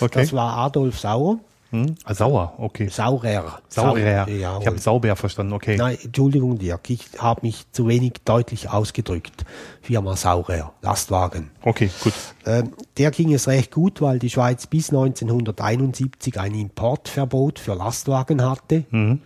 Okay. 0.00 0.22
Das 0.22 0.32
war 0.32 0.56
Adolf 0.56 0.98
Sauer. 0.98 1.38
Hm? 1.72 1.94
Ah, 2.04 2.12
sauer, 2.14 2.52
okay. 2.58 2.88
Saurer. 2.88 3.60
Saurer. 3.68 4.28
Ja, 4.28 4.58
ich 4.60 4.66
habe 4.66 4.78
Sauber 4.78 5.16
verstanden, 5.16 5.54
okay. 5.54 5.78
Nein, 5.78 5.96
Entschuldigung, 6.04 6.58
Dirk, 6.58 6.90
ich 6.90 7.06
habe 7.16 7.40
mich 7.42 7.64
zu 7.72 7.88
wenig 7.88 8.12
deutlich 8.26 8.68
ausgedrückt. 8.68 9.46
Firma 9.80 10.14
Saurer, 10.14 10.74
Lastwagen. 10.82 11.50
Okay, 11.62 11.88
gut. 12.02 12.12
Ähm, 12.44 12.74
der 12.98 13.10
ging 13.10 13.32
es 13.32 13.48
recht 13.48 13.72
gut, 13.72 14.02
weil 14.02 14.18
die 14.18 14.28
Schweiz 14.28 14.66
bis 14.66 14.90
1971 14.90 16.38
ein 16.38 16.54
Importverbot 16.54 17.58
für 17.58 17.72
Lastwagen 17.72 18.44
hatte. 18.44 18.84
Ich 18.90 19.18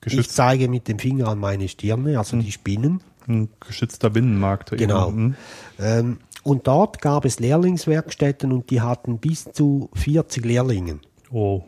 Geschützt, 0.00 0.36
zeige 0.36 0.68
mit 0.68 0.88
dem 0.88 0.98
Finger 0.98 1.28
an 1.28 1.38
meine 1.38 1.68
Stirne, 1.68 2.18
also 2.18 2.38
die 2.38 2.50
Spinnen. 2.52 3.02
ein 3.28 3.50
geschützter 3.60 4.08
Binnenmarkt. 4.08 4.70
Genau. 4.70 5.08
Hm. 5.08 5.34
Ähm, 5.78 6.18
und 6.44 6.66
dort 6.66 7.00
gab 7.00 7.24
es 7.24 7.40
Lehrlingswerkstätten 7.40 8.52
und 8.52 8.70
die 8.70 8.80
hatten 8.80 9.18
bis 9.18 9.44
zu 9.52 9.90
40 9.94 10.44
Lehrlingen. 10.44 11.00
Oh, 11.32 11.62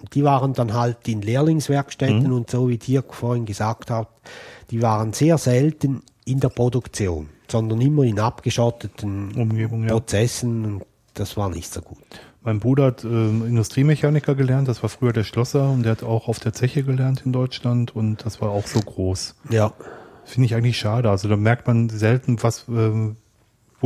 Und 0.00 0.14
die 0.14 0.24
waren 0.24 0.52
dann 0.52 0.74
halt 0.74 1.08
in 1.08 1.22
Lehrlingswerkstätten 1.22 2.30
und 2.32 2.50
so 2.50 2.68
wie 2.68 2.76
Dirk 2.76 3.14
vorhin 3.14 3.46
gesagt 3.46 3.90
hat, 3.90 4.08
die 4.70 4.82
waren 4.82 5.12
sehr 5.12 5.38
selten 5.38 6.02
in 6.24 6.40
der 6.40 6.48
Produktion, 6.48 7.28
sondern 7.48 7.80
immer 7.80 8.02
in 8.02 8.18
abgeschotteten 8.18 9.34
Umgebung, 9.34 9.84
ja. 9.84 9.90
Prozessen 9.90 10.64
und 10.64 10.82
das 11.14 11.36
war 11.36 11.48
nicht 11.48 11.72
so 11.72 11.80
gut. 11.80 11.98
Mein 12.42 12.60
Bruder 12.60 12.86
hat 12.86 13.04
ähm, 13.04 13.44
Industriemechaniker 13.46 14.34
gelernt, 14.34 14.68
das 14.68 14.82
war 14.82 14.90
früher 14.90 15.12
der 15.12 15.24
Schlosser 15.24 15.70
und 15.70 15.84
der 15.84 15.92
hat 15.92 16.02
auch 16.02 16.28
auf 16.28 16.38
der 16.40 16.52
Zeche 16.52 16.82
gelernt 16.82 17.22
in 17.24 17.32
Deutschland 17.32 17.96
und 17.96 18.24
das 18.24 18.40
war 18.40 18.50
auch 18.50 18.66
so 18.66 18.80
groß. 18.80 19.34
Ja, 19.50 19.72
Finde 20.26 20.46
ich 20.46 20.54
eigentlich 20.56 20.76
schade. 20.76 21.08
Also 21.08 21.28
da 21.28 21.36
merkt 21.36 21.68
man 21.68 21.88
selten, 21.88 22.42
was, 22.42 22.66
ähm, 22.68 23.16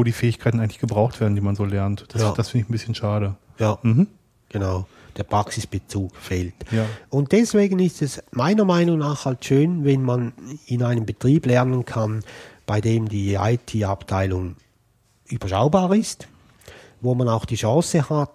wo 0.00 0.04
die 0.04 0.12
Fähigkeiten 0.12 0.60
eigentlich 0.60 0.78
gebraucht 0.78 1.20
werden, 1.20 1.34
die 1.34 1.42
man 1.42 1.56
so 1.56 1.66
lernt. 1.66 2.06
Das, 2.08 2.22
Ja. 2.22 2.32
das 2.34 2.48
finde 2.48 2.64
ich 2.64 2.70
ein 2.70 2.72
bisschen 2.72 2.94
schade. 2.94 3.34
ja, 3.58 3.78
Mhm. 3.82 4.06
genau. 4.48 4.86
Der 5.18 5.24
Praxisbezug 5.24 6.16
fehlt. 6.16 6.54
Ja. 6.70 6.86
Und 7.10 7.32
deswegen 7.32 7.78
ist 7.80 8.00
es 8.00 8.22
meiner 8.30 8.64
Meinung 8.64 8.96
nach 8.98 9.26
halt 9.26 9.44
schön, 9.44 9.84
wenn 9.84 10.02
man 10.02 10.32
in 10.64 10.82
einem 10.82 11.04
Betrieb 11.04 11.44
lernen 11.44 11.84
kann, 11.84 12.22
bei 12.64 12.80
dem 12.80 13.10
die 13.10 13.34
IT-Abteilung 13.34 14.56
überschaubar 15.26 15.94
ist, 15.94 16.28
wo 17.02 17.14
man 17.14 17.28
auch 17.28 17.44
die 17.44 17.56
Chance 17.56 18.08
hat, 18.08 18.30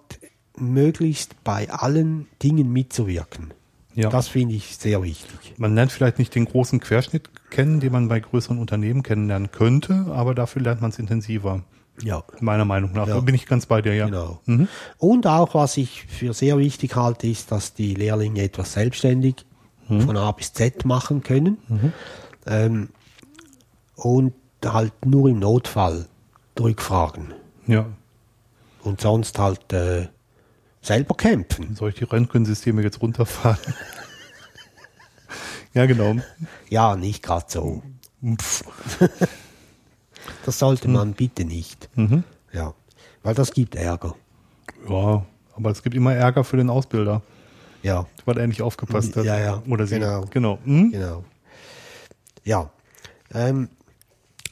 möglichst 0.56 1.42
bei 1.42 1.68
allen 1.68 2.28
Dingen 2.42 2.72
mitzuwirken. 2.72 3.52
Ja. 3.96 4.08
Das 4.10 4.28
finde 4.28 4.54
ich 4.54 4.76
sehr 4.76 5.02
wichtig. 5.02 5.54
Man 5.56 5.74
lernt 5.74 5.90
vielleicht 5.90 6.20
nicht 6.20 6.32
den 6.36 6.44
großen 6.44 6.78
Querschnitt 6.78 7.28
kennen, 7.50 7.80
den 7.80 7.92
man 7.92 8.08
bei 8.08 8.20
größeren 8.20 8.58
Unternehmen 8.58 9.02
kennenlernen 9.02 9.50
könnte, 9.52 10.06
aber 10.10 10.34
dafür 10.34 10.62
lernt 10.62 10.80
man 10.80 10.90
es 10.90 10.98
intensiver. 10.98 11.62
Ja. 12.02 12.22
Meiner 12.40 12.64
Meinung 12.66 12.92
nach. 12.92 13.06
Ja. 13.08 13.14
Da 13.14 13.20
bin 13.20 13.34
ich 13.34 13.46
ganz 13.46 13.66
bei 13.66 13.80
dir, 13.80 13.94
ja. 13.94 14.06
Genau. 14.06 14.40
Mhm. 14.44 14.68
Und 14.98 15.26
auch, 15.26 15.54
was 15.54 15.76
ich 15.78 16.04
für 16.04 16.34
sehr 16.34 16.58
wichtig 16.58 16.94
halte, 16.96 17.26
ist, 17.26 17.50
dass 17.52 17.72
die 17.74 17.94
Lehrlinge 17.94 18.42
etwas 18.42 18.72
selbstständig 18.74 19.36
Mhm. 19.88 20.00
von 20.00 20.16
A 20.16 20.32
bis 20.32 20.52
Z 20.52 20.84
machen 20.84 21.22
können. 21.22 21.58
Ähm, 22.44 22.88
und 23.94 24.34
halt 24.64 24.92
nur 25.06 25.28
im 25.28 25.38
Notfall 25.38 26.06
rückfragen. 26.58 27.32
Ja. 27.68 27.86
Und 28.82 29.00
sonst 29.00 29.38
halt 29.38 29.72
äh, 29.72 30.08
selber 30.82 31.14
kämpfen. 31.14 31.74
Soll 31.76 31.90
ich 31.90 31.94
die 31.94 32.04
Röntgensysteme 32.04 32.82
jetzt 32.82 33.00
runterfahren? 33.00 33.58
ja, 35.76 35.86
genau. 35.86 36.16
Ja, 36.68 36.96
nicht 36.96 37.22
gerade 37.22 37.46
so. 37.48 37.82
Das 40.44 40.56
Mhm. 40.56 40.58
sollte 40.58 40.88
man 40.88 41.12
bitte 41.12 41.44
nicht. 41.44 41.88
Ja. 42.52 42.74
Weil 43.22 43.34
das 43.34 43.52
gibt 43.52 43.74
Ärger. 43.76 44.14
Ja, 44.88 45.24
aber 45.54 45.70
es 45.70 45.82
gibt 45.82 45.94
immer 45.94 46.14
Ärger 46.14 46.42
für 46.44 46.56
den 46.56 46.70
Ausbilder, 46.70 47.22
Ja, 47.82 48.06
weil 48.24 48.38
er 48.38 48.46
nicht 48.46 48.62
aufgepasst 48.62 49.14
hat. 49.16 49.24
Ja, 49.24 49.38
ja. 49.38 49.62
Oder 49.68 49.86
sie. 49.86 49.98
Genau. 49.98 50.24
genau. 50.30 50.58
Hm? 50.64 50.90
genau. 50.90 51.24
Ja. 52.44 52.70
Ähm, 53.32 53.68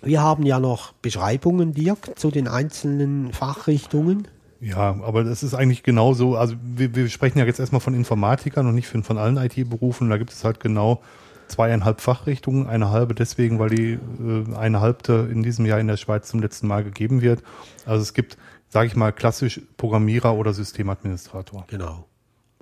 wir 0.02 0.20
haben 0.22 0.44
ja 0.44 0.60
noch 0.60 0.92
Beschreibungen, 0.94 1.72
Dirk, 1.72 2.18
zu 2.18 2.30
den 2.30 2.46
einzelnen 2.48 3.32
Fachrichtungen. 3.32 4.28
Ja, 4.64 4.96
aber 5.02 5.24
das 5.24 5.42
ist 5.42 5.52
eigentlich 5.52 5.82
genauso. 5.82 6.36
Also 6.36 6.54
wir, 6.62 6.94
wir 6.94 7.08
sprechen 7.10 7.38
ja 7.38 7.44
jetzt 7.44 7.60
erstmal 7.60 7.82
von 7.82 7.92
Informatikern 7.92 8.66
und 8.66 8.74
nicht 8.74 8.88
von, 8.88 9.02
von 9.02 9.18
allen 9.18 9.36
IT-Berufen. 9.36 10.08
Da 10.08 10.16
gibt 10.16 10.32
es 10.32 10.42
halt 10.42 10.58
genau 10.58 11.02
zweieinhalb 11.48 12.00
Fachrichtungen. 12.00 12.66
Eine 12.66 12.90
halbe 12.90 13.14
deswegen, 13.14 13.58
weil 13.58 13.68
die 13.68 13.92
äh, 13.92 14.56
eine 14.56 14.80
halbte 14.80 15.28
in 15.30 15.42
diesem 15.42 15.66
Jahr 15.66 15.80
in 15.80 15.86
der 15.86 15.98
Schweiz 15.98 16.28
zum 16.28 16.40
letzten 16.40 16.66
Mal 16.66 16.82
gegeben 16.82 17.20
wird. 17.20 17.42
Also 17.84 18.02
es 18.02 18.14
gibt, 18.14 18.38
sage 18.70 18.86
ich 18.86 18.96
mal, 18.96 19.12
klassisch 19.12 19.60
Programmierer 19.76 20.34
oder 20.34 20.54
Systemadministrator. 20.54 21.66
Genau. 21.68 22.06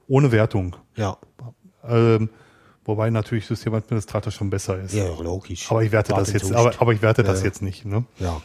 Ohne 0.08 0.32
Wertung. 0.32 0.74
Ja, 0.96 1.18
Ähm, 1.84 2.30
wobei 2.84 3.10
natürlich 3.10 3.46
Systemadministrator 3.46 4.32
schon 4.32 4.50
besser 4.50 4.80
ist. 4.80 4.94
ja 4.94 5.06
logisch. 5.20 5.70
Aber 5.70 5.82
ich 5.82 5.92
werte 5.92 6.12
das 6.14 6.32
jetzt, 6.32 6.52
aber, 6.52 6.72
aber 6.80 6.92
ich 6.92 7.02
werte 7.02 7.22
das 7.22 7.40
Ja. 7.40 7.46
jetzt 7.46 7.62
nicht. 7.62 7.84
Ne? 7.84 8.04
Ja. 8.18 8.40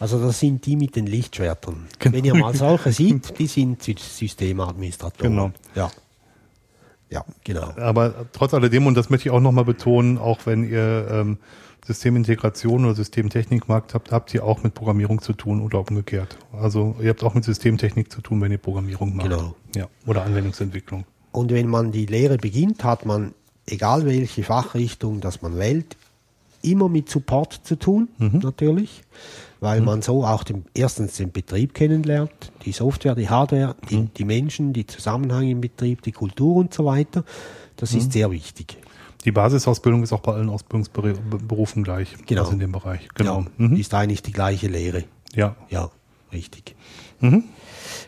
Also 0.00 0.20
das 0.24 0.38
sind 0.40 0.66
die 0.66 0.76
mit 0.76 0.96
den 0.96 1.06
Lichtschwertern. 1.06 1.86
Genau. 1.98 2.16
Wenn 2.16 2.24
ihr 2.24 2.34
mal 2.34 2.54
solche 2.54 2.92
seht, 2.92 3.38
die 3.38 3.46
sind 3.46 3.82
Sy- 3.82 3.96
Systemadministratoren. 3.98 5.30
Genau. 5.32 5.50
Ja. 5.74 5.90
Ja, 7.10 7.24
genau. 7.44 7.72
Aber 7.76 8.26
trotz 8.32 8.54
alledem, 8.54 8.86
und 8.86 8.94
das 8.96 9.08
möchte 9.10 9.28
ich 9.28 9.32
auch 9.34 9.40
nochmal 9.40 9.64
betonen, 9.64 10.18
auch 10.18 10.40
wenn 10.46 10.68
ihr 10.68 11.06
ähm, 11.10 11.38
Systemintegration 11.86 12.84
oder 12.84 12.94
Systemtechnik 12.94 13.68
macht, 13.68 13.94
habt, 13.94 14.10
habt 14.10 14.34
ihr 14.34 14.44
auch 14.44 14.62
mit 14.62 14.74
Programmierung 14.74 15.20
zu 15.20 15.32
tun 15.32 15.60
oder 15.60 15.78
umgekehrt. 15.80 16.38
Also 16.52 16.96
ihr 17.00 17.10
habt 17.10 17.22
auch 17.22 17.34
mit 17.34 17.44
Systemtechnik 17.44 18.10
zu 18.10 18.20
tun, 18.20 18.40
wenn 18.40 18.50
ihr 18.50 18.58
Programmierung 18.58 19.14
macht. 19.14 19.28
Genau. 19.28 19.54
Ja. 19.76 19.86
Oder 20.06 20.24
Anwendungsentwicklung. 20.24 21.04
Und 21.30 21.52
wenn 21.52 21.68
man 21.68 21.92
die 21.92 22.06
Lehre 22.06 22.36
beginnt, 22.38 22.82
hat 22.84 23.06
man, 23.06 23.34
egal 23.66 24.04
welche 24.06 24.42
Fachrichtung 24.42 25.20
das 25.20 25.42
man 25.42 25.56
wählt, 25.58 25.96
immer 26.62 26.88
mit 26.88 27.08
Support 27.10 27.60
zu 27.64 27.76
tun, 27.76 28.08
Mhm. 28.18 28.38
natürlich, 28.42 29.02
weil 29.60 29.80
man 29.82 30.00
so 30.02 30.24
auch 30.24 30.44
den, 30.44 30.64
erstens 30.74 31.16
den 31.16 31.30
Betrieb 31.30 31.74
kennenlernt, 31.74 32.30
die 32.64 32.72
Software, 32.72 33.14
die 33.14 33.28
Hardware, 33.28 33.76
die, 33.90 33.98
Mhm. 33.98 34.10
die 34.16 34.24
Menschen, 34.24 34.72
die 34.72 34.86
Zusammenhänge 34.86 35.50
im 35.50 35.60
Betrieb, 35.60 36.00
die 36.02 36.12
Kultur 36.12 36.56
und 36.56 36.72
so 36.72 36.84
weiter. 36.86 37.24
Das 37.76 37.92
Mhm. 37.92 37.98
ist 37.98 38.12
sehr 38.12 38.30
wichtig. 38.30 38.78
Die 39.26 39.32
Basisausbildung 39.32 40.02
ist 40.02 40.12
auch 40.12 40.20
bei 40.20 40.32
allen 40.34 40.48
Ausbildungsberufen 40.50 41.82
gleich. 41.82 42.14
Genau. 42.26 42.42
Also 42.42 42.52
in 42.52 42.58
dem 42.60 42.72
Bereich. 42.72 43.08
Genau. 43.14 43.40
Ja, 43.40 43.46
Mhm. 43.56 43.76
Ist 43.76 43.92
eigentlich 43.94 44.22
die 44.22 44.32
gleiche 44.32 44.66
Lehre. 44.68 45.04
Ja. 45.34 45.56
Ja, 45.70 45.90
richtig. 46.32 46.74
Mhm. 47.20 47.44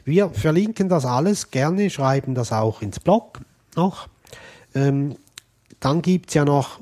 Wir 0.05 0.31
verlinken 0.31 0.89
das 0.89 1.05
alles 1.05 1.51
gerne, 1.51 1.89
schreiben 1.91 2.35
das 2.35 2.53
auch 2.53 2.83
ins 2.83 3.01
Blog 3.01 3.41
noch. 3.77 4.09
Ähm, 4.75 5.17
dann 5.81 6.03
gibt 6.03 6.29
es 6.29 6.35
ja 6.35 6.45
noch 6.45 6.81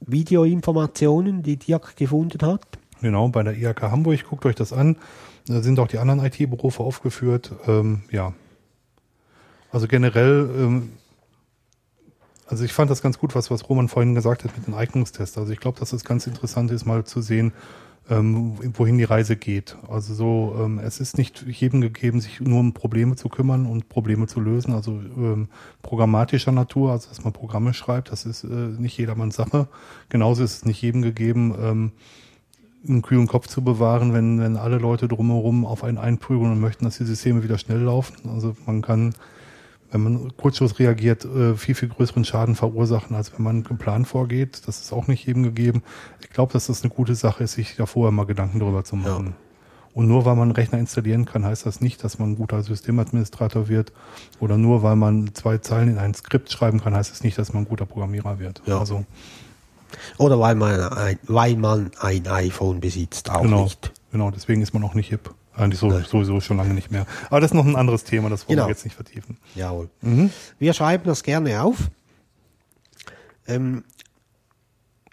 Videoinformationen, 0.00 1.42
die 1.42 1.56
Dirk 1.56 1.96
gefunden 1.96 2.46
hat. 2.46 2.62
Genau, 3.00 3.28
bei 3.28 3.42
der 3.42 3.56
IHK 3.56 3.82
Hamburg, 3.82 4.24
guckt 4.28 4.46
euch 4.46 4.54
das 4.54 4.72
an. 4.72 4.96
Da 5.46 5.60
sind 5.60 5.78
auch 5.78 5.88
die 5.88 5.98
anderen 5.98 6.24
IT-Berufe 6.24 6.82
aufgeführt. 6.82 7.52
Ähm, 7.66 8.02
ja. 8.10 8.32
Also 9.70 9.88
generell, 9.88 10.48
ähm, 10.56 10.92
also 12.46 12.64
ich 12.64 12.72
fand 12.72 12.90
das 12.90 13.02
ganz 13.02 13.18
gut, 13.18 13.34
was, 13.34 13.50
was 13.50 13.68
Roman 13.68 13.88
vorhin 13.88 14.14
gesagt 14.14 14.44
hat 14.44 14.56
mit 14.56 14.66
den 14.66 14.74
Eignungstests. 14.74 15.38
Also 15.38 15.52
ich 15.52 15.60
glaube, 15.60 15.78
dass 15.80 15.92
es 15.92 16.04
ganz 16.04 16.26
interessant 16.26 16.70
ist, 16.70 16.84
mal 16.84 17.04
zu 17.04 17.22
sehen, 17.22 17.52
ähm, 18.10 18.54
wohin 18.76 18.98
die 18.98 19.04
Reise 19.04 19.36
geht. 19.36 19.76
Also 19.88 20.14
so, 20.14 20.56
ähm, 20.62 20.78
es 20.78 21.00
ist 21.00 21.16
nicht 21.16 21.46
jedem 21.48 21.80
gegeben, 21.80 22.20
sich 22.20 22.40
nur 22.40 22.60
um 22.60 22.74
Probleme 22.74 23.16
zu 23.16 23.28
kümmern 23.28 23.64
und 23.64 23.88
Probleme 23.88 24.26
zu 24.26 24.40
lösen. 24.40 24.74
Also 24.74 24.92
ähm, 24.92 25.48
programmatischer 25.82 26.52
Natur, 26.52 26.92
also 26.92 27.08
dass 27.08 27.24
man 27.24 27.32
Programme 27.32 27.72
schreibt, 27.72 28.12
das 28.12 28.26
ist 28.26 28.44
äh, 28.44 28.46
nicht 28.46 28.98
jedermanns 28.98 29.36
Sache. 29.36 29.68
Genauso 30.10 30.44
ist 30.44 30.56
es 30.56 30.64
nicht 30.66 30.82
jedem 30.82 31.00
gegeben, 31.00 31.54
ähm, 31.58 31.92
einen 32.86 33.00
kühlen 33.00 33.26
Kopf 33.26 33.46
zu 33.46 33.64
bewahren, 33.64 34.12
wenn, 34.12 34.38
wenn 34.38 34.58
alle 34.58 34.76
Leute 34.76 35.08
drumherum 35.08 35.64
auf 35.64 35.82
einen 35.82 35.96
einprügeln 35.96 36.52
und 36.52 36.60
möchten, 36.60 36.84
dass 36.84 36.98
die 36.98 37.04
Systeme 37.04 37.42
wieder 37.42 37.56
schnell 37.56 37.80
laufen. 37.80 38.28
Also 38.28 38.54
man 38.66 38.82
kann 38.82 39.14
wenn 39.94 40.02
man 40.02 40.36
kurzschluss 40.36 40.80
reagiert, 40.80 41.24
äh, 41.24 41.54
viel, 41.54 41.76
viel 41.76 41.88
größeren 41.88 42.24
Schaden 42.24 42.56
verursachen, 42.56 43.14
als 43.14 43.32
wenn 43.32 43.44
man 43.44 43.62
geplant 43.62 44.08
vorgeht. 44.08 44.62
Das 44.66 44.80
ist 44.80 44.92
auch 44.92 45.06
nicht 45.06 45.24
jedem 45.24 45.44
gegeben. 45.44 45.82
Ich 46.20 46.30
glaube, 46.30 46.52
dass 46.52 46.66
das 46.66 46.82
eine 46.82 46.92
gute 46.92 47.14
Sache 47.14 47.44
ist, 47.44 47.52
sich 47.52 47.76
da 47.76 47.86
vorher 47.86 48.10
mal 48.10 48.26
Gedanken 48.26 48.58
drüber 48.58 48.82
zu 48.82 48.96
machen. 48.96 49.34
Und 49.94 50.08
nur 50.08 50.24
weil 50.24 50.34
man 50.34 50.48
einen 50.48 50.52
Rechner 50.52 50.80
installieren 50.80 51.24
kann, 51.24 51.44
heißt 51.44 51.64
das 51.64 51.80
nicht, 51.80 52.02
dass 52.02 52.18
man 52.18 52.32
ein 52.32 52.36
guter 52.36 52.60
Systemadministrator 52.64 53.68
wird. 53.68 53.92
Oder 54.40 54.58
nur 54.58 54.82
weil 54.82 54.96
man 54.96 55.32
zwei 55.34 55.58
Zeilen 55.58 55.88
in 55.88 55.98
ein 55.98 56.12
Skript 56.12 56.50
schreiben 56.50 56.80
kann, 56.80 56.94
heißt 56.94 57.12
es 57.12 57.22
nicht, 57.22 57.38
dass 57.38 57.52
man 57.52 57.62
ein 57.62 57.68
guter 57.68 57.86
Programmierer 57.86 58.40
wird. 58.40 58.60
Ja. 58.66 58.80
Also 58.80 59.04
Oder 60.18 60.40
weil 60.40 60.56
man 60.56 60.80
ein, 60.80 61.18
weil 61.28 61.56
man 61.56 61.92
ein 62.00 62.26
iPhone 62.26 62.80
besitzt, 62.80 63.30
auch 63.30 63.42
genau, 63.42 63.62
nicht. 63.62 63.92
genau, 64.10 64.32
deswegen 64.32 64.62
ist 64.62 64.74
man 64.74 64.82
auch 64.82 64.94
nicht 64.94 65.10
hip. 65.10 65.32
Eigentlich 65.56 65.78
so, 65.78 65.90
sowieso 66.00 66.40
schon 66.40 66.56
lange 66.56 66.74
nicht 66.74 66.90
mehr. 66.90 67.06
Aber 67.30 67.40
das 67.40 67.50
ist 67.52 67.54
noch 67.54 67.64
ein 67.66 67.76
anderes 67.76 68.04
Thema, 68.04 68.28
das 68.28 68.48
wollen 68.48 68.56
Genau. 68.56 68.66
wir 68.66 68.72
jetzt 68.72 68.84
nicht 68.84 68.94
vertiefen. 68.96 69.38
Jawohl. 69.54 69.88
Wir 70.58 70.72
schreiben 70.74 71.04
das 71.04 71.22
gerne 71.22 71.62
auf. 71.62 71.90
Ähm, 73.46 73.84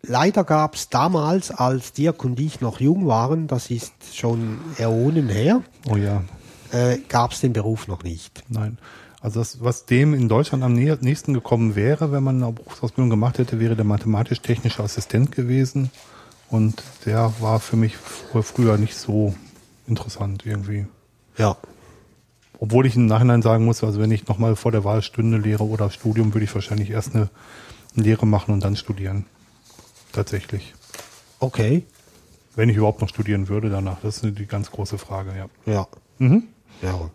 leider 0.01 0.43
gab 0.43 0.75
es 0.75 0.89
damals, 0.89 1.51
als 1.51 1.93
Dirk 1.93 2.23
und 2.23 2.39
ich 2.39 2.61
noch 2.61 2.79
jung 2.79 3.07
waren, 3.07 3.47
das 3.47 3.69
ist 3.69 3.93
schon 4.15 4.59
Äonen 4.79 5.29
her, 5.29 5.61
Oh 5.89 5.95
ja, 5.97 6.23
äh, 6.71 6.97
gab 7.09 7.31
es 7.33 7.41
den 7.41 7.53
Beruf 7.53 7.87
noch 7.87 8.03
nicht. 8.03 8.43
nein. 8.49 8.77
Also 9.23 9.39
das, 9.39 9.63
was 9.63 9.85
dem 9.85 10.15
in 10.15 10.27
Deutschland 10.27 10.63
am 10.63 10.73
nä- 10.73 10.97
nächsten 11.01 11.35
gekommen 11.35 11.75
wäre, 11.75 12.11
wenn 12.11 12.23
man 12.23 12.41
eine 12.41 12.51
Berufsausbildung 12.53 13.11
gemacht 13.11 13.37
hätte, 13.37 13.59
wäre 13.59 13.75
der 13.75 13.85
mathematisch-technische 13.85 14.81
Assistent 14.81 15.31
gewesen. 15.31 15.91
Und 16.49 16.81
der 17.05 17.31
war 17.39 17.59
für 17.59 17.75
mich 17.75 17.93
fr- 17.97 18.41
früher 18.41 18.77
nicht 18.79 18.95
so 18.97 19.35
interessant 19.91 20.45
irgendwie. 20.45 20.87
Ja, 21.37 21.55
Obwohl 22.59 22.85
ich 22.85 22.95
im 22.95 23.05
Nachhinein 23.05 23.41
sagen 23.41 23.65
muss, 23.65 23.83
also 23.83 23.99
wenn 23.99 24.11
ich 24.11 24.27
nochmal 24.27 24.55
vor 24.55 24.71
der 24.71 24.83
Wahl 24.83 25.01
stünde, 25.01 25.37
Lehre 25.37 25.63
oder 25.63 25.89
Studium, 25.89 26.33
würde 26.33 26.45
ich 26.45 26.53
wahrscheinlich 26.55 26.89
erst 26.89 27.15
eine, 27.15 27.29
eine 27.95 28.03
Lehre 28.03 28.25
machen 28.25 28.53
und 28.53 28.63
dann 28.63 28.75
studieren. 28.75 29.25
Tatsächlich. 30.11 30.73
okay. 31.39 31.83
Wenn 32.53 32.67
ich 32.67 32.75
überhaupt 32.75 32.99
noch 32.99 33.07
studieren 33.07 33.47
würde 33.47 33.69
danach. 33.69 33.97
Das 34.03 34.17
ist 34.23 34.37
die 34.37 34.45
ganz 34.45 34.71
große 34.71 34.97
Frage, 34.97 35.31
ja. 35.37 35.73
Ja. 35.73 35.87
Mhm. 36.17 36.43
ja. 36.81 37.09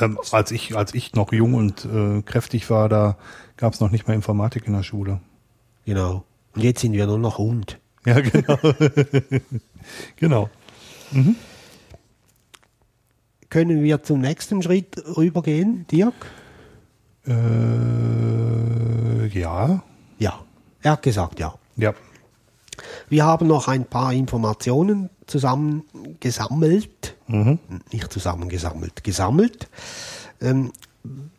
Ähm, 0.00 0.18
als 0.32 0.50
ich, 0.50 0.76
als 0.76 0.92
ich 0.92 1.14
noch 1.14 1.32
jung 1.32 1.54
und 1.54 1.86
äh, 1.86 2.20
kräftig 2.20 2.68
war, 2.68 2.90
da 2.90 3.16
gab 3.56 3.72
es 3.72 3.80
noch 3.80 3.90
nicht 3.90 4.06
mal 4.06 4.12
Informatik 4.12 4.66
in 4.66 4.74
der 4.74 4.82
Schule. 4.82 5.20
Genau. 5.86 6.24
Und 6.54 6.62
jetzt 6.62 6.82
sind 6.82 6.92
wir 6.92 7.06
nur 7.06 7.18
noch 7.18 7.38
Hund. 7.38 7.78
Ja, 8.04 8.20
genau. 8.20 8.58
genau. 10.16 10.50
Können 13.48 13.82
wir 13.82 14.02
zum 14.02 14.20
nächsten 14.20 14.62
Schritt 14.62 15.02
rübergehen, 15.16 15.86
Dirk? 15.86 16.14
Äh, 17.26 17.32
ja. 19.28 19.82
Ja. 20.18 20.40
Er 20.82 20.92
hat 20.92 21.02
gesagt, 21.02 21.40
ja. 21.40 21.54
Ja. 21.76 21.94
Wir 23.08 23.24
haben 23.24 23.46
noch 23.46 23.68
ein 23.68 23.84
paar 23.84 24.12
Informationen 24.12 25.08
zusammengesammelt, 25.26 27.16
nicht 27.92 28.12
zusammengesammelt, 28.12 29.02
gesammelt, 29.02 29.68
ähm, 30.40 30.72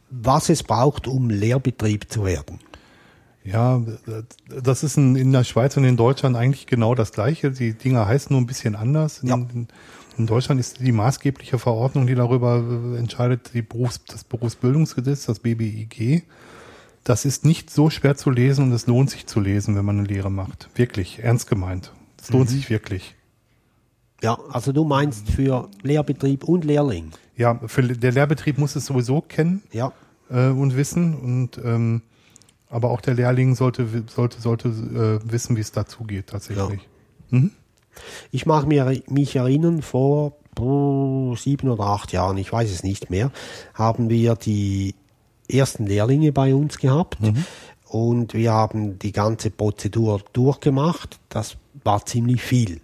was 0.10 0.50
es 0.50 0.64
braucht, 0.64 1.08
um 1.08 1.30
Lehrbetrieb 1.30 2.12
zu 2.12 2.26
werden. 2.26 2.60
Ja, 3.52 3.82
das 4.62 4.84
ist 4.84 4.98
in, 4.98 5.16
in 5.16 5.32
der 5.32 5.44
Schweiz 5.44 5.78
und 5.78 5.84
in 5.84 5.98
Deutschland 5.98 6.36
eigentlich 6.36 6.68
genau 6.68 6.96
das 6.96 7.12
Gleiche. 7.12 7.52
Die 7.52 7.74
Dinger 7.74 8.06
heißen 8.08 8.32
nur 8.34 8.42
ein 8.42 8.46
bisschen 8.48 8.76
anders. 8.76 9.20
In, 9.24 9.28
Ja. 9.30 9.36
in, 9.36 9.68
in 10.18 10.28
Deutschland 10.28 10.60
ist 10.60 10.80
die 10.80 10.92
maßgebliche 10.92 11.60
Verordnung, 11.60 12.08
die 12.08 12.16
darüber 12.16 12.58
äh, 12.58 12.98
entscheidet, 12.98 13.52
die 13.54 13.62
Berufs-, 13.62 14.04
das 14.06 14.24
Berufsbildungsgesetz, 14.24 15.26
das 15.26 15.40
BBIG. 15.40 16.24
Das 17.04 17.24
ist 17.24 17.46
nicht 17.46 17.70
so 17.70 17.90
schwer 17.90 18.18
zu 18.18 18.30
lesen 18.30 18.66
und 18.66 18.72
es 18.74 18.86
lohnt 18.88 19.10
sich 19.10 19.28
zu 19.28 19.40
lesen, 19.40 19.76
wenn 19.76 19.86
man 19.86 20.00
eine 20.00 20.08
Lehre 20.08 20.30
macht. 20.32 20.70
Wirklich, 20.76 21.20
ernst 21.24 21.48
gemeint. 21.48 21.94
Es 22.22 22.30
lohnt 22.32 22.50
sich 22.50 22.70
wirklich. 22.70 23.16
Ja, 24.22 24.38
also 24.50 24.72
du 24.74 24.84
meinst 24.84 25.30
für 25.30 25.70
Lehrbetrieb 25.84 26.44
und 26.44 26.66
Lehrling. 26.66 27.12
Ja, 27.38 27.60
für 27.68 27.84
der 27.84 28.12
Lehrbetrieb 28.12 28.58
muss 28.58 28.76
es 28.76 28.88
sowieso 28.88 29.22
kennen. 29.22 29.62
Ja, 29.72 29.94
äh, 30.30 30.48
und 30.50 30.76
wissen 30.76 31.14
und 31.16 31.62
ähm, 31.64 32.02
aber 32.70 32.90
auch 32.92 33.02
der 33.02 33.14
Lehrling 33.14 33.56
sollte 33.56 33.88
sollte 34.08 34.42
sollte 34.42 34.68
äh, 34.70 35.32
wissen, 35.32 35.56
wie 35.56 35.62
es 35.62 35.72
dazu 35.72 36.04
geht 36.04 36.28
tatsächlich. 36.28 36.82
ich 38.32 38.46
mag 38.46 38.66
mir, 38.68 39.02
mich 39.08 39.36
erinnern, 39.36 39.82
vor 39.82 40.34
sieben 41.38 41.70
oder 41.70 41.84
acht 41.84 42.12
Jahren, 42.14 42.38
ich 42.38 42.52
weiß 42.52 42.72
es 42.72 42.84
nicht 42.84 43.10
mehr, 43.12 43.32
haben 43.76 44.10
wir 44.10 44.34
die 44.36 44.96
ersten 45.48 45.86
Lehrlinge 45.86 46.32
bei 46.32 46.56
uns 46.56 46.80
gehabt 46.80 47.18
und 47.90 48.34
wir 48.34 48.52
haben 48.54 48.98
die 48.98 49.12
ganze 49.12 49.52
Prozedur 49.52 50.20
durchgemacht. 50.34 51.20
Das 51.30 51.58
war 51.84 52.06
ziemlich 52.08 52.42
viel. 52.42 52.82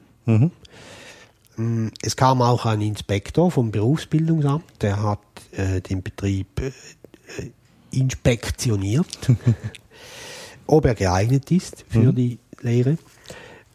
Mm, 1.58 1.88
Es 2.02 2.16
kam 2.16 2.42
auch 2.44 2.66
ein 2.68 2.82
Inspektor 2.82 3.50
vom 3.52 3.72
Berufsbildungsamt, 3.72 4.64
der 4.82 5.02
hat 5.02 5.20
äh, 5.52 5.82
den 5.82 6.04
Betrieb 6.04 6.48
äh, 6.62 6.68
äh, 6.68 7.52
inspektioniert, 7.94 9.08
ob 10.68 10.86
er 10.86 10.96
geeignet 10.96 11.52
ist 11.52 11.86
für 11.90 12.14
die 12.14 12.40
Lehre. 12.62 12.98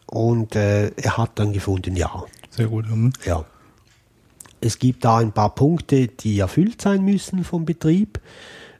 Und 0.07 0.57
äh, 0.57 0.89
er 0.97 1.17
hat 1.19 1.39
dann 1.39 1.53
gefunden, 1.53 1.95
ja, 1.97 2.25
Sehr 2.51 2.67
gut. 2.69 2.89
Mhm. 2.89 3.13
ja. 3.25 3.45
Es 4.61 4.79
gibt 4.81 5.05
da 5.05 5.19
ein 5.19 5.31
paar 5.33 5.55
Punkte, 5.55 6.09
die 6.09 6.39
erfüllt 6.41 6.83
sein 6.83 7.05
müssen 7.05 7.45
vom 7.45 7.65
Betrieb. 7.65 8.21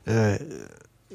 Äh, 0.07 0.39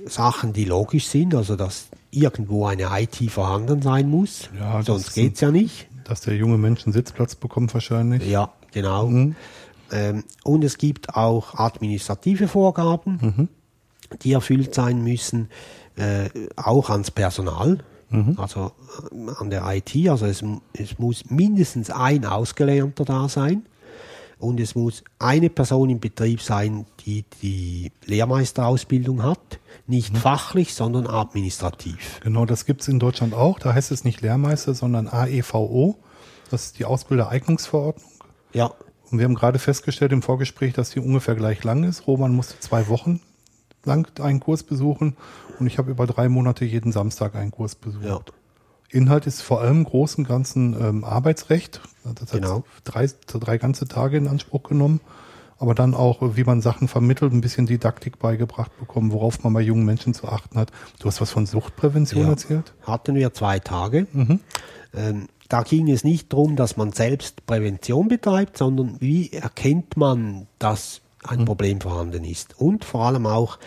Sachen, 0.06 0.54
die 0.54 0.66
logisch 0.66 1.08
sind, 1.08 1.36
also 1.36 1.56
dass 1.56 1.88
irgendwo 2.12 2.66
eine 2.66 2.90
IT 2.94 3.30
vorhanden 3.32 3.82
sein 3.82 4.10
muss. 4.10 4.50
Ja, 4.58 4.82
Sonst 4.82 5.10
ist 5.10 5.14
geht's 5.16 5.42
ja 5.42 5.52
nicht. 5.52 5.88
Dass 6.06 6.22
der 6.22 6.36
junge 6.36 6.58
Mensch 6.58 6.86
einen 6.86 6.94
Sitzplatz 6.94 7.36
bekommt 7.36 7.74
wahrscheinlich. 7.74 8.26
Ja, 8.28 8.54
genau. 8.72 9.08
Mhm. 9.08 9.36
Ähm, 9.92 10.24
und 10.44 10.64
es 10.64 10.78
gibt 10.78 11.16
auch 11.16 11.56
administrative 11.56 12.48
Vorgaben, 12.48 13.20
Mhm. 13.22 13.50
Die 14.22 14.34
erfüllt 14.34 14.74
sein 14.76 15.04
müssen, 15.04 15.50
äh, 15.96 16.30
auch 16.56 16.90
ans 16.90 17.12
Personal, 17.12 17.80
Mhm. 18.10 18.36
also 18.38 18.72
äh, 19.12 19.32
an 19.40 19.50
der 19.50 19.64
IT. 19.74 20.08
Also 20.08 20.28
es, 20.28 20.44
es 20.74 21.00
muss 21.00 21.30
mindestens 21.32 21.90
ein 21.90 22.26
Ausgelernter 22.26 23.06
da 23.06 23.28
sein. 23.28 23.66
Und 24.38 24.60
es 24.60 24.76
muss 24.76 25.04
eine 25.20 25.50
Person 25.50 25.90
im 25.90 26.00
Betrieb 26.00 26.42
sein, 26.42 26.86
die 27.06 27.24
die 27.42 27.92
Lehrmeisterausbildung 28.06 29.24
hat. 29.24 29.60
Nicht 29.88 30.18
fachlich, 30.18 30.74
sondern 30.74 31.08
administrativ. 31.08 32.20
Genau, 32.22 32.46
das 32.46 32.66
gibt's 32.66 32.88
in 32.88 33.00
Deutschland 33.00 33.34
auch. 33.34 33.58
Da 33.58 33.74
heißt 33.74 33.92
es 33.92 34.04
nicht 34.04 34.22
Lehrmeister, 34.22 34.74
sondern 34.74 35.08
AEVO. 35.08 35.96
Das 36.52 36.66
ist 36.66 36.80
die 36.80 36.86
Ausbildereignungsverordnung. 36.86 38.12
Ja, 38.54 38.72
Und 39.10 39.18
wir 39.18 39.26
haben 39.26 39.36
gerade 39.36 39.60
festgestellt 39.60 40.12
im 40.12 40.22
Vorgespräch, 40.22 40.74
dass 40.74 40.90
die 40.92 41.00
ungefähr 41.00 41.36
gleich 41.36 41.64
lang 41.64 41.84
ist. 41.84 42.06
Roman 42.06 42.36
musste 42.36 42.60
zwei 42.60 42.88
Wochen 42.90 43.22
lang 43.86 44.08
einen 44.22 44.40
Kurs 44.40 44.64
besuchen 44.64 45.16
und 45.60 45.68
ich 45.68 45.78
habe 45.78 45.92
über 45.92 46.08
drei 46.08 46.30
Monate 46.30 46.66
jeden 46.66 46.92
Samstag 46.92 47.36
einen 47.36 47.52
Kurs 47.52 47.76
besucht. 47.76 48.04
Ja. 48.06 48.20
Inhalt 48.90 49.26
ist 49.26 49.42
vor 49.42 49.62
allem 49.62 49.84
großen 49.84 50.24
ganzen 50.24 50.74
ähm, 50.80 51.04
Arbeitsrecht. 51.04 51.82
Das 52.04 52.32
hat 52.34 52.42
Genau. 52.42 52.64
drei, 52.84 53.10
drei 53.28 53.58
ganze 53.58 53.88
Tage 53.88 54.18
in 54.18 54.28
Anspruch 54.28 54.64
genommen. 54.64 55.00
Aber 55.58 55.74
dann 55.76 55.94
auch, 55.96 56.36
wie 56.36 56.44
man 56.44 56.62
Sachen 56.62 56.88
vermittelt, 56.88 57.32
ein 57.32 57.40
bisschen 57.42 57.66
Didaktik 57.66 58.20
beigebracht 58.20 58.78
bekommen, 58.80 59.12
worauf 59.12 59.44
man 59.44 59.54
bei 59.54 59.62
jungen 59.62 59.86
Menschen 59.86 60.14
zu 60.14 60.28
achten 60.28 60.60
hat. 60.60 60.72
Du 61.00 61.06
hast 61.08 61.22
was 61.22 61.32
von 61.32 61.46
Suchtprävention 61.46 62.24
Ja. 62.24 62.30
erzählt? 62.32 62.74
hatten 62.84 63.16
wir 63.16 63.34
zwei 63.34 63.60
Tage. 63.60 64.06
Ähm, 64.94 65.28
da 65.50 65.64
ging 65.64 65.90
es 65.90 66.04
nicht 66.04 66.32
darum, 66.34 66.56
dass 66.56 66.78
man 66.78 66.92
selbst 66.92 67.46
Prävention 67.46 68.08
betreibt, 68.10 68.58
sondern 68.58 68.98
wie 69.00 69.32
erkennt 69.32 69.96
man, 69.98 70.48
dass 70.60 71.02
ein 71.26 71.46
Problem 71.46 71.82
vorhanden 71.82 72.24
ist. 72.24 72.60
Und 72.60 72.86
vor 72.86 73.06
allem 73.06 73.26
auch, 73.26 73.60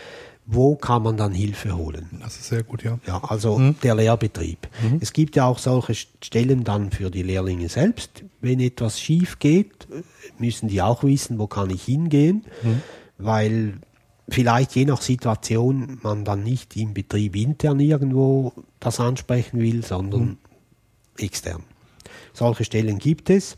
wo 0.45 0.75
kann 0.75 1.03
man 1.03 1.17
dann 1.17 1.33
Hilfe 1.33 1.75
holen. 1.75 2.07
Das 2.21 2.37
ist 2.37 2.47
sehr 2.47 2.63
gut, 2.63 2.83
ja. 2.83 2.99
Ja, 3.05 3.21
also 3.23 3.73
der 3.83 3.95
Lehrbetrieb. 3.95 4.69
Es 5.01 5.11
gibt 5.11 5.35
ja 5.35 5.45
auch 5.45 5.59
solche 5.59 5.93
Stellen 5.93 6.63
dann 6.63 6.91
für 6.91 7.11
die 7.11 7.23
Lehrlinge 7.23 7.67
selbst. 7.67 8.23
Wenn 8.39 8.61
etwas 8.61 8.99
schief 8.99 9.39
geht, 9.39 9.87
müssen 10.39 10.69
die 10.69 10.81
auch 10.81 11.03
wissen, 11.03 11.37
wo 11.37 11.47
kann 11.47 11.69
ich 11.69 11.83
hingehen, 11.83 12.45
weil 13.17 13.73
vielleicht 14.29 14.73
je 14.75 14.85
nach 14.85 15.01
Situation 15.01 15.99
man 16.01 16.23
dann 16.23 16.43
nicht 16.43 16.77
im 16.77 16.93
Betrieb 16.93 17.35
intern 17.35 17.81
irgendwo 17.81 18.53
das 18.79 19.01
ansprechen 19.01 19.59
will, 19.59 19.83
sondern 19.83 20.37
extern. 21.17 21.63
Solche 22.31 22.63
Stellen 22.63 22.99
gibt 22.99 23.29
es 23.29 23.57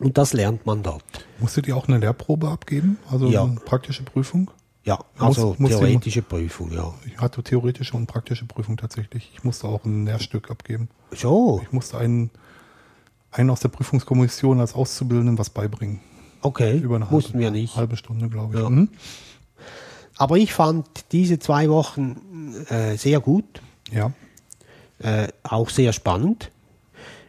und 0.00 0.18
das 0.18 0.32
lernt 0.32 0.66
man 0.66 0.82
dort. 0.82 1.04
Musstet 1.38 1.66
ihr 1.68 1.76
auch 1.76 1.86
eine 1.88 1.98
Lehrprobe 1.98 2.48
abgeben? 2.48 2.98
Also 3.10 3.28
Ja. 3.28 3.44
eine 3.44 3.54
praktische 3.56 4.02
Prüfung? 4.02 4.50
Ja, 4.82 4.96
Muss- 5.18 5.38
also 5.38 5.54
muss 5.58 5.70
theoretische 5.70 6.22
Prüfung, 6.22 6.72
ja. 6.72 6.92
Ich 7.06 7.18
hatte 7.18 7.42
theoretische 7.42 7.96
und 7.96 8.06
praktische 8.06 8.46
Prüfung 8.46 8.76
tatsächlich. 8.78 9.30
Ich 9.34 9.44
musste 9.44 9.68
auch 9.68 9.84
ein 9.84 10.06
Lehrstück 10.06 10.50
abgeben. 10.50 10.88
So, 11.12 11.60
Ich 11.62 11.70
musste 11.72 11.98
einen, 11.98 12.30
einen 13.30 13.50
aus 13.50 13.60
der 13.60 13.68
Prüfungskommission 13.68 14.58
als 14.58 14.74
Auszubildenden 14.74 15.38
was 15.38 15.50
beibringen. 15.50 16.00
okay, 16.42 16.78
Über 16.78 16.96
eine 16.96 17.04
mussten 17.04 17.34
halbe, 17.34 17.44
wir 17.44 17.50
nicht. 17.50 17.76
halbe 17.76 17.96
Stunde, 17.96 18.28
glaube 18.30 18.54
ich. 18.56 18.62
Ja. 18.62 18.70
Mhm. 18.70 18.88
Aber 20.16 20.36
ich 20.38 20.52
fand 20.54 20.86
diese 21.12 21.38
zwei 21.38 21.68
Wochen 21.68 22.54
äh, 22.68 22.96
sehr 22.96 23.20
gut, 23.20 23.44
Ja. 23.90 24.12
äh, 24.98 25.28
auch 25.42 25.68
sehr 25.70 25.92
spannend. 25.92 26.50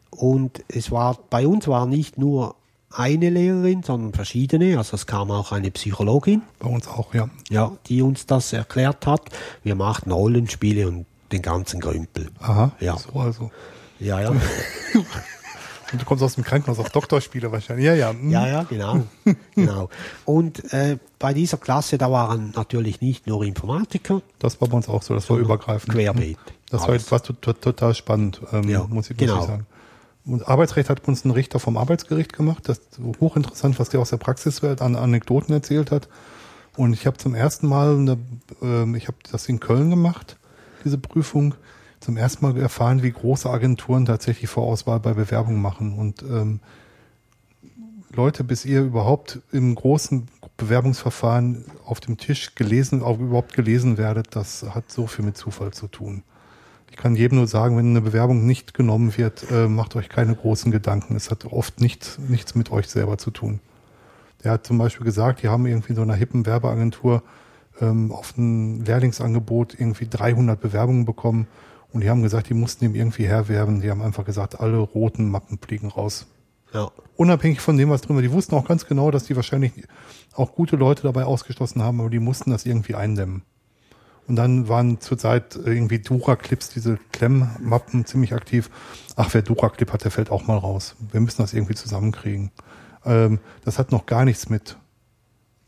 Und 0.09 0.63
es 0.69 0.91
war, 0.91 1.17
bei 1.30 1.47
uns 1.47 1.67
war 1.67 1.86
nicht 1.86 2.17
nur 2.17 2.55
eine 2.93 3.29
Lehrerin, 3.29 3.83
sondern 3.83 4.13
verschiedene. 4.13 4.77
Also 4.77 4.95
es 4.95 5.05
kam 5.05 5.31
auch 5.31 5.51
eine 5.51 5.71
Psychologin, 5.71 6.41
Bei 6.59 6.67
uns 6.69 6.87
auch, 6.87 7.13
ja. 7.13 7.29
ja, 7.49 7.71
die 7.87 8.01
uns 8.01 8.25
das 8.25 8.53
erklärt 8.53 9.05
hat. 9.07 9.21
Wir 9.63 9.75
machten 9.75 10.11
Rollenspiele 10.11 10.87
und 10.87 11.05
den 11.31 11.41
ganzen 11.41 11.79
Grümpel. 11.79 12.29
Aha. 12.39 12.71
Ja. 12.79 12.97
So 12.97 13.19
also. 13.19 13.51
Ja, 13.99 14.19
ja. 14.21 14.31
Und 15.93 16.01
du 16.01 16.05
kommst 16.05 16.23
aus 16.23 16.35
dem 16.35 16.45
Krankenhaus 16.45 16.79
auf 16.79 16.89
Doktorspiele 16.89 17.51
wahrscheinlich. 17.51 17.85
Ja, 17.85 17.93
ja. 17.93 18.11
hm. 18.11 18.29
Ja, 18.31 18.47
ja, 18.47 18.63
genau. 18.63 19.03
genau. 19.55 19.89
Und 20.23 20.73
äh, 20.73 20.97
bei 21.19 21.33
dieser 21.33 21.57
Klasse, 21.57 21.97
da 21.97 22.09
waren 22.09 22.53
natürlich 22.55 23.01
nicht 23.01 23.27
nur 23.27 23.43
Informatiker, 23.43 24.21
Das 24.39 24.61
war 24.61 24.69
bei 24.69 24.77
uns 24.77 24.87
auch 24.87 25.03
so, 25.03 25.13
das 25.13 25.29
war 25.29 25.37
übergreifend. 25.37 25.93
querbeet. 25.93 26.37
Das 26.69 26.87
war, 26.87 27.21
to- 27.21 27.33
total 27.33 27.93
spannend, 27.93 28.39
ähm, 28.53 28.69
Ja, 28.69 28.85
muss, 28.87 29.09
ich, 29.09 29.17
muss 29.17 29.27
genau. 29.27 29.41
ich 29.41 29.47
sagen. 29.47 29.65
Und 30.26 30.47
Arbeitsrecht 30.47 30.89
hat 30.89 31.07
uns 31.07 31.26
ein 31.26 31.32
Richter 31.32 31.59
vom 31.59 31.78
Arbeitsgericht 31.78 32.34
gemacht. 32.34 32.69
Das 32.69 32.78
ist 32.78 32.99
hochinteressant, 33.19 33.80
was 33.80 33.89
der 33.89 33.99
aus 33.99 34.11
der 34.11 34.17
Praxiswelt 34.17 34.82
an 34.82 34.95
Anekdoten 34.95 35.53
erzählt 35.53 35.91
hat. 35.91 36.07
Und 36.78 36.93
ich 36.93 37.07
habe 37.07 37.17
zum 37.17 37.36
ersten 37.36 37.67
Mal, 37.67 37.95
eine, 37.97 38.17
ähm, 38.61 38.95
ich 38.95 39.07
habe 39.07 39.17
das 39.32 39.49
in 39.49 39.59
Köln 39.59 39.89
gemacht, 39.89 40.38
diese 40.86 40.97
Prüfung, 40.97 41.55
zum 41.99 42.17
ersten 42.17 42.45
Mal 42.45 42.57
erfahren, 42.57 43.03
wie 43.03 43.11
große 43.11 43.49
Agenturen 43.49 44.05
tatsächlich 44.05 44.49
Vorauswahl 44.49 44.99
bei 44.99 45.13
Bewerbungen 45.13 45.61
machen. 45.61 45.97
Und 45.97 46.24
ähm, 46.24 46.59
Leute, 48.13 48.43
bis 48.43 48.65
ihr 48.65 48.82
überhaupt 48.82 49.39
im 49.51 49.76
großen 49.76 50.28
Bewerbungsverfahren 50.57 51.65
auf 51.86 51.99
dem 51.99 52.17
Tisch 52.17 52.55
gelesen, 52.55 53.03
auch 53.03 53.19
überhaupt 53.19 53.53
gelesen 53.53 53.97
werdet, 53.97 54.36
das 54.36 54.63
hat 54.63 54.91
so 54.91 55.07
viel 55.07 55.24
mit 55.24 55.38
Zufall 55.38 55.72
zu 55.72 55.88
tun. 55.88 56.24
Ich 56.91 56.97
kann 56.97 57.15
jedem 57.15 57.37
nur 57.37 57.47
sagen, 57.47 57.77
wenn 57.77 57.89
eine 57.89 58.01
Bewerbung 58.01 58.45
nicht 58.45 58.73
genommen 58.73 59.17
wird, 59.17 59.49
äh, 59.49 59.69
macht 59.69 59.95
euch 59.95 60.09
keine 60.09 60.35
großen 60.35 60.73
Gedanken. 60.73 61.15
Es 61.15 61.31
hat 61.31 61.45
oft 61.45 61.79
nicht, 61.79 62.19
nichts 62.27 62.53
mit 62.53 62.69
euch 62.69 62.89
selber 62.89 63.17
zu 63.17 63.31
tun. 63.31 63.61
Der 64.43 64.51
hat 64.51 64.67
zum 64.67 64.77
Beispiel 64.77 65.05
gesagt, 65.05 65.41
die 65.41 65.47
haben 65.47 65.65
irgendwie 65.65 65.91
in 65.91 65.95
so 65.95 66.01
einer 66.01 66.15
hippen 66.15 66.45
Werbeagentur 66.45 67.23
ähm, 67.79 68.11
auf 68.11 68.37
ein 68.37 68.83
Lehrlingsangebot 68.83 69.79
irgendwie 69.79 70.07
300 70.09 70.59
Bewerbungen 70.59 71.05
bekommen 71.05 71.47
und 71.93 72.01
die 72.03 72.09
haben 72.09 72.23
gesagt, 72.23 72.49
die 72.49 72.53
mussten 72.53 72.83
ihm 72.83 72.93
irgendwie 72.93 73.25
herwerben. 73.25 73.79
Die 73.79 73.89
haben 73.89 74.01
einfach 74.01 74.25
gesagt, 74.25 74.59
alle 74.59 74.77
roten 74.77 75.31
Mappen 75.31 75.59
fliegen 75.59 75.87
raus 75.87 76.27
Ja, 76.73 76.91
unabhängig 77.15 77.61
von 77.61 77.77
dem, 77.77 77.89
was 77.89 78.01
drin 78.01 78.17
war. 78.17 78.21
Die 78.21 78.33
wussten 78.33 78.53
auch 78.55 78.67
ganz 78.67 78.85
genau, 78.85 79.11
dass 79.11 79.23
die 79.23 79.37
wahrscheinlich 79.37 79.71
auch 80.33 80.55
gute 80.55 80.75
Leute 80.75 81.03
dabei 81.03 81.23
ausgeschlossen 81.23 81.81
haben, 81.81 82.01
aber 82.01 82.09
die 82.09 82.19
mussten 82.19 82.51
das 82.51 82.65
irgendwie 82.65 82.95
eindämmen. 82.95 83.43
Und 84.32 84.38
dann 84.38 84.69
waren 84.69 85.01
zurzeit 85.01 85.57
irgendwie 85.57 85.99
Dura-Clips, 85.99 86.69
diese 86.69 86.97
Klemmmappen 87.11 88.05
ziemlich 88.05 88.34
aktiv. 88.34 88.69
Ach, 89.17 89.27
wer 89.34 89.41
Dura-Clip 89.41 89.91
hat, 89.91 90.05
der 90.05 90.11
fällt 90.11 90.32
auch 90.32 90.47
mal 90.47 90.55
raus. 90.55 90.95
Wir 91.11 91.19
müssen 91.19 91.41
das 91.41 91.53
irgendwie 91.53 91.75
zusammenkriegen. 91.75 92.49
Ähm, 93.03 93.39
das 93.65 93.77
hat 93.77 93.91
noch 93.91 94.05
gar 94.05 94.23
nichts 94.23 94.47
mit, 94.47 94.77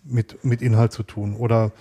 mit, 0.05 0.45
mit 0.45 0.61
Inhalt 0.61 0.93
zu 0.93 1.03
tun. 1.03 1.35
Oder 1.35 1.73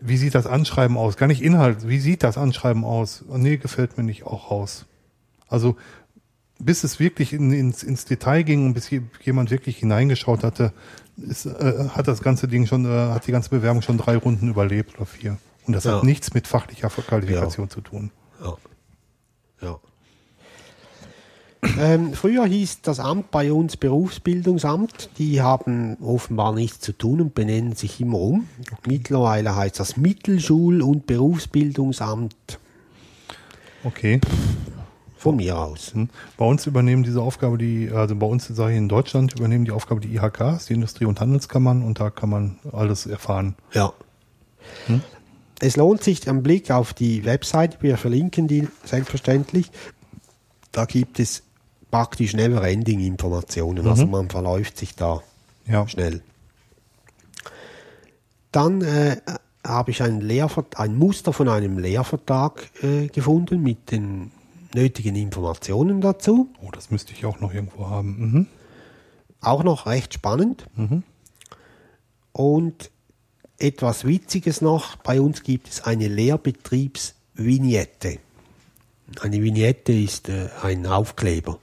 wie 0.00 0.16
sieht 0.16 0.34
das 0.34 0.46
Anschreiben 0.46 0.96
aus? 0.96 1.18
Gar 1.18 1.26
nicht 1.26 1.42
Inhalt. 1.42 1.86
Wie 1.86 1.98
sieht 1.98 2.22
das 2.22 2.38
Anschreiben 2.38 2.86
aus? 2.86 3.22
Oh, 3.28 3.36
nee, 3.36 3.58
gefällt 3.58 3.98
mir 3.98 4.04
nicht 4.04 4.24
auch 4.24 4.50
raus. 4.50 4.86
Also 5.46 5.76
bis 6.58 6.84
es 6.84 7.00
wirklich 7.00 7.34
in, 7.34 7.52
ins, 7.52 7.82
ins 7.82 8.06
Detail 8.06 8.44
ging 8.44 8.64
und 8.64 8.72
bis 8.72 8.88
je- 8.88 9.02
jemand 9.20 9.50
wirklich 9.50 9.76
hineingeschaut 9.76 10.42
hatte, 10.42 10.72
ist, 11.18 11.44
äh, 11.44 11.88
hat 11.90 12.08
das 12.08 12.22
ganze 12.22 12.48
Ding 12.48 12.64
schon, 12.66 12.86
äh, 12.86 13.12
hat 13.12 13.26
die 13.26 13.32
ganze 13.32 13.50
Bewerbung 13.50 13.82
schon 13.82 13.98
drei 13.98 14.16
Runden 14.16 14.48
überlebt 14.48 14.94
oder 14.96 15.04
vier. 15.04 15.36
Und 15.66 15.72
das 15.74 15.84
Ja. 15.84 15.96
hat 15.96 16.04
nichts 16.04 16.34
mit 16.34 16.46
fachlicher 16.46 16.88
Qualifikation 16.88 17.70
zu 17.70 17.80
tun. 17.80 18.10
ja. 18.42 18.54
ja. 19.62 19.78
Ähm, 21.78 22.12
früher 22.12 22.44
hieß 22.44 22.82
das 22.82 23.00
Amt 23.00 23.30
bei 23.30 23.50
uns 23.50 23.78
Berufsbildungsamt. 23.78 25.08
Die 25.16 25.40
haben 25.40 25.96
offenbar 26.02 26.52
nichts 26.52 26.80
zu 26.80 26.92
tun 26.92 27.22
und 27.22 27.34
benennen 27.34 27.74
sich 27.74 28.02
immer 28.02 28.18
um. 28.20 28.46
Mittlerweile 28.86 29.56
heißt 29.56 29.80
das 29.80 29.96
Mittelschul- 29.96 30.82
und 30.82 31.06
Berufsbildungsamt 31.06 32.58
Okay. 33.82 34.20
von 35.16 35.36
mir 35.36 35.58
aus. 35.58 35.94
Hm. 35.94 36.10
Bei 36.36 36.44
uns 36.44 36.66
übernehmen 36.66 37.02
diese 37.02 37.22
Aufgabe 37.22 37.56
die, 37.56 37.90
also 37.90 38.14
bei 38.14 38.26
uns 38.26 38.46
sage 38.46 38.72
ich 38.72 38.78
in 38.78 38.90
Deutschland 38.90 39.32
übernehmen 39.38 39.64
die 39.64 39.70
Aufgabe 39.72 40.02
die 40.02 40.14
IHKs, 40.14 40.66
die 40.66 40.74
Industrie- 40.74 41.06
und 41.06 41.18
Handelskammern 41.18 41.82
und 41.82 41.98
da 41.98 42.10
kann 42.10 42.28
man 42.28 42.58
alles 42.72 43.06
erfahren. 43.06 43.54
Ja. 43.72 43.94
Es 45.60 45.76
lohnt 45.76 46.02
sich 46.02 46.28
ein 46.28 46.42
Blick 46.42 46.70
auf 46.70 46.94
die 46.94 47.24
Website, 47.24 47.82
wir 47.82 47.96
verlinken 47.96 48.48
die 48.48 48.68
selbstverständlich. 48.84 49.70
Da 50.72 50.84
gibt 50.84 51.20
es 51.20 51.42
praktisch 51.90 52.34
Never-Ending-Informationen, 52.34 53.86
also 53.86 54.06
man 54.06 54.28
verläuft 54.28 54.76
sich 54.78 54.96
da 54.96 55.22
Ja. 55.66 55.86
schnell. 55.86 56.22
Dann 58.50 58.82
äh, 58.82 59.16
habe 59.64 59.90
ich 59.92 60.02
ein, 60.02 60.28
ein 60.76 60.96
Muster 60.96 61.32
von 61.32 61.48
einem 61.48 61.78
Lehrvertrag 61.78 62.68
äh, 62.82 63.06
gefunden 63.08 63.62
mit 63.62 63.90
den 63.90 64.32
nötigen 64.74 65.14
Informationen 65.16 66.00
dazu. 66.00 66.48
Oh, 66.62 66.70
das 66.72 66.90
müsste 66.90 67.12
ich 67.12 67.24
auch 67.26 67.40
noch 67.40 67.54
irgendwo 67.54 67.88
haben. 67.88 68.16
Mhm. 68.18 68.46
Auch 69.40 69.62
noch 69.62 69.86
recht 69.86 70.14
spannend. 70.14 70.66
Und 72.32 72.90
etwas 73.58 74.06
Witziges 74.06 74.60
noch, 74.60 74.96
bei 74.96 75.20
uns 75.20 75.42
gibt 75.42 75.68
es 75.68 75.82
eine 75.84 76.08
Lehrbetriebsvignette. 76.08 78.18
Eine 79.20 79.42
Vignette 79.42 79.92
ist 79.92 80.28
äh, 80.30 80.48
ein 80.62 80.86
Aufkleber. 80.86 81.58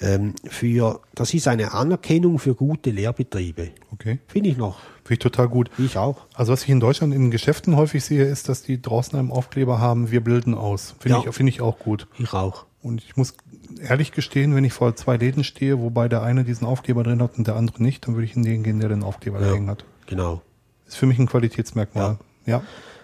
Ähm, 0.00 0.34
für, 0.48 1.00
das 1.14 1.32
ist 1.32 1.46
eine 1.48 1.72
Anerkennung 1.72 2.38
für 2.38 2.54
gute 2.54 2.90
Lehrbetriebe. 2.90 3.70
Okay. 3.92 4.18
Finde 4.26 4.50
ich 4.50 4.56
noch. 4.56 4.80
Finde 5.04 5.12
ich 5.14 5.18
total 5.20 5.48
gut. 5.48 5.70
Ich 5.78 5.96
auch. 5.96 6.26
Also 6.34 6.52
was 6.52 6.64
ich 6.64 6.68
in 6.68 6.80
Deutschland 6.80 7.14
in 7.14 7.30
Geschäften 7.30 7.76
häufig 7.76 8.04
sehe, 8.04 8.24
ist, 8.24 8.48
dass 8.48 8.62
die 8.62 8.82
draußen 8.82 9.18
einen 9.18 9.30
Aufkleber 9.30 9.78
haben, 9.78 10.10
wir 10.10 10.22
bilden 10.22 10.54
aus. 10.54 10.94
Finde 10.98 11.18
Ja. 11.18 11.24
ich, 11.28 11.34
finde 11.34 11.50
ich 11.50 11.60
auch 11.60 11.78
gut. 11.78 12.08
Ich 12.18 12.32
auch. 12.32 12.66
Und 12.82 13.02
ich 13.04 13.16
muss 13.16 13.34
ehrlich 13.80 14.12
gestehen, 14.12 14.54
wenn 14.54 14.64
ich 14.64 14.72
vor 14.72 14.96
zwei 14.96 15.16
Läden 15.16 15.44
stehe, 15.44 15.80
wobei 15.80 16.08
der 16.08 16.22
eine 16.22 16.44
diesen 16.44 16.66
Aufkleber 16.66 17.04
drin 17.04 17.22
hat 17.22 17.38
und 17.38 17.46
der 17.46 17.56
andere 17.56 17.82
nicht, 17.82 18.06
dann 18.06 18.14
würde 18.14 18.24
ich 18.24 18.34
in 18.36 18.42
den 18.42 18.62
gehen, 18.64 18.80
der 18.80 18.88
den 18.88 19.02
Aufkleber 19.04 19.38
da 19.38 19.52
hängen 19.52 19.70
hat. 19.70 19.84
Genau. 20.06 20.42
Ist 20.90 20.96
für 20.96 21.06
mich 21.06 21.18
ein 21.20 21.26
Qualitätsmerkmal. 21.26 22.18
Ja. 22.46 22.62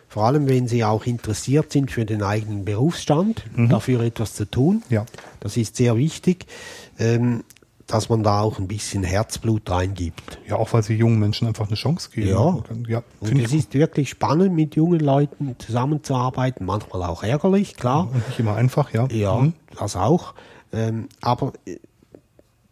Vor 0.08 0.24
allem, 0.24 0.48
wenn 0.48 0.66
Sie 0.66 0.82
auch 0.84 1.06
interessiert 1.06 1.70
sind 1.70 1.90
für 1.92 2.04
den 2.04 2.22
eigenen 2.22 2.64
Berufsstand, 2.64 3.44
dafür 3.56 4.00
etwas 4.00 4.34
zu 4.34 4.44
tun. 4.50 4.82
Ja. 4.90 5.06
Das 5.40 5.56
ist 5.56 5.76
sehr 5.76 5.96
wichtig, 5.96 6.46
ähm, 6.98 7.44
dass 7.86 8.08
man 8.08 8.24
da 8.24 8.40
auch 8.40 8.58
ein 8.58 8.66
bisschen 8.66 9.04
Herzblut 9.04 9.70
reingibt. 9.70 10.40
Ja, 10.48 10.56
auch 10.56 10.72
weil 10.72 10.82
sie 10.82 10.94
jungen 10.94 11.20
Menschen 11.20 11.46
einfach 11.46 11.68
eine 11.68 11.76
Chance 11.76 12.10
geben. 12.12 12.28
Ja. 12.30 12.58
ja 12.88 13.02
Und 13.20 13.38
es 13.40 13.52
ist 13.52 13.74
wirklich 13.74 14.10
spannend, 14.10 14.52
mit 14.54 14.74
jungen 14.74 14.98
Leuten 14.98 15.54
zusammenzuarbeiten, 15.58 16.66
manchmal 16.66 17.04
auch 17.04 17.22
ärgerlich, 17.22 17.76
klar. 17.76 18.08
und 18.12 18.26
nicht 18.26 18.40
immer 18.40 18.56
einfach, 18.56 18.92
ja. 18.92 19.06
Ja, 19.12 19.36
Mhm. 19.36 19.52
das 19.78 19.94
auch. 19.94 20.34
Ähm, 20.72 21.08
aber 21.20 21.52
äh, 21.66 21.76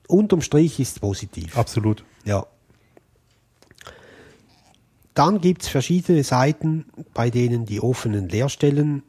unterm 0.09 0.41
Strich 0.41 0.81
ist 0.81 0.95
es 0.95 0.99
positiv. 0.99 1.57
Absolut. 1.57 2.05
Ja. 2.25 2.47
Dann 5.15 5.41
gibt 5.41 5.62
es 5.62 5.69
verschiedene 5.69 6.25
Seiten, 6.25 6.87
bei 7.15 7.31
denen 7.31 7.65
die 7.67 7.81
offenen 7.81 8.29
Lehrstellen 8.29 9.03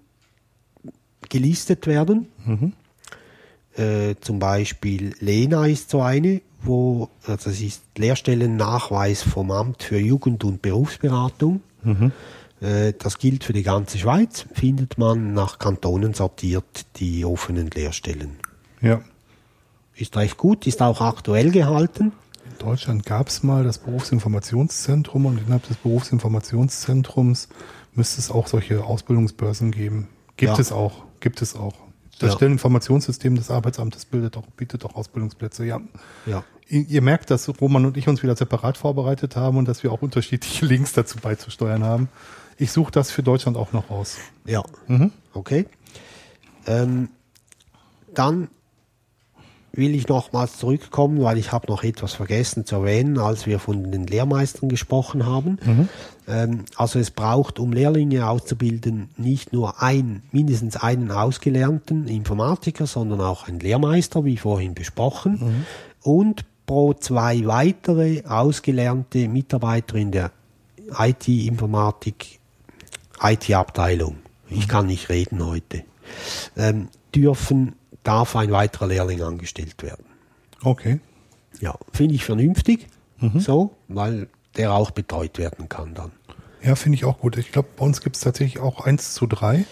gelistet 1.29 1.87
werden. 1.87 2.27
Äh, 3.75 4.15
zum 4.21 4.39
Beispiel 4.39 5.15
Lena 5.19 5.65
ist 5.65 5.89
so 5.89 6.01
eine, 6.01 6.41
wo 6.61 7.09
also 7.25 7.49
das 7.49 7.59
ist 7.59 7.83
Lehrstellennachweis 7.97 9.23
vom 9.23 9.51
Amt 9.51 9.83
für 9.83 9.99
Jugend- 9.99 10.43
und 10.43 10.61
Berufsberatung. 10.61 11.61
Äh, 12.61 12.93
das 12.97 13.17
gilt 13.17 13.43
für 13.43 13.53
die 13.53 13.63
ganze 13.63 13.97
Schweiz. 13.97 14.45
Findet 14.53 14.97
man 14.97 15.33
nach 15.33 15.59
Kantonen 15.59 16.13
sortiert 16.13 16.85
die 16.97 17.25
offenen 17.25 17.69
Lehrstellen. 17.69 18.37
Ja. 18.81 19.01
Ist 19.95 20.15
recht 20.17 20.37
gut, 20.37 20.67
ist 20.67 20.81
auch 20.81 21.01
aktuell 21.01 21.51
gehalten. 21.51 22.13
In 22.59 22.65
Deutschland 22.65 23.05
gab 23.05 23.27
es 23.27 23.43
mal 23.43 23.63
das 23.63 23.77
Berufsinformationszentrum 23.79 25.25
und 25.25 25.37
innerhalb 25.39 25.67
des 25.67 25.77
Berufsinformationszentrums 25.77 27.49
müsste 27.93 28.21
es 28.21 28.31
auch 28.31 28.47
solche 28.47 28.83
Ausbildungsbörsen 28.83 29.71
geben. 29.71 30.07
Gibt 30.37 30.53
Ja. 30.53 30.59
es 30.59 30.71
auch, 30.71 31.03
gibt 31.19 31.41
es 31.41 31.55
auch. 31.55 31.73
Das 32.19 32.29
Ja. 32.31 32.35
Stelleninformationssystem 32.37 33.35
des 33.35 33.51
Arbeitsamtes 33.51 34.05
bildet 34.05 34.37
auch, 34.37 34.45
bietet 34.55 34.85
auch 34.85 34.95
Ausbildungsplätze, 34.95 35.65
ja. 35.65 35.81
Ja. 36.25 36.43
Ihr 36.67 37.01
merkt, 37.01 37.29
dass 37.29 37.47
Roman 37.61 37.85
und 37.85 37.97
ich 37.97 38.07
uns 38.07 38.23
wieder 38.23 38.35
separat 38.35 38.77
vorbereitet 38.77 39.35
haben 39.35 39.57
und 39.57 39.67
dass 39.67 39.83
wir 39.83 39.91
auch 39.91 40.01
unterschiedliche 40.01 40.65
Links 40.65 40.93
dazu 40.93 41.19
beizusteuern 41.19 41.83
haben. 41.83 42.09
Ich 42.57 42.71
suche 42.71 42.91
das 42.91 43.11
für 43.11 43.21
Deutschland 43.21 43.57
auch 43.57 43.73
noch 43.73 43.89
raus. 43.89 44.15
Ja. 44.45 44.63
Okay. 45.33 45.65
Ähm, 46.65 47.09
dann 48.13 48.47
will 49.77 49.95
ich 49.95 50.07
nochmals 50.07 50.57
zurückkommen, 50.57 51.21
weil 51.21 51.37
ich 51.37 51.51
habe 51.51 51.67
noch 51.67 51.83
etwas 51.83 52.13
vergessen 52.13 52.65
zu 52.65 52.75
erwähnen, 52.75 53.17
als 53.17 53.45
wir 53.45 53.59
von 53.59 53.91
den 53.91 54.07
Lehrmeistern 54.07 54.69
gesprochen 54.69 55.25
haben. 55.25 55.57
Ähm, 56.27 56.65
also 56.75 56.99
es 56.99 57.11
braucht, 57.11 57.59
um 57.59 57.73
Lehrlinge 57.73 58.27
auszubilden, 58.27 59.09
nicht 59.17 59.53
nur 59.53 59.81
ein, 59.81 60.23
mindestens 60.31 60.77
einen 60.77 61.11
ausgelernten 61.11 62.07
Informatiker, 62.07 62.87
sondern 62.87 63.21
auch 63.21 63.47
einen 63.47 63.59
Lehrmeister, 63.59 64.25
wie 64.25 64.37
vorhin 64.37 64.73
besprochen. 64.73 65.65
Und 66.01 66.45
pro 66.65 66.93
zwei 66.93 67.45
weitere 67.45 68.23
ausgelernte 68.25 69.27
Mitarbeiter 69.27 69.95
in 69.95 70.11
der 70.11 70.31
IT-Informatik, 70.97 72.39
IT-Abteilung. 73.21 74.17
Ich 74.49 74.67
kann 74.67 74.87
nicht 74.87 75.09
reden 75.09 75.45
heute. 75.45 75.83
Ähm, 76.55 76.89
dürfen, 77.13 77.73
darf 78.05 78.35
ein 78.37 78.51
weiterer 78.51 78.87
Lehrling 78.87 79.21
angestellt 79.21 79.83
werden. 79.83 80.05
Okay. 80.63 81.01
Ja, 81.59 81.75
finde 81.91 82.15
ich 82.15 82.23
vernünftig, 82.25 82.87
so, 83.39 83.75
weil 83.87 84.27
der 84.57 84.73
auch 84.73 84.91
betreut 84.91 85.37
werden 85.37 85.67
kann 85.69 85.93
dann. 85.93 86.11
Ja, 86.61 86.75
finde 86.75 86.95
ich 86.95 87.05
auch 87.05 87.19
gut. 87.19 87.37
Ich 87.37 87.51
glaube, 87.51 87.69
bei 87.77 87.85
uns 87.85 88.01
gibt 88.01 88.15
es 88.15 88.21
tatsächlich 88.21 88.61
auch 88.61 88.85
eins 88.85 89.13
zu 89.13 89.27
drei. 89.27 89.65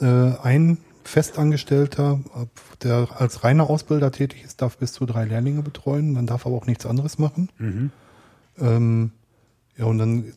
Äh, 0.00 0.04
ein 0.42 0.78
Festangestellter, 1.04 2.20
der 2.82 3.08
als 3.18 3.42
reiner 3.44 3.70
Ausbilder 3.70 4.12
tätig 4.12 4.44
ist, 4.44 4.60
darf 4.60 4.76
bis 4.76 4.92
zu 4.92 5.06
drei 5.06 5.24
Lehrlinge 5.24 5.62
betreuen. 5.62 6.14
Dann 6.14 6.26
darf 6.26 6.46
aber 6.46 6.56
auch 6.56 6.66
nichts 6.66 6.84
anderes 6.86 7.18
machen. 7.18 7.48
Ähm, 8.58 9.12
ja, 9.78 9.86
und 9.86 9.98
dann, 9.98 10.32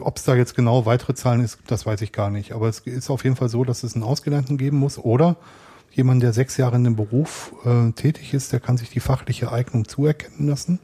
ob 0.00 0.16
es 0.16 0.24
da 0.24 0.34
jetzt 0.34 0.56
genau 0.56 0.86
weitere 0.86 1.14
Zahlen 1.14 1.42
ist, 1.42 1.58
das 1.66 1.86
weiß 1.86 2.00
ich 2.00 2.12
gar 2.12 2.30
nicht. 2.30 2.52
Aber 2.52 2.68
es 2.68 2.80
ist 2.80 3.10
auf 3.10 3.24
jeden 3.24 3.36
Fall 3.36 3.48
so, 3.48 3.62
dass 3.62 3.82
es 3.82 3.94
einen 3.94 4.04
Ausgelernten 4.04 4.58
geben 4.58 4.78
muss 4.78 4.98
oder 4.98 5.36
jemand, 5.96 6.22
der 6.22 6.32
sechs 6.32 6.56
Jahre 6.56 6.76
in 6.76 6.84
dem 6.84 6.96
Beruf 6.96 7.54
äh, 7.64 7.90
tätig 7.92 8.34
ist, 8.34 8.52
der 8.52 8.60
kann 8.60 8.76
sich 8.76 8.90
die 8.90 9.00
fachliche 9.00 9.50
Eignung 9.50 9.88
zuerkennen 9.88 10.48
lassen. 10.48 10.78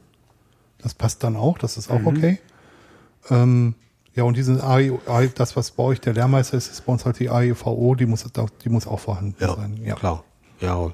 Das 0.79 0.93
passt 0.93 1.23
dann 1.23 1.35
auch, 1.35 1.57
das 1.57 1.77
ist 1.77 1.89
auch 1.89 2.03
okay. 2.05 2.39
Ähm, 3.29 3.75
ja, 4.15 4.23
und 4.23 4.35
diese 4.37 4.61
AI, 4.63 4.91
AI, 5.07 5.27
das, 5.33 5.55
was 5.55 5.71
bei 5.71 5.83
euch 5.83 6.01
der 6.01 6.13
Lehrmeister 6.13 6.57
ist, 6.57 6.69
ist 6.69 6.85
bei 6.85 6.91
uns 6.93 7.05
halt 7.05 7.19
die 7.19 7.29
AEVO, 7.29 7.95
die 7.95 8.05
muss, 8.05 8.25
die 8.63 8.69
muss 8.69 8.85
auch 8.85 8.99
vorhanden 8.99 9.35
sein. 9.39 9.79
Ja. 9.83 9.95
klar. 9.95 10.23
Jawohl. 10.59 10.93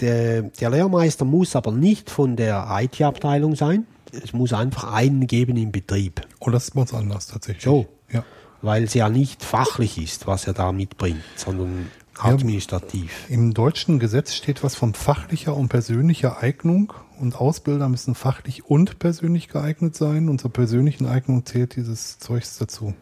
Der, 0.00 0.42
der 0.42 0.70
Lehrmeister 0.70 1.24
muss 1.24 1.56
aber 1.56 1.72
nicht 1.72 2.10
von 2.10 2.36
der 2.36 2.66
IT-Abteilung 2.70 3.54
sein. 3.56 3.86
Es 4.12 4.32
muss 4.32 4.52
einfach 4.52 4.92
einen 4.92 5.26
geben 5.26 5.56
im 5.56 5.72
Betrieb, 5.72 6.20
Und 6.38 6.48
Oh, 6.48 6.50
das 6.50 6.64
ist 6.64 6.74
bei 6.74 6.82
uns 6.82 6.92
anders 6.92 7.28
tatsächlich. 7.28 7.64
So. 7.64 7.86
Ja. 8.10 8.24
weil 8.60 8.84
es 8.84 8.94
ja 8.94 9.08
nicht 9.08 9.42
fachlich 9.42 9.96
ist, 9.98 10.26
was 10.26 10.46
er 10.46 10.52
da 10.52 10.70
mitbringt, 10.70 11.22
sondern 11.36 11.88
administrativ. 12.18 13.26
Im 13.28 13.54
deutschen 13.54 13.98
Gesetz 13.98 14.34
steht 14.34 14.62
was 14.62 14.74
von 14.74 14.94
fachlicher 14.94 15.56
und 15.56 15.68
persönlicher 15.68 16.42
Eignung 16.42 16.92
und 17.18 17.36
Ausbilder 17.36 17.88
müssen 17.88 18.14
fachlich 18.14 18.66
und 18.66 18.98
persönlich 18.98 19.48
geeignet 19.48 19.96
sein 19.96 20.28
und 20.28 20.40
zur 20.40 20.52
persönlichen 20.52 21.06
Eignung 21.06 21.46
zählt 21.46 21.76
dieses 21.76 22.18
Zeugs 22.18 22.58
dazu. 22.58 22.94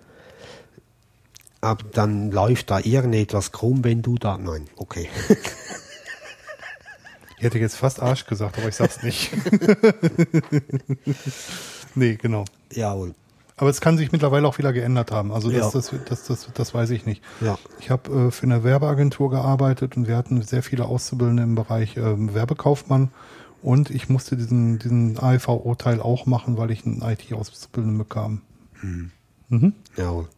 Aber 1.61 1.85
dann 1.93 2.31
läuft 2.31 2.71
da 2.71 2.79
irgendetwas 2.79 3.53
krumm, 3.53 3.85
wenn 3.85 4.03
du 4.03 4.17
da. 4.17 4.39
Nein, 4.39 4.69
okay. 4.77 5.09
Ich 7.41 7.45
hätte 7.45 7.59
jetzt 7.59 7.77
fast 7.77 8.03
Arsch 8.03 8.27
gesagt, 8.27 8.59
aber 8.59 8.69
ich 8.69 8.77
sag's 8.77 9.03
nicht. 9.03 9.31
nee, 11.95 12.17
genau. 12.17 12.45
Jawohl. 12.71 13.15
Aber 13.61 13.69
es 13.69 13.83
kann 13.83 13.99
sich 13.99 14.11
mittlerweile 14.11 14.49
auch 14.49 14.57
wieder 14.57 14.73
geändert 14.73 15.11
haben. 15.11 15.33
Also 15.33 15.51
das, 15.51 15.75
Ja. 15.75 15.81
das, 15.81 15.91
das, 16.07 16.25
das, 16.25 16.49
das 16.55 16.73
weiß 16.73 16.89
ich 16.91 17.05
nicht. 17.05 17.23
Ja. 17.43 17.59
Ich 17.79 17.91
habe 17.91 18.29
äh, 18.29 18.31
für 18.31 18.45
eine 18.45 18.65
Werbeagentur 18.65 19.29
gearbeitet 19.29 19.99
und 19.99 20.09
wir 20.09 20.17
hatten 20.17 20.41
sehr 20.41 20.63
viele 20.63 20.87
Auszubildende 20.87 21.43
im 21.43 21.57
Bereich 21.57 21.99
ähm, 21.99 22.33
Werbekaufmann. 22.33 23.11
Und 23.61 23.91
ich 23.91 24.09
musste 24.09 24.39
diesen, 24.39 24.79
diesen 24.79 25.19
AIVO-Teil 25.19 26.01
auch 26.01 26.25
machen, 26.25 26.57
weil 26.57 26.71
ich 26.71 26.87
einen 26.87 27.03
IT-Auszubildenden 27.03 27.99
bekam. 27.99 28.41
Jawohl. 29.95 30.29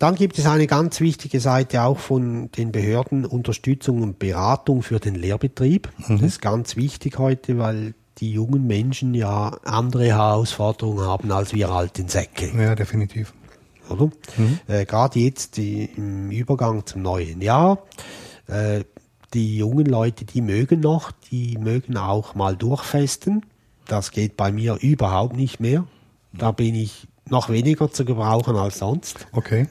Dann 0.00 0.16
gibt 0.16 0.40
es 0.40 0.46
eine 0.46 0.66
ganz 0.66 1.00
wichtige 1.00 1.38
Seite 1.38 1.82
auch 1.82 2.00
von 2.00 2.50
den 2.50 2.72
Behörden, 2.72 3.24
Unterstützung 3.24 4.02
und 4.02 4.18
Beratung 4.18 4.82
für 4.82 4.98
den 4.98 5.14
Lehrbetrieb. 5.14 5.88
Das 6.08 6.20
ist 6.20 6.40
ganz 6.42 6.74
wichtig 6.74 7.18
heute, 7.18 7.58
weil 7.58 7.94
die 8.20 8.32
jungen 8.32 8.66
Menschen 8.66 9.14
ja 9.14 9.56
andere 9.64 10.06
Herausforderungen 10.06 11.06
haben 11.06 11.30
als 11.32 11.52
wir 11.52 11.70
alten 11.70 12.08
Säcke. 12.08 12.50
Ja, 12.56 12.74
definitiv. 12.74 13.32
oder? 13.88 14.10
Äh, 14.66 14.84
Gerade 14.84 15.18
jetzt 15.20 15.56
die, 15.56 15.84
im 15.96 16.30
Übergang 16.30 16.84
zum 16.86 17.02
neuen 17.02 17.40
Jahr. 17.40 17.78
Äh, 18.46 18.84
die 19.34 19.58
jungen 19.58 19.86
Leute, 19.86 20.24
die 20.24 20.40
mögen 20.40 20.80
noch, 20.80 21.12
die 21.30 21.58
mögen 21.58 21.96
auch 21.96 22.34
mal 22.34 22.56
durchfesten. 22.56 23.44
Das 23.86 24.10
geht 24.10 24.36
bei 24.36 24.52
mir 24.52 24.78
überhaupt 24.80 25.36
nicht 25.36 25.60
mehr. 25.60 25.84
Da 26.32 26.52
bin 26.52 26.74
ich 26.74 27.08
noch 27.28 27.48
weniger 27.48 27.90
zu 27.90 28.04
gebrauchen 28.04 28.56
als 28.56 28.78
sonst. 28.78 29.26
Okay. 29.32 29.66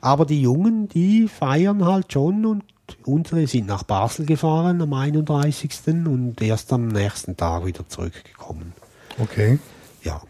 Aber 0.00 0.24
die 0.24 0.40
Jungen, 0.40 0.88
die 0.88 1.28
feiern 1.28 1.84
halt 1.84 2.12
schon 2.12 2.46
und 2.46 2.64
unsere 3.04 3.46
sind 3.46 3.66
nach 3.66 3.82
Basel 3.82 4.26
gefahren 4.26 4.80
am 4.80 4.92
31. 4.92 5.70
und 6.06 6.40
erst 6.40 6.72
am 6.72 6.88
nächsten 6.88 7.36
Tag 7.36 7.66
wieder 7.66 7.88
zurückgekommen. 7.88 8.72
Okay. 9.18 9.58
Ja. 10.02 10.22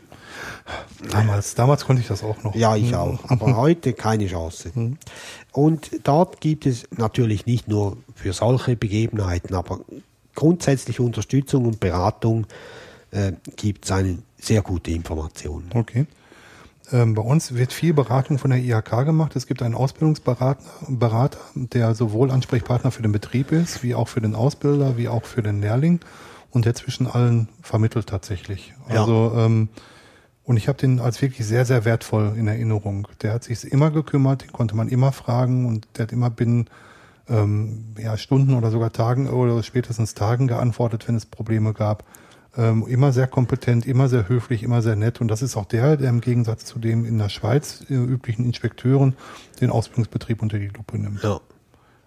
Damals, 1.10 1.54
damals 1.54 1.84
konnte 1.84 2.02
ich 2.02 2.08
das 2.08 2.22
auch 2.22 2.42
noch. 2.42 2.54
Ja, 2.54 2.76
ich 2.76 2.94
auch. 2.94 3.18
Aber 3.28 3.56
heute 3.56 3.92
keine 3.92 4.26
Chance. 4.26 4.72
Und 5.52 5.90
dort 6.04 6.40
gibt 6.40 6.66
es 6.66 6.86
natürlich 6.96 7.46
nicht 7.46 7.68
nur 7.68 7.96
für 8.14 8.32
solche 8.32 8.76
Begebenheiten, 8.76 9.54
aber 9.54 9.80
grundsätzlich 10.34 11.00
Unterstützung 11.00 11.66
und 11.66 11.80
Beratung 11.80 12.46
äh, 13.10 13.32
gibt 13.56 13.86
es 13.86 13.90
eine 13.90 14.18
sehr 14.38 14.62
gute 14.62 14.92
Information. 14.92 15.64
Okay. 15.74 16.06
Ähm, 16.92 17.14
bei 17.14 17.22
uns 17.22 17.54
wird 17.54 17.72
viel 17.72 17.94
Beratung 17.94 18.38
von 18.38 18.50
der 18.50 18.60
IHK 18.60 19.04
gemacht. 19.04 19.36
Es 19.36 19.46
gibt 19.46 19.62
einen 19.62 19.74
Ausbildungsberater, 19.74 20.62
Berater, 20.88 21.38
der 21.54 21.94
sowohl 21.94 22.30
Ansprechpartner 22.30 22.90
für 22.90 23.02
den 23.02 23.12
Betrieb 23.12 23.52
ist, 23.52 23.82
wie 23.82 23.94
auch 23.94 24.08
für 24.08 24.20
den 24.20 24.34
Ausbilder, 24.34 24.96
wie 24.96 25.08
auch 25.08 25.24
für 25.24 25.42
den 25.42 25.60
Lehrling 25.60 26.00
und 26.50 26.64
der 26.64 26.74
zwischen 26.74 27.06
allen 27.06 27.48
vermittelt 27.62 28.06
tatsächlich. 28.06 28.74
Ja. 28.88 29.00
Also 29.00 29.32
ähm, 29.36 29.68
und 30.42 30.56
ich 30.56 30.66
habe 30.66 30.78
den 30.78 30.98
als 30.98 31.22
wirklich 31.22 31.46
sehr, 31.46 31.64
sehr 31.64 31.84
wertvoll 31.84 32.34
in 32.36 32.48
Erinnerung. 32.48 33.06
Der 33.22 33.34
hat 33.34 33.44
sich 33.44 33.64
immer 33.70 33.90
gekümmert, 33.92 34.42
den 34.42 34.52
konnte 34.52 34.74
man 34.74 34.88
immer 34.88 35.12
fragen 35.12 35.66
und 35.66 35.86
der 35.96 36.04
hat 36.04 36.12
immer 36.12 36.28
binnen 36.28 36.68
ähm, 37.28 37.94
ja, 37.98 38.16
Stunden 38.16 38.54
oder 38.54 38.72
sogar 38.72 38.92
Tagen 38.92 39.28
oder 39.28 39.62
spätestens 39.62 40.14
Tagen 40.14 40.48
geantwortet, 40.48 41.06
wenn 41.06 41.14
es 41.14 41.24
Probleme 41.24 41.72
gab. 41.72 42.04
Ähm, 42.56 42.84
immer 42.88 43.12
sehr 43.12 43.28
kompetent, 43.28 43.86
immer 43.86 44.08
sehr 44.08 44.28
höflich, 44.28 44.64
immer 44.64 44.82
sehr 44.82 44.96
nett. 44.96 45.20
Und 45.20 45.28
das 45.28 45.40
ist 45.40 45.56
auch 45.56 45.66
der, 45.66 45.96
der 45.96 46.10
im 46.10 46.20
Gegensatz 46.20 46.64
zu 46.64 46.80
dem 46.80 47.04
in 47.04 47.16
der 47.18 47.28
Schweiz 47.28 47.84
äh, 47.88 47.94
üblichen 47.94 48.44
Inspekteuren 48.44 49.14
den 49.60 49.70
Ausbildungsbetrieb 49.70 50.42
unter 50.42 50.58
die 50.58 50.66
Lupe 50.68 50.98
nimmt. 50.98 51.22
Ja. 51.22 51.40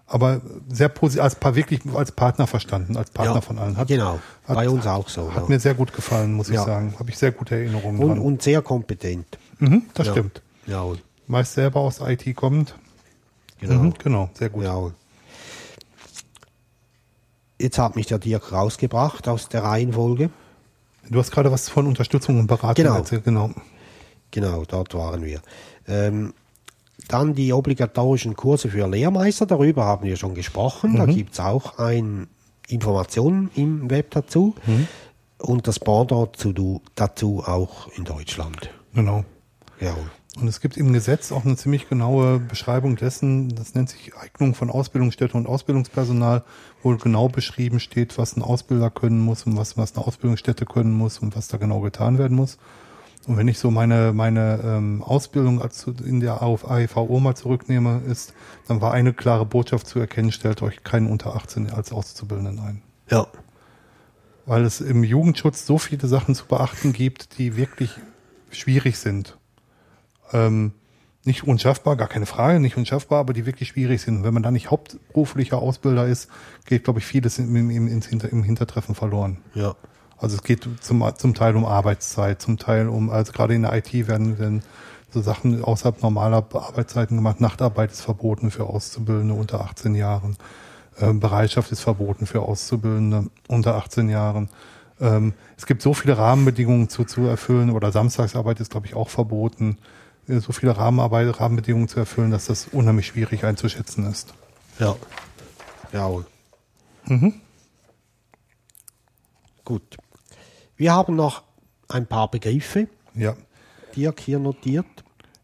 Aber 0.06 0.42
sehr 0.68 0.90
positiv, 0.90 1.22
als 1.22 1.38
wirklich 1.56 1.80
als 1.94 2.12
Partner 2.12 2.46
verstanden, 2.46 2.96
als 2.98 3.10
Partner 3.10 3.36
Ja, 3.36 3.40
von 3.40 3.58
allen. 3.58 3.78
Hat, 3.78 3.88
genau. 3.88 4.18
hat, 4.46 4.54
Bei 4.56 4.68
uns 4.68 4.86
auch 4.86 5.08
so, 5.08 5.32
Hat 5.32 5.44
ja. 5.44 5.48
mir 5.48 5.58
sehr 5.60 5.72
gut 5.72 5.94
gefallen, 5.94 6.34
muss 6.34 6.50
ich 6.50 6.58
sagen. 6.58 6.94
Habe 6.98 7.08
ich 7.08 7.16
sehr 7.16 7.32
gute 7.32 7.54
Erinnerungen 7.54 7.98
Und, 8.00 8.08
dran. 8.10 8.18
und 8.18 8.42
sehr 8.42 8.60
kompetent. 8.60 9.38
mhm, 9.60 9.84
das 9.94 10.08
stimmt. 10.08 10.42
Ja, 10.66 10.84
Meist 11.26 11.54
selber 11.54 11.80
aus 11.80 12.00
IT 12.00 12.36
kommt. 12.36 12.74
genau. 13.58 13.82
Mhm, 13.82 13.94
genau, 14.02 14.28
sehr 14.34 14.50
gut. 14.50 14.64
Ja. 14.64 14.90
Jetzt 17.64 17.78
hat 17.78 17.96
mich 17.96 18.04
der 18.04 18.18
Dirk 18.18 18.52
rausgebracht 18.52 19.26
aus 19.26 19.48
der 19.48 19.62
Reihenfolge. 19.64 20.28
Du 21.08 21.18
hast 21.18 21.30
gerade 21.30 21.50
was 21.50 21.70
von 21.70 21.86
Unterstützung 21.86 22.38
und 22.38 22.46
Beratung 22.46 22.84
Genau. 22.84 22.96
erzählt. 22.96 23.24
Genau. 23.24 23.52
Genau, 24.30 24.64
dort 24.66 24.92
waren 24.92 25.24
wir. 25.24 25.40
Ähm, 25.88 26.34
dann 27.08 27.34
die 27.34 27.54
obligatorischen 27.54 28.36
Kurse 28.36 28.68
für 28.68 28.86
Lehrmeister, 28.86 29.46
darüber 29.46 29.86
haben 29.86 30.04
wir 30.04 30.18
schon 30.18 30.34
gesprochen. 30.34 30.96
Da 30.96 31.06
gibt's 31.06 31.40
auch 31.40 31.78
ein 31.78 32.26
Informationen 32.68 33.50
im 33.54 33.88
Web 33.88 34.10
dazu. 34.10 34.54
Und 35.38 35.66
das 35.66 35.80
Pendant 35.80 36.36
zu, 36.36 36.82
dazu 36.94 37.44
auch 37.46 37.88
in 37.96 38.04
Deutschland. 38.04 38.68
Genau. 38.94 39.24
Ja. 39.80 39.96
Und 40.40 40.48
es 40.48 40.60
gibt 40.60 40.76
im 40.76 40.92
Gesetz 40.92 41.30
auch 41.30 41.44
eine 41.44 41.56
ziemlich 41.56 41.88
genaue 41.88 42.40
Beschreibung 42.40 42.96
dessen, 42.96 43.54
das 43.54 43.74
nennt 43.74 43.88
sich 43.88 44.16
Eignung 44.16 44.54
von 44.54 44.68
Ausbildungsstätte 44.68 45.36
und 45.36 45.46
Ausbildungspersonal, 45.46 46.42
wo 46.82 46.96
genau 46.96 47.28
beschrieben 47.28 47.78
steht, 47.78 48.18
was 48.18 48.36
ein 48.36 48.42
Ausbilder 48.42 48.90
können 48.90 49.20
muss 49.20 49.44
und 49.44 49.56
was, 49.56 49.76
was 49.76 49.94
eine 49.94 50.04
Ausbildungsstätte 50.04 50.66
können 50.66 50.92
muss 50.92 51.20
und 51.20 51.36
was 51.36 51.46
da 51.46 51.56
genau 51.56 51.80
getan 51.80 52.18
werden 52.18 52.36
muss. 52.36 52.58
Und 53.26 53.36
wenn 53.36 53.48
ich 53.48 53.58
so 53.58 53.70
meine, 53.70 54.12
meine 54.12 54.60
ähm, 54.64 55.02
Ausbildung 55.02 55.62
als 55.62 55.86
in 55.86 56.20
der 56.20 56.42
AEVO 56.42 57.20
mal 57.20 57.36
zurücknehme, 57.36 58.02
ist, 58.06 58.34
dann 58.66 58.80
war 58.80 58.92
eine 58.92 59.12
klare 59.12 59.46
Botschaft 59.46 59.86
zu 59.86 59.98
erkennen, 59.98 60.32
stellt 60.32 60.62
euch 60.62 60.82
keinen 60.82 61.06
unter 61.06 61.34
18 61.36 61.70
als 61.70 61.92
Auszubildenden 61.92 62.58
ein. 62.58 62.82
Ja. 63.08 63.26
Weil 64.46 64.64
es 64.64 64.80
im 64.80 65.04
Jugendschutz 65.04 65.64
so 65.64 65.78
viele 65.78 66.06
Sachen 66.06 66.34
zu 66.34 66.46
beachten 66.46 66.92
gibt, 66.92 67.38
die 67.38 67.56
wirklich 67.56 67.92
schwierig 68.50 68.98
sind. 68.98 69.38
Ähm, 70.34 70.72
nicht 71.24 71.44
unschaffbar, 71.44 71.96
gar 71.96 72.08
keine 72.08 72.26
Frage, 72.26 72.60
nicht 72.60 72.76
unschaffbar, 72.76 73.20
aber 73.20 73.32
die 73.32 73.46
wirklich 73.46 73.70
schwierig 73.70 74.02
sind. 74.02 74.24
Wenn 74.24 74.34
man 74.34 74.42
da 74.42 74.50
nicht 74.50 74.70
hauptberuflicher 74.70 75.56
Ausbilder 75.56 76.06
ist, 76.06 76.28
geht, 76.66 76.84
glaube 76.84 76.98
ich, 76.98 77.06
vieles 77.06 77.38
im, 77.38 77.56
im, 77.56 77.88
im 77.88 78.42
Hintertreffen 78.42 78.94
verloren. 78.94 79.38
Ja. 79.54 79.74
Also 80.18 80.36
es 80.36 80.42
geht 80.42 80.68
zum, 80.80 81.04
zum 81.16 81.34
Teil 81.34 81.56
um 81.56 81.64
Arbeitszeit, 81.64 82.42
zum 82.42 82.58
Teil 82.58 82.88
um, 82.88 83.08
also 83.10 83.32
gerade 83.32 83.54
in 83.54 83.62
der 83.62 83.74
IT 83.74 83.92
werden, 84.06 84.38
werden 84.38 84.62
so 85.10 85.22
Sachen 85.22 85.62
außerhalb 85.62 86.02
normaler 86.02 86.44
Arbeitszeiten 86.52 87.16
gemacht. 87.16 87.40
Nachtarbeit 87.40 87.92
ist 87.92 88.02
verboten 88.02 88.50
für 88.50 88.64
Auszubildende 88.64 89.34
unter 89.34 89.62
18 89.62 89.94
Jahren. 89.94 90.36
Ähm, 91.00 91.20
Bereitschaft 91.20 91.72
ist 91.72 91.80
verboten 91.80 92.26
für 92.26 92.42
Auszubildende 92.42 93.30
unter 93.48 93.76
18 93.76 94.08
Jahren. 94.08 94.48
Ähm, 95.00 95.32
es 95.56 95.66
gibt 95.66 95.82
so 95.82 95.94
viele 95.94 96.18
Rahmenbedingungen 96.18 96.88
zu, 96.88 97.04
zu 97.04 97.22
erfüllen 97.22 97.70
oder 97.70 97.92
Samstagsarbeit 97.92 98.60
ist, 98.60 98.70
glaube 98.70 98.86
ich, 98.86 98.94
auch 98.94 99.08
verboten. 99.08 99.78
Äh, 100.28 100.40
So 100.40 100.52
viele 100.52 100.76
Rahmenarbeit, 100.76 101.38
Rahmenbedingungen 101.40 101.88
zu 101.88 101.98
erfüllen, 102.00 102.30
dass 102.30 102.46
das 102.46 102.68
unheimlich 102.72 103.06
schwierig 103.06 103.44
einzuschätzen 103.44 104.06
ist. 104.10 104.34
Ja. 104.78 104.96
Jawohl. 105.92 106.26
Gut. 109.64 109.96
Wir 110.76 110.92
haben 110.92 111.16
noch 111.16 111.42
ein 111.88 112.06
paar 112.06 112.30
Begriffe, 112.30 112.88
Ja. 113.14 113.36
Dirk 113.94 114.20
hier 114.20 114.38
notiert. 114.40 114.86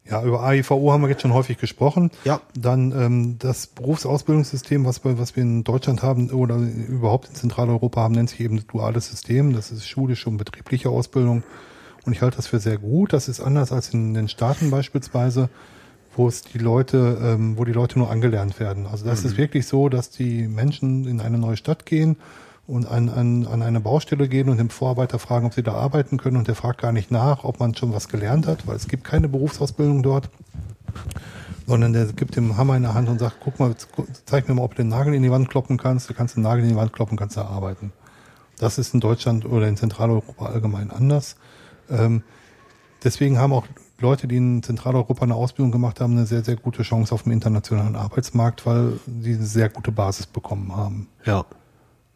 Ja, 0.05 0.25
über 0.25 0.43
AIVO 0.43 0.91
haben 0.93 1.03
wir 1.03 1.09
jetzt 1.09 1.23
schon 1.23 1.33
häufig 1.35 1.59
gesprochen. 1.59 2.11
Ja. 2.25 2.41
Dann 2.59 2.91
ähm, 2.91 3.39
das 3.39 3.69
Berufsausbildungssystem, 3.69 4.85
was 4.85 5.05
wir, 5.05 5.19
was 5.21 5.37
wir 5.37 5.45
in 5.45 5.63
Deutschland 5.63 6.03
haben 6.03 6.31
oder 6.31 6.57
überhaupt 6.57 7.29
in 7.29 7.35
Zentraleuropa 7.37 8.01
haben, 8.01 8.15
nennt 8.15 8.31
sich 8.31 8.41
eben 8.41 8.67
duales 8.67 9.09
System. 9.09 9.53
Das 9.53 9.71
ist 9.71 9.87
schulische 9.89 10.29
und 10.29 10.39
betriebliche 10.39 10.91
Ausbildung. 10.91 11.45
Und 12.11 12.17
ich 12.17 12.23
halte 12.23 12.39
das 12.39 12.49
für 12.49 12.59
sehr 12.59 12.77
gut. 12.77 13.13
Das 13.13 13.29
ist 13.29 13.39
anders 13.39 13.71
als 13.71 13.95
in 13.95 14.15
den 14.15 14.27
Staaten 14.27 14.69
beispielsweise, 14.69 15.49
wo 16.17 16.27
es 16.27 16.43
die 16.43 16.59
Leute, 16.59 17.17
ähm, 17.23 17.57
wo 17.57 17.65
die 17.65 17.71
Leute 17.71 18.01
nur 18.01 18.11
angelernt 18.11 18.59
werden. 18.59 18.89
Also 18.89 19.05
das 19.05 19.25
ist 19.25 19.37
wirklich 19.37 19.69
so, 19.69 19.89
dass 19.89 20.11
die 20.11 20.49
Menschen 20.49 21.07
in 21.07 21.21
eine 21.21 21.39
neue 21.39 21.57
Stadt 21.57 21.87
gehen 21.87 22.17
und 22.67 22.85
an, 22.91 23.11
an, 23.11 23.47
an 23.47 23.63
eine 23.63 23.79
Baustelle 23.79 24.27
gehen 24.27 24.49
und 24.49 24.57
dem 24.57 24.71
Vorarbeiter 24.71 25.21
fragen, 25.21 25.47
ob 25.47 25.55
sie 25.55 25.63
da 25.63 25.75
arbeiten 25.75 26.17
können. 26.19 26.37
Und 26.37 26.49
der 26.49 26.57
fragt 26.57 26.81
gar 26.81 26.91
nicht 26.91 27.13
nach, 27.13 27.45
ob 27.45 27.61
man 27.61 27.77
schon 27.77 27.93
was 27.93 28.09
gelernt 28.09 28.49
hat, 28.49 28.67
weil 28.67 28.75
es 28.75 28.89
gibt 28.89 29.05
keine 29.05 29.29
Berufsausbildung 29.29 30.03
dort 30.03 30.31
sondern 31.69 31.93
der 31.93 32.07
gibt 32.07 32.35
dem 32.35 32.57
Hammer 32.57 32.77
in 32.77 32.83
der 32.83 32.95
Hand 32.95 33.09
und 33.09 33.21
sagt, 33.21 33.37
guck 33.39 33.61
mal, 33.61 33.73
zeig 34.25 34.49
mir 34.49 34.57
mal, 34.57 34.65
ob 34.65 34.75
du 34.75 34.83
den 34.83 34.89
Nagel 34.89 35.15
in 35.15 35.23
die 35.23 35.31
Wand 35.31 35.49
kloppen 35.49 35.77
kannst. 35.77 36.11
Du 36.11 36.15
kannst 36.15 36.35
den 36.35 36.43
Nagel 36.43 36.65
in 36.65 36.71
die 36.71 36.75
Wand 36.75 36.93
kloppen, 36.93 37.17
kannst 37.17 37.37
da 37.37 37.45
arbeiten. 37.45 37.93
Das 38.59 38.77
ist 38.77 38.93
in 38.93 38.99
Deutschland 38.99 39.45
oder 39.47 39.69
in 39.69 39.77
Zentraleuropa 39.77 40.47
allgemein 40.47 40.91
anders. 40.91 41.37
Ähm, 41.91 42.23
deswegen 43.05 43.39
haben 43.39 43.53
auch 43.53 43.67
Leute, 44.01 44.27
die 44.27 44.37
in 44.37 44.63
Zentraleuropa 44.63 45.23
eine 45.23 45.35
Ausbildung 45.35 45.73
gemacht 45.73 46.01
haben, 46.01 46.17
eine 46.17 46.27
sehr, 46.27 46.43
sehr 46.43 46.57
gute 46.57 46.83
Chance 46.83 47.15
auf 47.15 47.25
dem 47.25 47.33
internationalen 47.33 47.97
Arbeitsmarkt, 47.97 48.65
weil 48.67 48.99
sie 49.21 49.35
eine 49.35 49.45
sehr 49.45 49.69
gute 49.69 49.93
Basis 49.93 50.27
bekommen 50.27 50.75
haben. 50.75 51.09
Ja. 51.25 51.45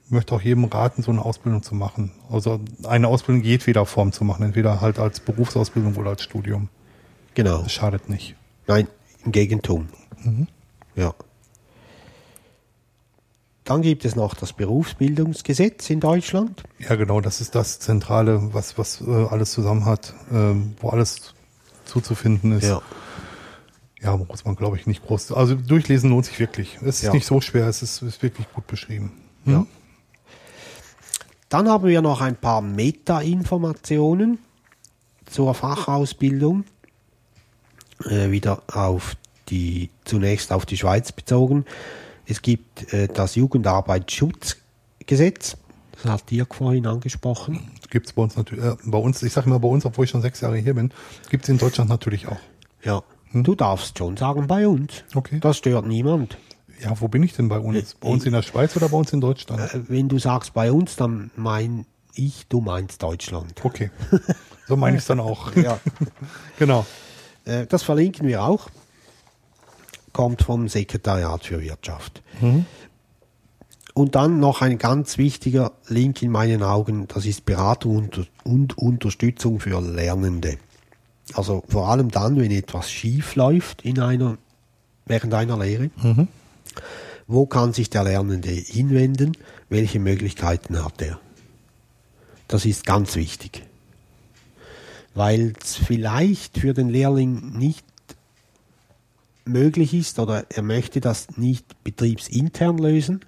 Ich 0.06 0.10
möchte 0.10 0.34
auch 0.34 0.40
jedem 0.40 0.64
raten, 0.64 1.02
so 1.02 1.10
eine 1.10 1.24
Ausbildung 1.24 1.62
zu 1.62 1.74
machen. 1.74 2.12
Also 2.30 2.60
eine 2.84 3.08
Ausbildung 3.08 3.42
jedweder 3.42 3.86
Form 3.86 4.12
zu 4.12 4.24
machen, 4.24 4.44
entweder 4.44 4.80
halt 4.80 4.98
als 4.98 5.20
Berufsausbildung 5.20 5.96
oder 5.96 6.10
als 6.10 6.22
Studium. 6.22 6.68
Genau. 7.34 7.62
Das 7.62 7.72
schadet 7.72 8.08
nicht. 8.08 8.36
Nein, 8.66 8.86
im 9.24 9.32
Gegentum. 9.32 9.88
Ja. 10.94 11.14
Dann 13.64 13.80
gibt 13.80 14.04
es 14.04 14.14
noch 14.14 14.34
das 14.34 14.52
Berufsbildungsgesetz 14.52 15.88
in 15.88 16.00
Deutschland. 16.00 16.62
Ja, 16.78 16.96
genau, 16.96 17.20
das 17.22 17.40
ist 17.40 17.54
das 17.54 17.80
Zentrale, 17.80 18.52
was, 18.52 18.76
was 18.76 19.00
äh, 19.00 19.10
alles 19.10 19.52
zusammen 19.52 19.86
hat, 19.86 20.14
ähm, 20.30 20.74
wo 20.80 20.90
alles 20.90 21.34
zuzufinden 21.86 22.52
ist. 22.52 22.70
Ja, 24.02 24.16
muss 24.18 24.44
man, 24.44 24.54
glaube 24.54 24.76
ich, 24.76 24.86
nicht 24.86 25.02
groß. 25.06 25.32
Also 25.32 25.54
durchlesen 25.54 26.10
lohnt 26.10 26.26
sich 26.26 26.38
wirklich. 26.38 26.76
Es 26.82 26.96
ist 26.96 27.02
Ja. 27.04 27.12
nicht 27.14 27.24
so 27.24 27.40
schwer, 27.40 27.66
es 27.66 27.82
ist, 27.82 28.02
ist 28.02 28.22
wirklich 28.22 28.46
gut 28.52 28.66
beschrieben. 28.66 29.12
Ja. 29.46 29.66
Dann 31.48 31.68
haben 31.70 31.86
wir 31.86 32.02
noch 32.02 32.20
ein 32.20 32.36
paar 32.36 32.60
Meta-Informationen 32.60 34.38
zur 35.24 35.54
Fachausbildung. 35.54 36.64
Äh, 38.04 38.30
wieder 38.30 38.62
auf 38.70 39.16
die, 39.48 39.88
zunächst 40.04 40.52
auf 40.52 40.66
die 40.66 40.76
Schweiz 40.76 41.12
bezogen. 41.12 41.64
Es 42.26 42.42
gibt 42.42 42.92
äh, 42.92 43.08
das 43.08 43.34
Jugendarbeitsschutzgesetz. 43.36 45.56
Das 46.02 46.10
hat 46.10 46.30
Dirk 46.30 46.54
vorhin 46.54 46.86
angesprochen. 46.86 47.70
Gibt 47.90 48.06
es 48.06 48.12
bei 48.12 48.22
uns 48.22 48.36
natürlich, 48.36 48.64
äh, 48.64 48.76
bei 48.84 48.98
uns, 48.98 49.22
ich 49.22 49.32
sage 49.32 49.46
immer 49.46 49.60
bei 49.60 49.68
uns, 49.68 49.84
obwohl 49.84 50.04
ich 50.06 50.10
schon 50.10 50.22
sechs 50.22 50.40
Jahre 50.40 50.56
hier 50.58 50.74
bin, 50.74 50.90
gibt 51.30 51.44
es 51.44 51.48
in 51.48 51.58
Deutschland 51.58 51.88
natürlich 51.90 52.26
auch. 52.28 52.38
Ja. 52.82 53.02
Du 53.32 53.54
darfst 53.56 53.98
schon 53.98 54.16
sagen 54.16 54.46
bei 54.46 54.68
uns. 54.68 55.02
Okay. 55.14 55.38
Das 55.40 55.56
stört 55.58 55.86
niemand. 55.86 56.38
Ja, 56.80 56.92
wo 57.00 57.08
bin 57.08 57.22
ich 57.22 57.32
denn 57.34 57.48
bei 57.48 57.58
uns? 57.58 57.94
Bei 57.94 58.08
uns 58.08 58.24
in 58.26 58.32
der 58.32 58.42
Schweiz 58.42 58.76
oder 58.76 58.88
bei 58.88 58.96
uns 58.96 59.12
in 59.12 59.20
Deutschland? 59.20 59.74
Äh, 59.74 59.80
Wenn 59.88 60.08
du 60.08 60.18
sagst 60.18 60.54
bei 60.54 60.70
uns, 60.70 60.94
dann 60.96 61.30
mein 61.36 61.86
ich, 62.14 62.46
du 62.48 62.60
meinst 62.60 63.02
Deutschland. 63.02 63.64
Okay. 63.64 63.90
So 64.66 64.76
meine 64.76 64.96
ich 64.96 65.02
es 65.02 65.08
dann 65.08 65.20
auch. 65.20 65.54
Ja. 65.56 65.78
Genau. 66.58 66.86
Äh, 67.44 67.66
Das 67.66 67.82
verlinken 67.82 68.26
wir 68.26 68.42
auch. 68.42 68.70
Kommt 70.14 70.40
vom 70.40 70.68
Sekretariat 70.68 71.44
für 71.44 71.60
Wirtschaft. 71.60 72.22
Und 73.92 74.14
dann 74.14 74.40
noch 74.40 74.62
ein 74.62 74.78
ganz 74.78 75.18
wichtiger 75.18 75.72
Link 75.88 76.22
in 76.22 76.30
meinen 76.30 76.62
Augen, 76.62 77.06
das 77.08 77.26
ist 77.26 77.44
Beratung 77.44 78.08
und, 78.44 78.78
Unterstützung 78.78 79.60
für 79.60 79.78
Lernende. 79.80 80.56
Also 81.34 81.62
vor 81.68 81.88
allem 81.88 82.10
dann, 82.10 82.40
wenn 82.40 82.50
etwas 82.50 82.90
schief 82.90 83.34
läuft 83.34 83.82
in 83.82 84.00
einer, 84.00 84.38
während 85.04 85.34
einer 85.34 85.58
Lehre. 85.58 85.90
Wo 87.26 87.44
kann 87.44 87.74
sich 87.74 87.90
der 87.90 88.04
Lernende 88.04 88.50
hinwenden? 88.50 89.36
Welche 89.68 89.98
Möglichkeiten 89.98 90.82
hat 90.82 91.02
er? 91.02 91.20
Das 92.48 92.64
ist 92.64 92.86
ganz 92.86 93.14
wichtig 93.16 93.62
weil 95.14 95.52
es 95.62 95.76
vielleicht 95.76 96.58
für 96.58 96.74
den 96.74 96.88
Lehrling 96.88 97.56
nicht 97.56 97.84
möglich 99.44 99.94
ist 99.94 100.18
oder 100.18 100.46
er 100.50 100.62
möchte 100.62 101.00
das 101.00 101.36
nicht 101.36 101.82
betriebsintern 101.84 102.78
lösen, 102.78 103.20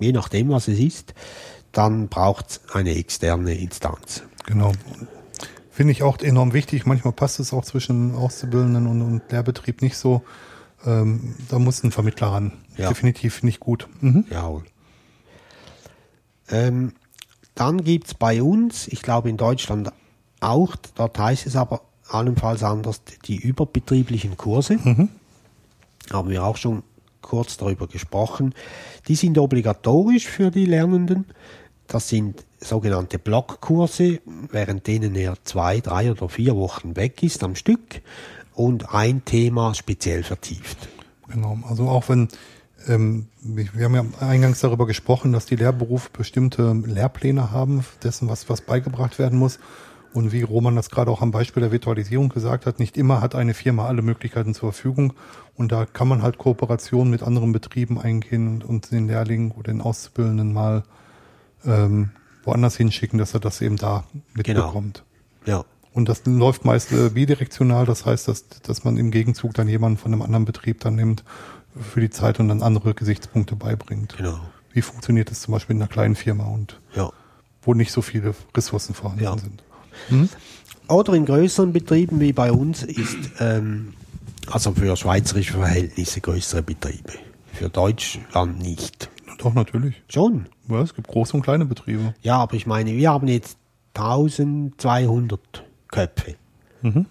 je 0.00 0.12
nachdem, 0.12 0.48
was 0.50 0.68
es 0.68 0.78
ist, 0.78 1.14
dann 1.72 2.08
braucht 2.08 2.50
es 2.50 2.60
eine 2.72 2.94
externe 2.94 3.54
Instanz. 3.54 4.22
Genau. 4.46 4.72
Finde 5.70 5.92
ich 5.92 6.02
auch 6.02 6.18
enorm 6.18 6.54
wichtig. 6.54 6.86
Manchmal 6.86 7.12
passt 7.12 7.38
es 7.38 7.52
auch 7.52 7.64
zwischen 7.64 8.14
Auszubildenden 8.14 8.86
und, 8.86 9.02
und 9.02 9.30
Lehrbetrieb 9.30 9.82
nicht 9.82 9.96
so. 9.96 10.22
Ähm, 10.84 11.34
da 11.48 11.58
muss 11.58 11.84
ein 11.84 11.92
Vermittler 11.92 12.28
ran. 12.28 12.52
Ja. 12.76 12.88
Definitiv 12.88 13.42
nicht 13.42 13.60
gut. 13.60 13.88
Mhm. 14.00 14.24
Jawohl. 14.30 14.64
Ähm, 16.50 16.94
dann 17.54 17.84
gibt 17.84 18.06
es 18.08 18.14
bei 18.14 18.42
uns, 18.42 18.88
ich 18.88 19.02
glaube 19.02 19.28
in 19.28 19.36
Deutschland 19.36 19.92
auch, 20.40 20.76
dort 20.94 21.18
heißt 21.18 21.46
es 21.46 21.56
aber 21.56 21.82
allenfalls 22.08 22.62
anders, 22.62 23.02
die 23.26 23.36
überbetrieblichen 23.36 24.36
Kurse. 24.36 24.78
Haben 26.12 26.30
wir 26.30 26.44
auch 26.44 26.56
schon 26.56 26.82
kurz 27.22 27.56
darüber 27.56 27.86
gesprochen. 27.86 28.54
Die 29.08 29.14
sind 29.14 29.38
obligatorisch 29.38 30.26
für 30.26 30.50
die 30.50 30.66
Lernenden. 30.66 31.26
Das 31.86 32.08
sind 32.08 32.44
sogenannte 32.60 33.18
Blockkurse, 33.18 34.20
während 34.50 34.86
denen 34.86 35.14
er 35.14 35.36
zwei, 35.44 35.80
drei 35.80 36.10
oder 36.10 36.28
vier 36.28 36.56
Wochen 36.56 36.96
weg 36.96 37.22
ist 37.22 37.42
am 37.42 37.54
Stück 37.54 38.02
und 38.54 38.92
ein 38.94 39.24
Thema 39.24 39.74
speziell 39.74 40.22
vertieft. 40.22 40.88
Genau. 41.28 41.58
Also 41.68 41.88
auch 41.88 42.08
wenn, 42.08 42.28
ähm, 42.88 43.28
wir 43.40 43.84
haben 43.84 43.94
ja 43.94 44.04
eingangs 44.20 44.60
darüber 44.60 44.86
gesprochen, 44.86 45.32
dass 45.32 45.46
die 45.46 45.56
Lehrberufe 45.56 46.10
bestimmte 46.12 46.72
Lehrpläne 46.72 47.52
haben, 47.52 47.84
dessen, 48.02 48.28
was, 48.28 48.48
was 48.48 48.60
beigebracht 48.60 49.18
werden 49.18 49.38
muss. 49.38 49.58
Und 50.18 50.32
wie 50.32 50.42
Roman 50.42 50.74
das 50.74 50.90
gerade 50.90 51.12
auch 51.12 51.22
am 51.22 51.30
Beispiel 51.30 51.60
der 51.60 51.70
Virtualisierung 51.70 52.28
gesagt 52.28 52.66
hat, 52.66 52.80
nicht 52.80 52.96
immer 52.96 53.20
hat 53.20 53.36
eine 53.36 53.54
Firma 53.54 53.86
alle 53.86 54.02
Möglichkeiten 54.02 54.52
zur 54.52 54.72
Verfügung. 54.72 55.12
Und 55.54 55.70
da 55.70 55.86
kann 55.86 56.08
man 56.08 56.22
halt 56.22 56.38
Kooperationen 56.38 57.08
mit 57.08 57.22
anderen 57.22 57.52
Betrieben 57.52 58.00
eingehen 58.00 58.64
und, 58.64 58.90
den 58.90 59.06
Lehrling 59.06 59.52
oder 59.52 59.70
den 59.70 59.80
Auszubildenden 59.80 60.52
mal 60.52 60.82
ähm, 61.64 62.10
woanders 62.42 62.76
hinschicken, 62.76 63.16
dass 63.16 63.32
er 63.32 63.38
das 63.38 63.60
eben 63.60 63.76
da 63.76 64.02
mitbekommt. 64.34 65.04
Ja. 65.46 65.64
Und 65.92 66.08
das 66.08 66.26
läuft 66.26 66.64
meist 66.64 66.90
äh, 66.90 67.10
bidirektional, 67.10 67.86
das 67.86 68.04
heißt, 68.04 68.26
dass, 68.26 68.48
dass 68.48 68.82
man 68.82 68.96
im 68.96 69.12
Gegenzug 69.12 69.54
dann 69.54 69.68
jemanden 69.68 69.98
von 69.98 70.12
einem 70.12 70.22
anderen 70.22 70.46
Betrieb 70.46 70.80
dann 70.80 70.96
nimmt 70.96 71.22
für 71.80 72.00
die 72.00 72.10
Zeit 72.10 72.40
und 72.40 72.48
dann 72.48 72.64
andere 72.64 72.92
Gesichtspunkte 72.92 73.54
beibringt. 73.54 74.16
Genau. 74.16 74.40
Wie 74.72 74.82
funktioniert 74.82 75.30
das 75.30 75.42
zum 75.42 75.52
Beispiel 75.52 75.76
in 75.76 75.82
einer 75.82 75.88
kleinen 75.88 76.16
Firma 76.16 76.44
und 76.46 76.80
Ja. 76.96 77.10
wo 77.62 77.72
nicht 77.72 77.92
so 77.92 78.02
viele 78.02 78.34
Ressourcen 78.56 78.94
vorhanden 78.94 79.22
Ja. 79.22 79.38
sind? 79.38 79.62
Oder 80.88 81.12
in 81.12 81.26
größeren 81.26 81.72
Betrieben 81.72 82.18
wie 82.20 82.32
bei 82.32 82.50
uns 82.50 82.82
ist, 82.82 83.18
ähm, 83.40 83.92
also 84.50 84.72
für 84.72 84.96
schweizerische 84.96 85.52
Verhältnisse 85.52 86.20
größere 86.20 86.62
Betriebe. 86.62 87.12
Für 87.52 87.68
Deutschland 87.68 88.60
nicht. 88.60 89.10
Doch, 89.38 89.52
natürlich. 89.52 90.02
Schon. 90.08 90.46
Ja, 90.68 90.82
es 90.82 90.94
gibt 90.94 91.08
große 91.08 91.36
und 91.36 91.42
kleine 91.42 91.66
Betriebe. 91.66 92.14
Ja, 92.22 92.38
aber 92.38 92.54
ich 92.54 92.66
meine, 92.66 92.96
wir 92.96 93.10
haben 93.10 93.28
jetzt 93.28 93.58
1200 93.94 95.40
Köpfe 95.88 96.36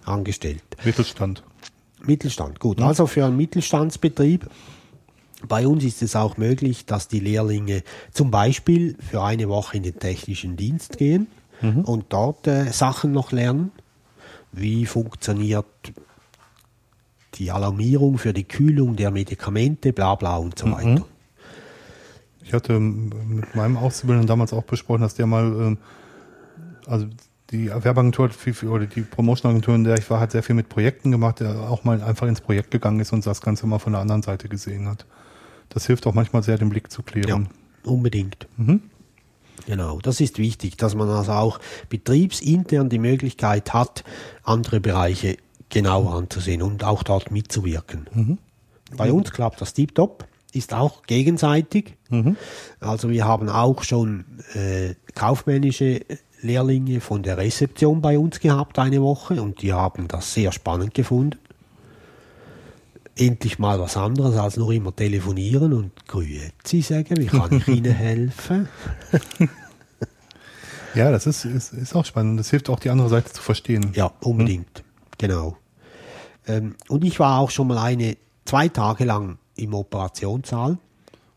angestellt. 0.06 0.64
Mittelstand. 0.84 1.44
Mittelstand, 2.04 2.60
gut. 2.60 2.82
Also 2.82 3.08
für 3.08 3.26
einen 3.26 3.38
Mittelstandsbetrieb. 3.38 4.50
Bei 5.48 5.68
uns 5.68 5.84
ist 5.84 6.02
es 6.02 6.16
auch 6.16 6.38
möglich, 6.38 6.86
dass 6.86 7.08
die 7.08 7.20
Lehrlinge 7.20 7.84
zum 8.12 8.32
Beispiel 8.32 8.96
für 9.00 9.22
eine 9.22 9.50
Woche 9.50 9.78
in 9.78 9.84
den 9.84 10.00
technischen 10.00 10.56
Dienst 10.56 10.98
gehen 10.98 11.28
und 11.62 12.06
dort 12.10 12.48
äh, 12.48 12.72
Sachen 12.72 13.12
noch 13.12 13.32
lernen. 13.32 13.72
Wie 14.52 14.86
funktioniert 14.86 15.66
die 17.36 17.52
Alarmierung 17.52 18.18
für 18.18 18.34
die 18.34 18.46
Kühlung 18.46 18.96
der 18.96 19.12
Medikamente, 19.12 19.94
bla 19.94 20.16
bla 20.16 20.38
und 20.38 20.58
so 20.58 20.72
weiter. 20.72 21.06
Ich 22.44 22.54
hatte 22.54 22.74
ähm, 22.74 23.12
mit 23.28 23.56
meinem 23.56 23.78
Auszubildenden 23.78 24.28
damals 24.28 24.54
auch 24.54 24.64
besprochen, 24.64 25.02
dass 25.02 25.16
der 25.16 25.28
mal, 25.28 25.44
ähm, 25.44 25.78
also 26.86 27.08
die 27.52 27.68
Werbeagentur 27.68 28.26
hat 28.26 28.34
viel, 28.34 28.54
viel, 28.54 28.70
oder 28.70 28.86
die 28.86 29.02
Promotion-Agentur, 29.02 29.76
in 29.76 29.84
der 29.84 29.98
ich 29.98 30.10
war, 30.10 30.20
hat 30.20 30.32
sehr 30.32 30.44
viel 30.44 30.56
mit 30.56 30.70
Projekten 30.70 31.12
gemacht, 31.12 31.40
der 31.40 31.70
auch 31.70 31.84
mal 31.84 32.02
einfach 32.02 32.28
ins 32.28 32.42
Projekt 32.42 32.72
gegangen 32.72 33.00
ist 33.00 33.14
und 33.14 33.26
das 33.26 33.42
Ganze 33.42 33.68
mal 33.68 33.80
von 33.80 33.94
der 33.94 34.02
anderen 34.02 34.22
Seite 34.22 34.50
gesehen 34.50 34.88
hat. 34.88 35.06
Das 35.70 35.86
hilft 35.86 36.08
auch 36.08 36.14
manchmal 36.14 36.44
sehr, 36.44 36.58
den 36.58 36.70
Blick 36.70 36.92
zu 36.92 37.04
klären. 37.04 37.50
Unbedingt. 37.84 38.48
Genau, 39.68 40.00
das 40.00 40.22
ist 40.22 40.38
wichtig, 40.40 40.78
dass 40.78 40.96
man 40.96 41.10
also 41.10 41.34
auch 41.34 41.60
betriebsintern 41.90 42.88
die 42.88 43.00
Möglichkeit 43.00 43.74
hat, 43.74 44.06
andere 44.44 44.80
Bereiche 44.80 45.36
genau 45.68 46.08
anzusehen 46.08 46.62
und 46.62 46.86
auch 46.86 47.04
dort 47.04 47.32
mitzuwirken. 47.32 48.08
Bei 48.96 49.12
uns 49.12 49.32
klappt 49.32 49.60
das 49.60 49.74
tiptop, 49.74 50.26
ist 50.54 50.74
auch 50.74 51.04
gegenseitig. 51.04 51.98
Also 52.80 53.10
wir 53.10 53.26
haben 53.26 53.50
auch 53.50 53.84
schon 53.84 54.24
äh, 54.54 54.96
kaufmännische 55.14 56.00
Lehrlinge 56.42 57.02
von 57.02 57.22
der 57.22 57.38
Rezeption 57.38 58.02
bei 58.02 58.18
uns 58.18 58.40
gehabt 58.40 58.80
eine 58.80 59.02
Woche 59.02 59.42
und 59.42 59.62
die 59.62 59.74
haben 59.74 60.08
das 60.08 60.34
sehr 60.34 60.54
spannend 60.54 60.94
gefunden. 60.94 61.40
Endlich 63.18 63.58
mal 63.60 63.80
was 63.80 63.98
anderes 63.98 64.36
als 64.38 64.58
nur 64.58 64.72
immer 64.72 64.96
telefonieren 64.96 65.74
und 65.74 66.06
Grüezi 66.08 66.82
sagen, 66.82 67.18
wie 67.18 67.26
kann 67.26 67.52
ich 67.58 67.68
Ihnen 67.68 67.94
helfen? 67.94 68.68
Ja, 70.96 71.12
das 71.12 71.28
ist, 71.28 71.46
ist, 71.46 71.74
ist 71.74 71.96
auch 71.96 72.06
spannend. 72.06 72.40
Das 72.40 72.50
hilft 72.50 72.70
auch, 72.70 72.80
die 72.80 72.90
andere 72.90 73.08
Seite 73.10 73.32
zu 73.32 73.42
verstehen. 73.42 73.92
Ja, 73.94 74.12
unbedingt. 74.22 74.84
Genau. 75.20 75.56
Ähm, 76.48 76.76
und 76.88 77.04
ich 77.04 77.20
war 77.20 77.40
auch 77.40 77.52
schon 77.52 77.68
mal 77.68 77.78
eine, 77.78 78.18
zwei 78.46 78.68
Tage 78.68 79.04
lang 79.04 79.38
im 79.56 79.76
Operationssaal, 79.76 80.80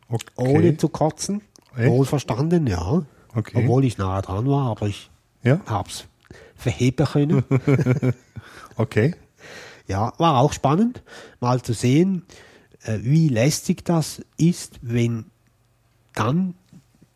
Okay. 0.09 0.25
ohne 0.37 0.77
zu 0.79 0.89
kotzen. 0.89 1.43
Echt? 1.77 1.91
Wohlverstanden, 1.91 2.67
ja. 2.69 3.03
Okay. 3.35 3.53
Obwohl 3.63 3.85
ich 3.85 3.99
nahe 3.99 4.23
dran 4.23 4.47
war, 4.49 4.71
aber 4.71 4.87
ich 4.87 5.11
Ja, 5.43 5.61
hab's 5.67 6.07
verheben 6.57 7.07
können. 7.07 7.45
okay. 8.77 9.15
Ja, 9.91 10.13
war 10.19 10.39
auch 10.39 10.53
spannend, 10.53 11.03
mal 11.41 11.61
zu 11.61 11.73
sehen, 11.73 12.23
äh, 12.85 13.01
wie 13.03 13.29
lästig 13.29 13.85
das 13.85 14.23
ist, 14.37 14.79
wenn 14.83 15.27
dann 16.15 16.55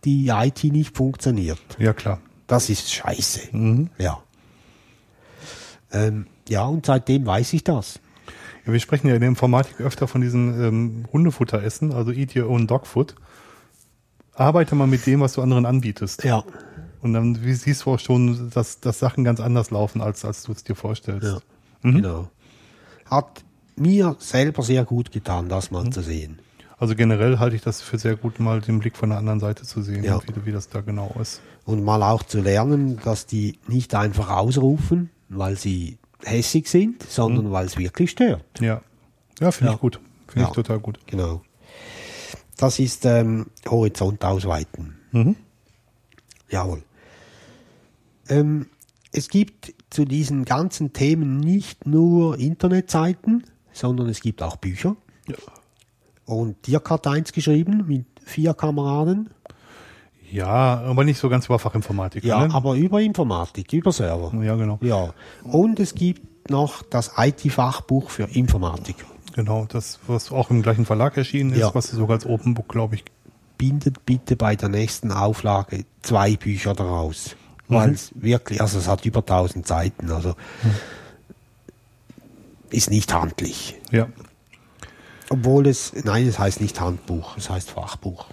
die 0.05 0.29
IT 0.29 0.65
nicht 0.65 0.97
funktioniert. 0.97 1.61
Ja, 1.79 1.93
klar. 1.93 2.21
Das 2.47 2.69
ist 2.69 2.93
scheiße. 2.93 3.89
Ja. 3.97 4.23
Ähm, 5.93 6.27
ja, 6.49 6.65
und 6.65 6.85
seitdem 6.85 7.25
weiß 7.25 7.53
ich 7.55 7.65
das. 7.65 8.01
Ja, 8.67 8.73
wir 8.73 8.81
sprechen 8.81 9.07
ja 9.07 9.15
in 9.15 9.21
der 9.21 9.29
Informatik 9.29 9.81
öfter 9.81 10.09
von 10.09 10.21
diesem 10.21 10.63
ähm, 10.63 11.05
Hundefutteressen, 11.13 11.93
also 11.93 12.11
Eat 12.11 12.37
Your 12.37 12.51
Own 12.51 12.67
Dog 12.67 12.87
Food. 12.87 13.15
Arbeite 14.35 14.75
mal 14.75 14.89
mit 14.89 15.07
dem, 15.07 15.21
was 15.21 15.35
du 15.35 15.43
anderen 15.43 15.65
anbietest. 15.65 16.25
Ja. 16.25 16.43
Und 17.01 17.13
dann 17.13 17.37
siehst 17.37 17.85
du 17.85 17.93
auch 17.93 18.01
schon, 18.01 18.51
dass, 18.51 18.81
dass 18.81 18.99
Sachen 18.99 19.23
ganz 19.23 19.39
anders 19.39 19.71
laufen, 19.71 20.01
als, 20.01 20.25
als 20.25 20.43
du 20.43 20.53
es 20.53 20.65
dir 20.65 20.75
vorstellst. 20.75 21.27
Ja, 21.27 21.39
genau. 21.83 22.31
Hat 23.07 23.45
mir 23.77 24.17
selber 24.19 24.63
sehr 24.63 24.85
gut 24.85 25.11
getan, 25.13 25.49
das 25.49 25.71
Mhm. 25.71 25.77
mal 25.77 25.91
zu 25.91 26.03
sehen. 26.03 26.39
Also 26.79 26.95
generell 26.97 27.39
halte 27.39 27.57
ich 27.57 27.63
das 27.63 27.81
für 27.81 27.99
sehr 27.99 28.17
gut, 28.17 28.41
mal 28.41 28.61
den 28.61 28.81
Blick 28.81 28.97
von 28.97 29.09
der 29.11 29.19
anderen 29.19 29.41
Seite 29.41 29.63
zu 29.65 29.81
sehen, 29.83 30.03
Ja. 30.05 30.21
wie, 30.27 30.47
wie 30.47 30.53
das 30.53 30.69
da 30.69 30.81
genau 30.81 31.15
ist. 31.21 31.41
Und 31.65 31.85
mal 31.85 32.03
auch 32.03 32.23
zu 32.23 32.41
lernen, 32.41 32.99
dass 33.05 33.27
die 33.27 33.59
nicht 33.69 33.95
einfach 33.95 34.29
ausrufen, 34.31 35.11
weil 35.29 35.57
sie 35.57 35.99
hässig 36.25 36.69
sind, 36.69 37.03
sondern 37.03 37.53
weil 37.53 37.67
es 37.67 37.77
wirklich 37.79 38.11
stört. 38.11 38.45
Ja. 38.61 38.81
Ja, 39.41 39.51
finde 39.51 39.71
Ja. 39.71 39.75
ich 39.75 39.81
gut. 39.81 40.01
Finde 40.27 40.43
Ja. 40.43 40.49
ich 40.49 40.55
total 40.55 40.79
gut. 40.81 40.99
Genau. 41.07 41.43
Das 42.57 42.79
ist 42.79 43.05
ähm, 43.05 43.47
Horizont 43.69 44.25
ausweiten. 44.25 44.97
Mhm. 45.13 45.37
Jawohl. 46.51 46.83
Ähm, 48.29 48.67
es 49.13 49.29
gibt 49.29 49.74
zu 49.95 50.05
diesen 50.05 50.45
ganzen 50.45 50.93
Themen 50.93 51.39
nicht 51.39 51.87
nur 51.87 52.39
Internetseiten, 52.39 53.45
sondern 53.73 54.09
es 54.09 54.21
gibt 54.21 54.43
auch 54.43 54.57
Bücher. 54.57 54.97
Und 56.27 56.67
Dirk 56.67 56.91
hat 56.91 57.07
eins 57.07 57.33
geschrieben 57.33 57.85
mit 57.87 58.07
vier 58.25 58.55
Kameraden. 58.55 59.31
Ja, 60.31 60.81
aber 60.81 61.05
nicht 61.05 61.19
so 61.19 61.29
ganz 61.29 61.47
über 61.47 61.61
Fachinformatik. 61.61 62.25
Ja, 62.25 62.49
ne? 62.49 62.55
aber 62.55 62.75
über 62.75 63.01
Informatik, 63.01 63.73
über 63.73 63.93
Server. 63.93 64.33
ja, 64.43 64.57
genau. 64.57 64.79
Ja. 64.83 65.15
Und 65.45 65.79
es 65.79 65.95
gibt 65.95 66.51
noch 66.51 66.83
das 66.83 67.13
IT-Fachbuch 67.17 68.11
für 68.11 68.25
Informatiker. 68.25 69.07
Genau, 69.37 69.67
das, 69.69 70.01
was 70.09 70.33
auch 70.33 70.51
im 70.51 70.63
gleichen 70.63 70.87
Verlag 70.87 71.17
erschienen 71.17 71.53
ist, 71.53 71.59
Ja. 71.61 71.75
was 71.75 71.87
sogar 71.87 72.17
als 72.17 72.27
Open 72.27 72.55
Book, 72.55 72.69
glaube 72.69 72.97
ich, 72.97 73.05
bindet 73.59 74.05
bitte 74.07 74.35
bei 74.35 74.57
der 74.57 74.69
nächsten 74.71 75.13
Auflage 75.13 75.85
zwei 76.03 76.35
Bücher 76.37 76.75
daraus. 76.75 77.37
Mhm. 77.75 77.83
Weil 77.83 77.91
es 77.93 78.13
wirklich, 78.15 78.61
also 78.61 78.79
es 78.79 78.89
hat 78.89 79.05
über 79.05 79.21
1000 79.21 79.67
Seiten, 79.67 80.11
also 80.11 80.35
ist 82.71 82.91
nicht 82.91 83.13
handlich. 83.13 83.77
ja. 83.91 84.09
Obwohl 85.31 85.67
es, 85.67 85.93
nein, 86.05 86.29
es 86.29 86.39
heißt 86.39 86.61
nicht 86.61 86.79
Handbuch, 86.81 87.37
es 87.39 87.49
heißt 87.51 87.71
Fachbuch. 87.71 88.27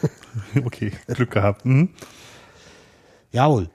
Okay, 0.64 0.92
Glück 1.08 1.30
gehabt. 1.32 1.64
Mhm. 1.66 1.88
Jawohl. 3.32 3.68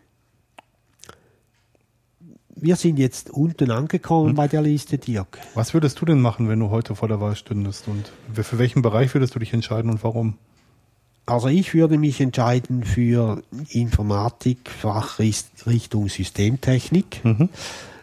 Wir 2.55 2.76
sind 2.76 2.97
jetzt 2.97 3.30
unten 3.32 3.65
Mhm. 3.65 3.72
angekommen 3.72 4.36
bei 4.36 4.47
der 4.47 4.61
Liste, 4.61 4.97
Dirk. 4.99 5.39
Was 5.55 5.74
würdest 5.74 5.99
du 5.99 6.05
denn 6.05 6.22
machen, 6.22 6.47
wenn 6.49 6.59
du 6.59 6.69
heute 6.69 6.95
vor 6.95 7.07
der 7.07 7.19
Wahl 7.19 7.36
stündest? 7.36 7.88
Und 7.88 8.11
für 8.34 8.57
welchen 8.59 8.82
Bereich 8.84 9.13
würdest 9.13 9.34
du 9.36 9.39
dich 9.39 9.51
entscheiden 9.53 9.89
und 9.91 10.03
warum? 10.03 10.38
Also 11.26 11.47
ich 11.47 11.74
würde 11.74 11.97
mich 11.97 12.19
entscheiden 12.19 12.84
für 12.84 13.41
Informatik, 13.69 14.69
Fachrichtung 14.69 16.09
Systemtechnik, 16.09 17.22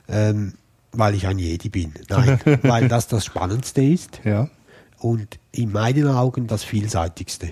ähm, 0.08 0.54
weil 0.92 1.14
ich 1.14 1.26
ein 1.26 1.38
Jedi 1.38 1.68
bin. 1.68 1.92
Nein, 2.08 2.40
weil 2.62 2.88
das 2.88 3.08
das 3.08 3.24
Spannendste 3.24 3.82
ist 3.82 4.20
Ja. 4.24 4.48
und 5.00 5.38
in 5.52 5.72
meinen 5.72 6.08
Augen 6.08 6.46
das 6.46 6.64
vielseitigste. 6.64 7.50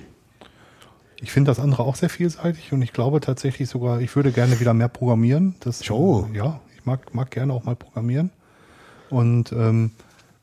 Ich 1.21 1.33
finde 1.33 1.51
das 1.51 1.59
andere 1.59 1.83
auch 1.83 1.97
sehr 1.97 2.11
vielseitig 2.11 2.73
und 2.73 2.83
ich 2.83 2.93
glaube 2.93 3.21
tatsächlich 3.21 3.69
sogar, 3.69 4.01
ich 4.01 4.15
würde 4.17 4.33
gerne 4.33 4.61
wieder 4.61 4.73
mehr 4.75 4.89
programmieren. 4.89 5.55
Das, 5.61 5.81
äh, 5.83 5.85
Ja, 6.33 6.61
ich 6.77 6.85
mag, 6.87 7.15
mag 7.15 7.31
gerne 7.31 7.53
auch 7.53 7.65
mal 7.65 7.77
programmieren. 7.77 8.31
Und 9.11 9.53
ähm, 9.53 9.93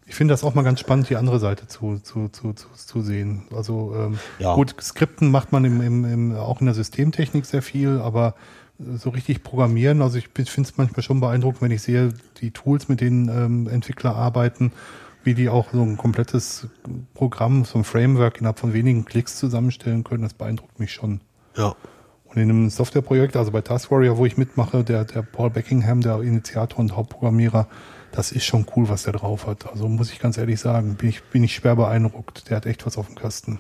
ich 0.06 0.16
finde 0.16 0.34
das 0.34 0.44
auch 0.44 0.54
mal 0.56 0.64
ganz 0.64 0.80
spannend, 0.80 1.10
die 1.10 1.16
andere 1.16 1.40
Seite 1.40 1.68
zu, 1.68 2.00
zu, 2.00 2.28
zu, 2.30 2.54
zu, 2.54 2.68
zu 2.76 3.02
sehen. 3.02 3.44
Also 3.56 3.94
ähm, 3.98 4.20
Ja. 4.40 4.56
gut, 4.56 4.76
Skripten 4.82 5.32
macht 5.32 5.52
man 5.52 5.66
im, 5.66 5.82
im, 5.82 6.06
im, 6.06 6.36
auch 6.36 6.60
in 6.60 6.66
der 6.66 6.76
Systemtechnik 6.76 7.46
sehr 7.46 7.62
viel, 7.62 8.00
aber 8.00 8.36
äh, 8.80 8.98
so 8.98 9.10
richtig 9.10 9.44
programmieren, 9.44 10.02
also 10.02 10.18
ich 10.18 10.30
finde 10.34 10.62
es 10.62 10.78
manchmal 10.78 11.04
schon 11.04 11.20
beeindruckend, 11.20 11.62
wenn 11.62 11.72
ich 11.72 11.82
sehe, 11.82 12.14
die 12.42 12.52
Tools, 12.52 12.90
mit 12.90 13.02
denen 13.02 13.30
ähm, 13.30 13.68
Entwickler 13.68 14.16
arbeiten, 14.16 14.72
wie 15.24 15.34
die 15.34 15.48
auch 15.48 15.68
so 15.72 15.82
ein 15.82 15.96
komplettes 15.98 16.68
Programm, 17.14 17.64
so 17.64 17.78
ein 17.80 17.86
Framework 17.86 18.40
innerhalb 18.40 18.60
von 18.60 18.74
wenigen 18.74 19.06
Klicks 19.06 19.38
zusammenstellen 19.38 20.04
können, 20.04 20.24
das 20.24 20.34
beeindruckt 20.34 20.80
mich 20.80 20.92
schon. 20.92 21.22
Ja. 21.56 21.76
Und 22.26 22.42
in 22.42 22.50
einem 22.50 22.70
Softwareprojekt, 22.70 23.38
also 23.38 23.52
bei 23.52 23.62
Task 23.62 23.92
Warrior, 23.92 24.18
wo 24.18 24.26
ich 24.26 24.38
mitmache, 24.38 24.84
der, 24.84 25.06
der 25.06 25.22
Paul 25.22 25.52
Beckingham, 25.52 26.02
der 26.02 26.20
Initiator 26.22 26.80
und 26.80 26.96
Hauptprogrammierer, 26.96 27.68
das 28.14 28.32
ist 28.32 28.46
schon 28.46 28.66
cool, 28.76 28.88
was 28.90 29.04
der 29.04 29.14
drauf 29.14 29.48
hat. 29.48 29.68
Also 29.68 29.90
muss 29.90 30.12
ich 30.12 30.20
ganz 30.20 30.38
ehrlich 30.38 30.60
sagen, 30.60 30.96
bin 30.96 31.10
ich, 31.10 31.24
bin 31.24 31.44
ich 31.44 31.56
schwer 31.56 31.76
beeindruckt. 31.76 32.50
Der 32.50 32.58
hat 32.58 32.66
echt 32.68 32.86
was 32.86 32.98
auf 32.98 33.08
dem 33.08 33.16
Kasten. 33.16 33.60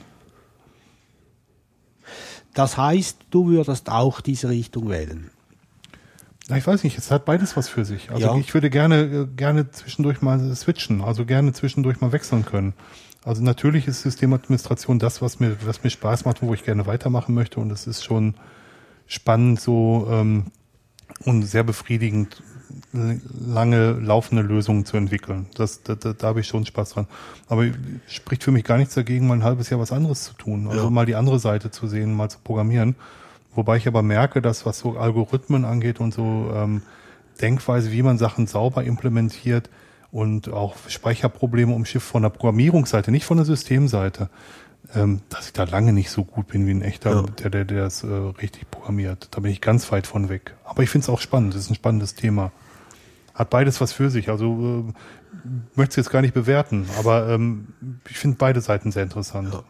Das 2.53 2.77
heißt, 2.77 3.17
du 3.31 3.47
würdest 3.47 3.89
auch 3.89 4.21
diese 4.21 4.49
Richtung 4.49 4.89
wählen. 4.89 5.31
Na, 6.49 6.57
ich 6.57 6.67
weiß 6.67 6.83
nicht, 6.83 6.97
es 6.99 7.09
hat 7.09 7.25
beides 7.25 7.57
was 7.57 7.67
für 7.67 7.83
sich. 7.83 8.11
Also 8.11 8.27
Ja. 8.27 8.37
ich 8.37 8.53
würde 8.53 8.69
gerne, 8.69 9.27
gerne 9.27 9.71
zwischendurch 9.71 10.21
mal 10.21 10.55
switchen, 10.55 11.01
also 11.01 11.25
gerne 11.25 11.53
zwischendurch 11.53 11.99
mal 11.99 12.11
wechseln 12.11 12.45
können. 12.45 12.73
Also 13.23 13.41
natürlich 13.41 13.87
ist 13.87 14.03
Systemadministration 14.03 14.99
das, 14.99 15.21
was 15.21 15.39
mir, 15.39 15.57
was 15.65 15.83
mir 15.83 15.89
Spaß 15.89 16.25
macht 16.25 16.43
und 16.43 16.49
wo 16.49 16.53
ich 16.53 16.63
gerne 16.63 16.85
weitermachen 16.85 17.33
möchte. 17.33 17.59
Und 17.59 17.71
es 17.71 17.87
ist 17.87 18.03
schon 18.03 18.35
spannend 19.07 19.59
so 19.59 20.07
ähm, 20.11 20.51
und 21.25 21.41
sehr 21.43 21.63
befriedigend, 21.63 22.43
lange 22.93 23.91
laufende 23.93 24.43
Lösungen 24.43 24.85
zu 24.85 24.97
entwickeln. 24.97 25.47
Das, 25.55 25.83
da, 25.83 25.95
da, 25.95 26.13
da 26.13 26.27
habe 26.27 26.39
ich 26.39 26.47
schon 26.47 26.65
Spaß 26.65 26.91
dran. 26.91 27.07
Aber 27.47 27.65
spricht 28.07 28.43
für 28.43 28.51
mich 28.51 28.63
gar 28.63 28.77
nichts 28.77 28.93
dagegen, 28.95 29.27
mal 29.27 29.35
ein 29.35 29.43
halbes 29.43 29.69
Jahr 29.69 29.79
was 29.79 29.91
anderes 29.91 30.23
zu 30.23 30.33
tun. 30.33 30.67
Also 30.67 30.85
Ja. 30.85 30.89
mal 30.89 31.05
die 31.05 31.15
andere 31.15 31.39
Seite 31.39 31.71
zu 31.71 31.87
sehen, 31.87 32.13
mal 32.15 32.29
zu 32.29 32.39
programmieren. 32.43 32.95
Wobei 33.55 33.77
ich 33.77 33.87
aber 33.87 34.01
merke, 34.01 34.41
dass 34.41 34.65
was 34.65 34.79
so 34.79 34.97
Algorithmen 34.97 35.65
angeht 35.65 35.99
und 35.99 36.13
so 36.13 36.51
ähm, 36.55 36.81
Denkweise, 37.41 37.91
wie 37.91 38.01
man 38.03 38.17
Sachen 38.17 38.47
sauber 38.47 38.83
implementiert 38.83 39.69
und 40.11 40.51
auch 40.51 40.75
Speicherprobleme 40.87 41.73
um 41.73 41.85
Schiff 41.85 42.03
von 42.03 42.23
der 42.23 42.29
Programmierungsseite, 42.29 43.11
nicht 43.11 43.25
von 43.25 43.37
der 43.37 43.45
Systemseite, 43.45 44.29
ähm, 44.95 45.21
dass 45.29 45.47
ich 45.47 45.53
da 45.53 45.63
lange 45.63 45.93
nicht 45.93 46.09
so 46.11 46.23
gut 46.23 46.47
bin 46.47 46.65
wie 46.67 46.71
ein 46.71 46.81
echter, 46.81 47.11
Ja. 47.11 47.21
der, 47.23 47.49
der, 47.49 47.65
der 47.65 47.85
es 47.85 48.03
äh, 48.03 48.07
richtig 48.07 48.69
programmiert. 48.69 49.29
Da 49.31 49.39
bin 49.41 49.51
ich 49.51 49.61
ganz 49.61 49.91
weit 49.91 50.05
von 50.07 50.29
weg. 50.29 50.55
Aber 50.65 50.83
ich 50.83 50.89
finde 50.89 51.05
es 51.05 51.09
auch 51.09 51.21
spannend, 51.21 51.53
es 51.55 51.61
ist 51.65 51.69
ein 51.71 51.75
spannendes 51.75 52.15
Thema. 52.15 52.51
Hat 53.33 53.49
beides 53.49 53.81
was 53.81 53.93
für 53.93 54.09
sich. 54.09 54.29
Also 54.29 54.85
äh, 54.89 54.93
möchte 55.75 55.91
es 55.91 55.95
jetzt 56.05 56.11
gar 56.11 56.21
nicht 56.21 56.33
bewerten, 56.33 56.85
aber 56.99 57.29
ähm, 57.29 57.67
ich 58.09 58.17
finde 58.17 58.37
beide 58.37 58.61
Seiten 58.61 58.91
sehr 58.91 59.03
interessant. 59.03 59.63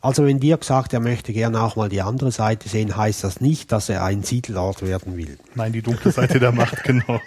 Also 0.00 0.26
wenn 0.26 0.38
Dirk 0.38 0.64
sagt, 0.64 0.92
er 0.92 1.00
möchte 1.00 1.32
gerne 1.32 1.62
auch 1.62 1.76
mal 1.76 1.88
die 1.88 2.02
andere 2.02 2.30
Seite 2.30 2.68
sehen, 2.68 2.94
heißt 2.94 3.24
das 3.24 3.40
nicht, 3.40 3.72
dass 3.72 3.88
er 3.88 4.04
ein 4.04 4.22
Siedelort 4.22 4.82
werden 4.82 5.16
will. 5.16 5.38
Nein, 5.54 5.72
die 5.72 5.80
dunkle 5.80 6.12
Seite 6.12 6.38
der 6.38 6.52
Macht, 6.52 6.84
genau. 6.84 7.20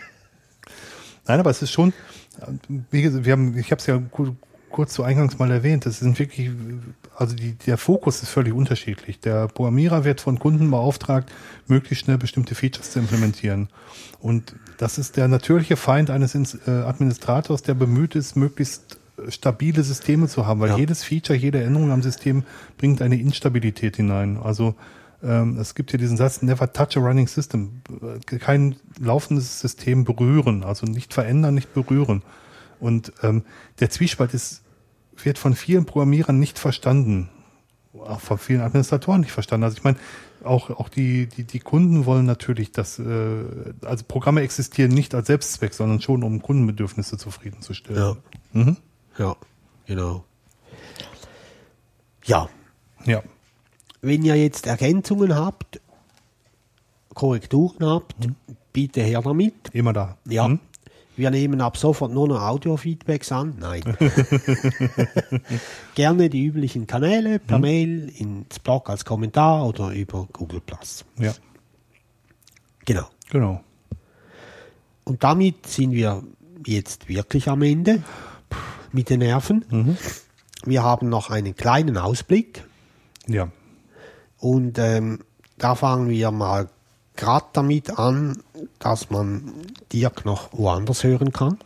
Nein, 1.25 1.39
aber 1.39 1.49
es 1.49 1.61
ist 1.63 1.71
schon, 1.71 1.91
wie 2.91 3.01
gesagt, 3.01 3.25
wir 3.25 3.33
haben, 3.33 3.57
ich 3.57 3.71
habe 3.71 3.79
es 3.79 3.87
ja 3.87 3.97
ku- 3.97 4.35
kurz 4.69 4.93
zu 4.93 5.01
Eingangs 5.01 5.39
mal 5.39 5.49
erwähnt, 5.49 5.87
das 5.87 5.99
sind 5.99 6.19
wirklich, 6.19 6.51
also 7.15 7.35
die, 7.35 7.53
der 7.53 7.79
Fokus 7.79 8.21
ist 8.21 8.29
völlig 8.29 8.53
unterschiedlich. 8.53 9.19
Der 9.21 9.47
Programmierer 9.47 10.03
wird 10.03 10.21
von 10.21 10.37
Kunden 10.37 10.69
beauftragt, 10.69 11.31
möglichst 11.65 12.05
schnell 12.05 12.19
bestimmte 12.19 12.53
Features 12.53 12.91
zu 12.91 12.99
implementieren. 12.99 13.69
Und 14.19 14.55
das 14.77 14.97
ist 14.97 15.17
der 15.17 15.27
natürliche 15.27 15.75
Feind 15.75 16.09
eines 16.09 16.35
äh, 16.35 16.69
Administrators, 16.71 17.63
der 17.63 17.73
bemüht 17.73 18.15
ist, 18.15 18.35
möglichst 18.35 18.99
äh, 19.17 19.31
stabile 19.31 19.83
Systeme 19.83 20.27
zu 20.27 20.45
haben, 20.45 20.59
weil 20.59 20.69
Ja. 20.69 20.77
jedes 20.77 21.03
Feature, 21.03 21.37
jede 21.37 21.63
Änderung 21.63 21.91
am 21.91 22.01
System 22.03 22.43
bringt 22.77 23.01
eine 23.01 23.19
Instabilität 23.19 23.95
hinein. 23.97 24.37
Also 24.37 24.75
ähm, 25.23 25.57
es 25.59 25.73
gibt 25.73 25.89
hier 25.91 25.99
diesen 25.99 26.15
Satz, 26.17 26.41
never 26.43 26.71
touch 26.71 26.95
a 26.95 26.99
running 26.99 27.27
system. 27.27 27.81
Äh, 28.31 28.37
Kein 28.37 28.75
laufendes 28.99 29.59
System 29.59 30.03
berühren, 30.05 30.63
also 30.63 30.85
nicht 30.85 31.13
verändern, 31.13 31.55
nicht 31.55 31.73
berühren. 31.73 32.21
Und 32.79 33.11
ähm, 33.23 33.43
der 33.79 33.89
Zwiespalt 33.89 34.33
ist, 34.35 34.61
wird 35.23 35.39
von 35.39 35.55
vielen 35.55 35.85
Programmierern 35.85 36.37
nicht 36.39 36.59
verstanden. 36.59 37.29
Auch 37.93 38.21
von 38.21 38.37
vielen 38.37 38.61
Administratoren 38.61 39.21
nicht 39.21 39.31
verstanden. 39.31 39.63
Also 39.63 39.77
ich 39.77 39.83
meine, 39.83 39.97
auch, 40.47 40.69
auch 40.71 40.89
die, 40.89 41.27
die, 41.27 41.43
die 41.43 41.59
Kunden 41.59 42.05
wollen 42.05 42.25
natürlich, 42.25 42.71
dass 42.71 42.97
äh, 42.99 43.43
also 43.83 44.03
Programme 44.07 44.41
existieren 44.41 44.91
nicht 44.91 45.13
als 45.13 45.27
Selbstzweck, 45.27 45.73
sondern 45.73 46.01
schon, 46.01 46.23
um 46.23 46.41
Kundenbedürfnisse 46.41 47.17
zufriedenzustellen. 47.17 48.17
Mhm. 48.53 48.77
Ja, 49.17 49.35
genau. 49.85 50.23
Ja, 52.25 52.49
Ja. 53.05 53.23
wenn 54.01 54.23
ihr 54.23 54.35
jetzt 54.35 54.67
Ergänzungen 54.67 55.35
habt, 55.35 55.79
Korrekturen 57.13 57.85
habt, 57.85 58.15
bitte 58.73 59.01
her 59.01 59.21
damit. 59.21 59.53
Immer 59.73 59.93
da. 59.93 60.17
Ja. 60.27 60.47
Mhm. 60.47 60.59
Wir 61.17 61.31
nehmen 61.31 61.59
ab 61.61 61.77
sofort 61.77 62.13
nur 62.13 62.27
noch 62.27 62.41
Audio-Feedbacks 62.41 63.31
an. 63.31 63.55
Nein. 63.59 63.81
Gerne 65.95 66.29
die 66.29 66.45
üblichen 66.45 66.87
Kanäle 66.87 67.39
per 67.39 67.59
Mail, 67.59 68.09
ins 68.09 68.59
Blog 68.59 68.89
als 68.89 69.03
Kommentar 69.03 69.65
oder 69.65 69.91
über 69.91 70.27
Google 70.31 70.61
Plus. 70.61 71.05
Ja, 71.17 71.33
Genau. 72.85 73.07
genau. 73.29 73.61
Und 75.03 75.23
damit 75.23 75.65
sind 75.67 75.91
wir 75.91 76.23
jetzt 76.65 77.09
wirklich 77.09 77.49
am 77.49 77.61
Ende 77.63 78.03
mit 78.91 79.09
den 79.09 79.19
Nerven. 79.19 79.97
Wir 80.65 80.83
haben 80.83 81.09
noch 81.09 81.29
einen 81.29 81.55
kleinen 81.55 81.97
Ausblick 81.97 82.63
Ja. 83.27 83.49
und 84.37 84.77
ähm, 84.79 85.19
da 85.57 85.75
fangen 85.75 86.09
wir 86.09 86.31
mal 86.31 86.69
gerade 87.17 87.45
damit 87.53 87.97
an, 87.99 88.37
dass 88.79 89.09
man 89.09 89.53
Dirk 89.91 90.25
noch 90.25 90.53
woanders 90.53 91.03
hören 91.03 91.33
kann. 91.33 91.57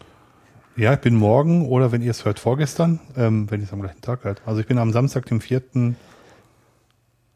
Ja, 0.78 0.94
ich 0.94 1.00
bin 1.00 1.16
morgen 1.16 1.68
oder 1.68 1.92
wenn 1.92 2.02
ihr 2.02 2.12
es 2.12 2.26
hört, 2.26 2.40
vorgestern, 2.40 3.00
ähm, 3.16 3.52
wenn 3.52 3.60
ihr 3.60 3.66
es 3.66 3.74
am 3.74 3.82
gleichen 3.82 4.02
Tag 4.02 4.24
hört. 4.24 4.42
Also 4.46 4.62
ich 4.62 4.68
bin 4.68 4.78
am 4.78 4.92
Samstag, 4.92 5.26
dem 5.26 5.42
4. 5.42 5.96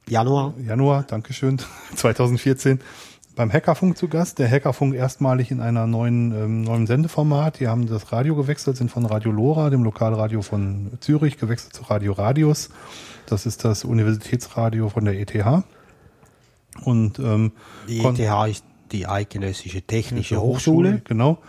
Januar. 0.08 0.54
Januar, 0.66 1.04
Dankeschön, 1.04 1.60
2014, 1.96 2.80
beim 3.36 3.52
Hackerfunk 3.52 3.98
zu 3.98 4.08
Gast. 4.08 4.40
Der 4.40 4.50
Hackerfunk 4.50 4.96
erstmalig 4.96 5.52
in 5.52 5.60
einer 5.60 5.86
neuen, 5.86 6.32
ähm, 6.32 6.62
neuen 6.62 6.88
Sendeformat. 6.88 7.60
Die 7.60 7.68
haben 7.68 7.88
das 7.88 8.12
Radio 8.14 8.36
gewechselt, 8.36 8.78
sind 8.78 8.90
von 8.90 9.06
Radio 9.06 9.32
Lora, 9.32 9.70
dem 9.70 9.84
Lokalradio 9.84 10.42
von 10.42 10.92
Zürich, 11.02 11.38
gewechselt 11.38 11.74
zu 11.74 11.84
Radio 11.84 12.14
Radius. 12.14 12.70
Das 13.26 13.46
ist 13.46 13.66
das 13.66 13.84
Universitätsradio 13.84 14.90
von 14.90 15.04
der 15.04 15.20
ETH. 15.20 15.64
Und 16.84 17.20
ähm, 17.20 17.52
Die 17.88 18.00
ETH 18.04 18.50
ist 18.50 18.66
die 18.92 19.08
Eidgenössische 19.08 19.82
Technische 19.82 20.42
Hochschule. 20.42 21.02
Genau, 21.06 21.40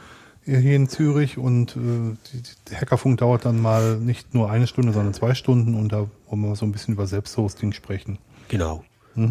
hier 0.44 0.76
in 0.76 0.88
Zürich. 0.88 1.36
Und 1.38 1.76
äh, 1.76 2.74
Hackerfunk 2.74 3.18
dauert 3.18 3.44
dann 3.44 3.60
mal 3.60 3.98
nicht 3.98 4.34
nur 4.34 4.50
eine 4.50 4.66
Stunde, 4.66 4.92
sondern 4.92 5.14
zwei 5.14 5.34
Stunden. 5.34 5.74
Und 5.74 5.92
da 5.92 6.06
wollen 6.28 6.40
wir 6.42 6.56
so 6.56 6.64
ein 6.64 6.72
bisschen 6.72 6.94
über 6.94 7.06
Selbsthosting 7.06 7.72
sprechen. 7.72 8.18
Genau. 8.48 8.84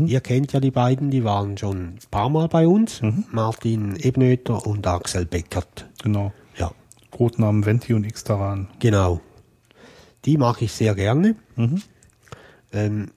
Ihr 0.08 0.20
kennt 0.22 0.52
ja 0.52 0.60
die 0.60 0.72
beiden, 0.72 1.12
die 1.12 1.24
waren 1.24 1.60
schon 1.60 1.78
ein 1.78 2.00
paar 2.10 2.30
Mal 2.30 2.48
bei 2.48 2.68
uns. 2.68 3.02
Martin 3.32 3.96
Ebnöter 3.96 4.66
und 4.66 4.88
Axel 4.88 5.28
Beckert. 5.28 5.88
Genau. 6.02 6.34
Ja, 6.58 6.72
Codenamen 7.12 7.68
Venti 7.68 7.94
und 7.94 8.12
Xtaran. 8.12 8.68
genau. 8.80 9.22
Die 10.26 10.38
mache 10.38 10.66
ich 10.66 10.72
sehr 10.72 10.96
gerne. 10.96 11.36
Ähm, 12.74 13.12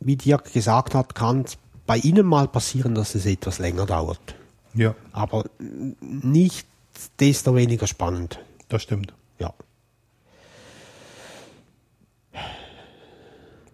wie 0.00 0.16
Dirk 0.16 0.52
gesagt 0.52 0.96
hat, 0.96 1.14
kann 1.14 1.42
es 1.42 1.58
bei 1.88 1.96
Ihnen 1.96 2.26
mal 2.26 2.46
passieren, 2.46 2.94
dass 2.94 3.14
es 3.16 3.24
etwas 3.26 3.58
länger 3.58 3.86
dauert. 3.86 4.36
Ja, 4.74 4.94
Aber 5.10 5.44
nicht 6.00 6.66
desto 7.18 7.56
weniger 7.56 7.86
spannend. 7.88 8.38
das 8.68 8.82
stimmt. 8.82 9.14
Ja. 9.38 9.54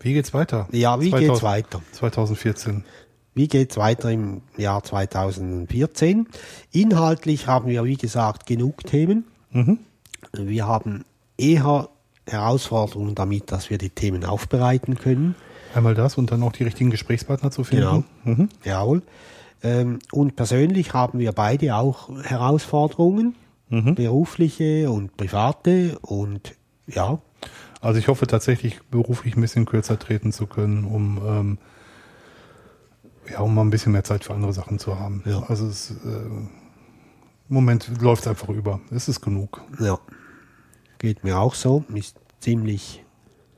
Wie 0.01 0.13
geht's 0.13 0.33
weiter? 0.33 0.69
Ja, 0.71 1.01
wie 1.01 1.11
geht's 1.11 1.43
weiter? 1.43 1.83
2014. 1.93 2.85
Wie 3.35 3.49
geht's 3.49 3.77
weiter 3.77 4.11
im 4.13 4.43
Jahr 4.57 4.85
2014? 4.85 6.29
Inhaltlich 6.71 7.49
haben 7.49 7.69
wir, 7.69 7.83
wie 7.85 7.97
gesagt, 7.97 8.47
genug 8.47 8.85
Themen. 8.85 9.25
Wir 10.33 10.67
haben 10.69 11.05
eher 11.37 11.89
Herausforderungen 12.27 13.17
damit, 13.17 13.51
dass 13.51 13.71
wir 13.71 13.79
die 13.79 13.91
Themen 13.91 14.25
aufbereiten 14.25 14.97
können. 14.97 15.35
Einmal 15.75 15.95
das 15.95 16.17
und 16.19 16.31
dann 16.31 16.43
auch 16.43 16.53
die 16.53 16.65
richtigen 16.65 16.91
Gesprächspartner 16.91 17.51
zu 17.51 17.65
finden. 17.65 18.05
Genau. 18.25 18.35
Mhm. 18.37 18.49
Jawohl. 18.65 19.03
Ähm, 19.63 19.99
und 20.13 20.37
persönlich 20.37 20.93
haben 20.95 21.19
wir 21.19 21.33
beide 21.33 21.75
auch 21.77 22.11
Herausforderungen, 22.23 23.35
berufliche 23.71 24.91
und 24.91 25.17
private. 25.17 25.99
Und 26.03 26.55
ja, 26.87 27.19
Also 27.81 27.99
ich 27.99 28.07
hoffe 28.09 28.27
tatsächlich 28.27 28.81
beruflich 28.91 29.37
ein 29.37 29.41
bisschen 29.41 29.65
kürzer 29.65 29.99
treten 29.99 30.33
zu 30.33 30.47
können, 30.47 30.85
um 30.85 31.21
ähm, 31.27 31.59
ja, 33.31 33.41
um 33.41 33.55
mal 33.55 33.63
ein 33.63 33.71
bisschen 33.71 33.93
mehr 33.93 34.05
Zeit 34.05 34.25
für 34.25 34.35
andere 34.35 34.53
Sachen 34.53 34.79
zu 34.79 34.99
haben. 35.01 35.23
Ja. 35.27 35.43
Also 35.49 35.67
es, 35.67 35.91
äh, 35.91 35.95
im 36.05 36.51
Moment 37.49 37.91
läuft 38.01 38.23
es 38.23 38.29
einfach 38.29 38.49
über. 38.51 38.81
Es 38.91 39.09
ist 39.09 39.21
genug. 39.23 39.61
ja, 39.81 39.99
geht 40.99 41.25
mir 41.25 41.39
auch 41.39 41.55
so. 41.55 41.85
Ist 41.95 42.19
ziemlich 42.41 43.05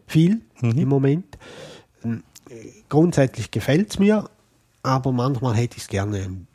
viel 0.07 0.41
im 0.63 0.89
Moment. 0.89 1.37
Grundsätzlich 2.89 3.51
gefällt's 3.51 3.99
mir, 3.99 4.29
aber 4.83 5.13
manchmal 5.13 5.55
hätte 5.55 5.77
ich 5.77 5.85
es 5.85 5.89
gerne 5.89 6.19
ein 6.19 6.47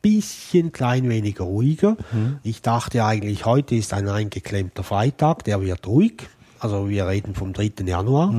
bisschen 0.00 0.72
klein 0.72 1.08
wenig 1.08 1.40
ruhiger. 1.40 1.96
Ich 2.42 2.62
dachte 2.62 3.04
eigentlich, 3.04 3.44
heute 3.44 3.74
ist 3.74 3.92
ein 3.92 4.08
eingeklemmter 4.08 4.84
Freitag, 4.84 5.44
der 5.44 5.60
wird 5.60 5.86
ruhig. 5.86 6.28
Also 6.60 6.88
wir 6.88 7.08
reden 7.08 7.34
vom 7.34 7.52
3. 7.52 7.72
Januar. 7.84 8.32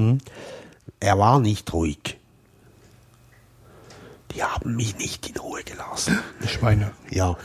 Er 1.00 1.20
war 1.20 1.40
nicht 1.40 1.74
ruhig. 1.74 2.18
Die 4.36 4.42
haben 4.44 4.76
mich 4.76 4.98
nicht 4.98 5.30
in 5.30 5.38
Ruhe 5.38 5.64
gelassen. 5.64 6.18
Schweine. 6.48 6.92
Ja. 7.12 7.38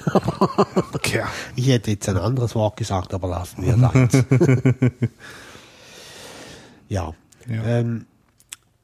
Kerl. 1.02 1.28
Ich 1.54 1.68
hätte 1.68 1.90
jetzt 1.90 2.08
ein 2.08 2.16
anderes 2.16 2.54
Wort 2.54 2.76
gesagt, 2.76 3.12
aber 3.12 3.28
lassen 3.28 3.62
wir 3.62 3.76
das. 3.76 4.24
ja. 6.88 7.12
Ja. 7.46 7.64
Ähm, 7.64 8.06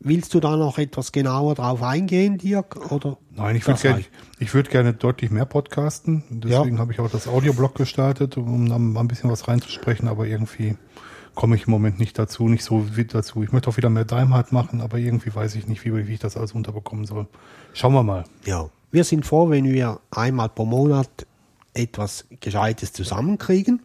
willst 0.04 0.32
du 0.34 0.40
da 0.40 0.56
noch 0.56 0.78
etwas 0.78 1.10
genauer 1.10 1.54
drauf 1.56 1.82
eingehen, 1.82 2.38
Dirk? 2.38 2.92
Oder 2.92 3.18
Nein, 3.34 3.56
ich 3.56 3.66
würde 3.66 3.80
gerne, 3.80 4.04
ich 4.38 4.54
würde 4.54 4.70
gerne 4.70 4.92
deutlich 4.92 5.30
mehr 5.30 5.46
podcasten. 5.46 6.22
Deswegen 6.30 6.74
Ja. 6.76 6.78
habe 6.80 6.92
ich 6.92 7.00
auch 7.00 7.10
das 7.10 7.26
Audioblog 7.26 7.74
gestartet, 7.74 8.36
um 8.36 8.68
dann 8.68 8.92
mal 8.92 9.00
ein 9.00 9.08
bisschen 9.08 9.30
was 9.30 9.48
reinzusprechen, 9.48 10.06
aber 10.06 10.26
irgendwie 10.26 10.76
komme 11.34 11.56
ich 11.56 11.66
im 11.66 11.72
Moment 11.72 11.98
nicht 11.98 12.16
dazu, 12.18 12.48
nicht 12.48 12.62
so 12.62 12.96
wie 12.96 13.04
dazu. 13.06 13.42
Ich 13.42 13.50
möchte 13.50 13.68
auch 13.68 13.76
wieder 13.76 13.90
mehr 13.90 14.04
Daimhardt 14.04 14.52
machen, 14.52 14.80
aber 14.80 14.98
irgendwie 14.98 15.34
weiß 15.34 15.56
ich 15.56 15.66
nicht, 15.66 15.84
wie, 15.84 16.06
wie 16.06 16.12
ich 16.12 16.20
das 16.20 16.36
alles 16.36 16.52
unterbekommen 16.52 17.06
soll. 17.06 17.26
Schauen 17.72 17.92
wir 17.94 18.04
mal. 18.04 18.24
Ja. 18.44 18.68
Wir 18.92 19.02
sind 19.02 19.26
froh, 19.26 19.50
wenn 19.50 19.64
wir 19.64 19.98
einmal 20.12 20.48
pro 20.50 20.64
Monat 20.64 21.08
etwas 21.72 22.26
Gescheites 22.38 22.92
zusammenkriegen. 22.92 23.82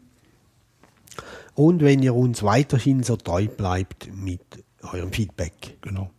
Und 1.55 1.81
wenn 1.81 2.03
ihr 2.03 2.13
uns 2.13 2.43
weiterhin 2.43 3.01
so 3.03 3.15
treu 3.15 3.47
bleibt 3.47 4.09
mit 4.15 4.41
eurem 4.83 5.11
Feedback. 5.11 5.77
Genau. 5.81 6.09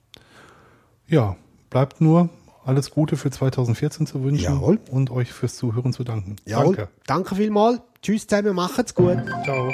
Ja, 1.07 1.37
bleibt 1.71 2.01
nur 2.01 2.29
alles 2.65 2.91
Gute 2.91 3.17
für 3.17 3.31
2014 3.31 4.07
zu 4.07 4.23
wünschen 4.23 4.45
Jawohl. 4.45 4.79
und 4.91 5.11
euch 5.11 5.33
fürs 5.33 5.57
Zuhören 5.57 5.93
zu 5.93 6.05
danken. 6.05 6.37
Jawohl. 6.45 6.77
Danke. 6.77 6.93
Danke 7.07 7.35
vielmals. 7.35 7.81
Tschüss 8.03 8.27
zusammen, 8.27 8.55
macht's 8.55 8.95
gut. 8.95 9.19
Ciao. 9.45 9.73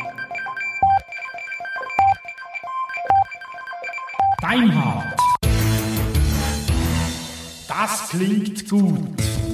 Deinhard. 4.40 5.16
Das 7.68 8.08
klingt 8.08 8.68
gut. 8.68 9.45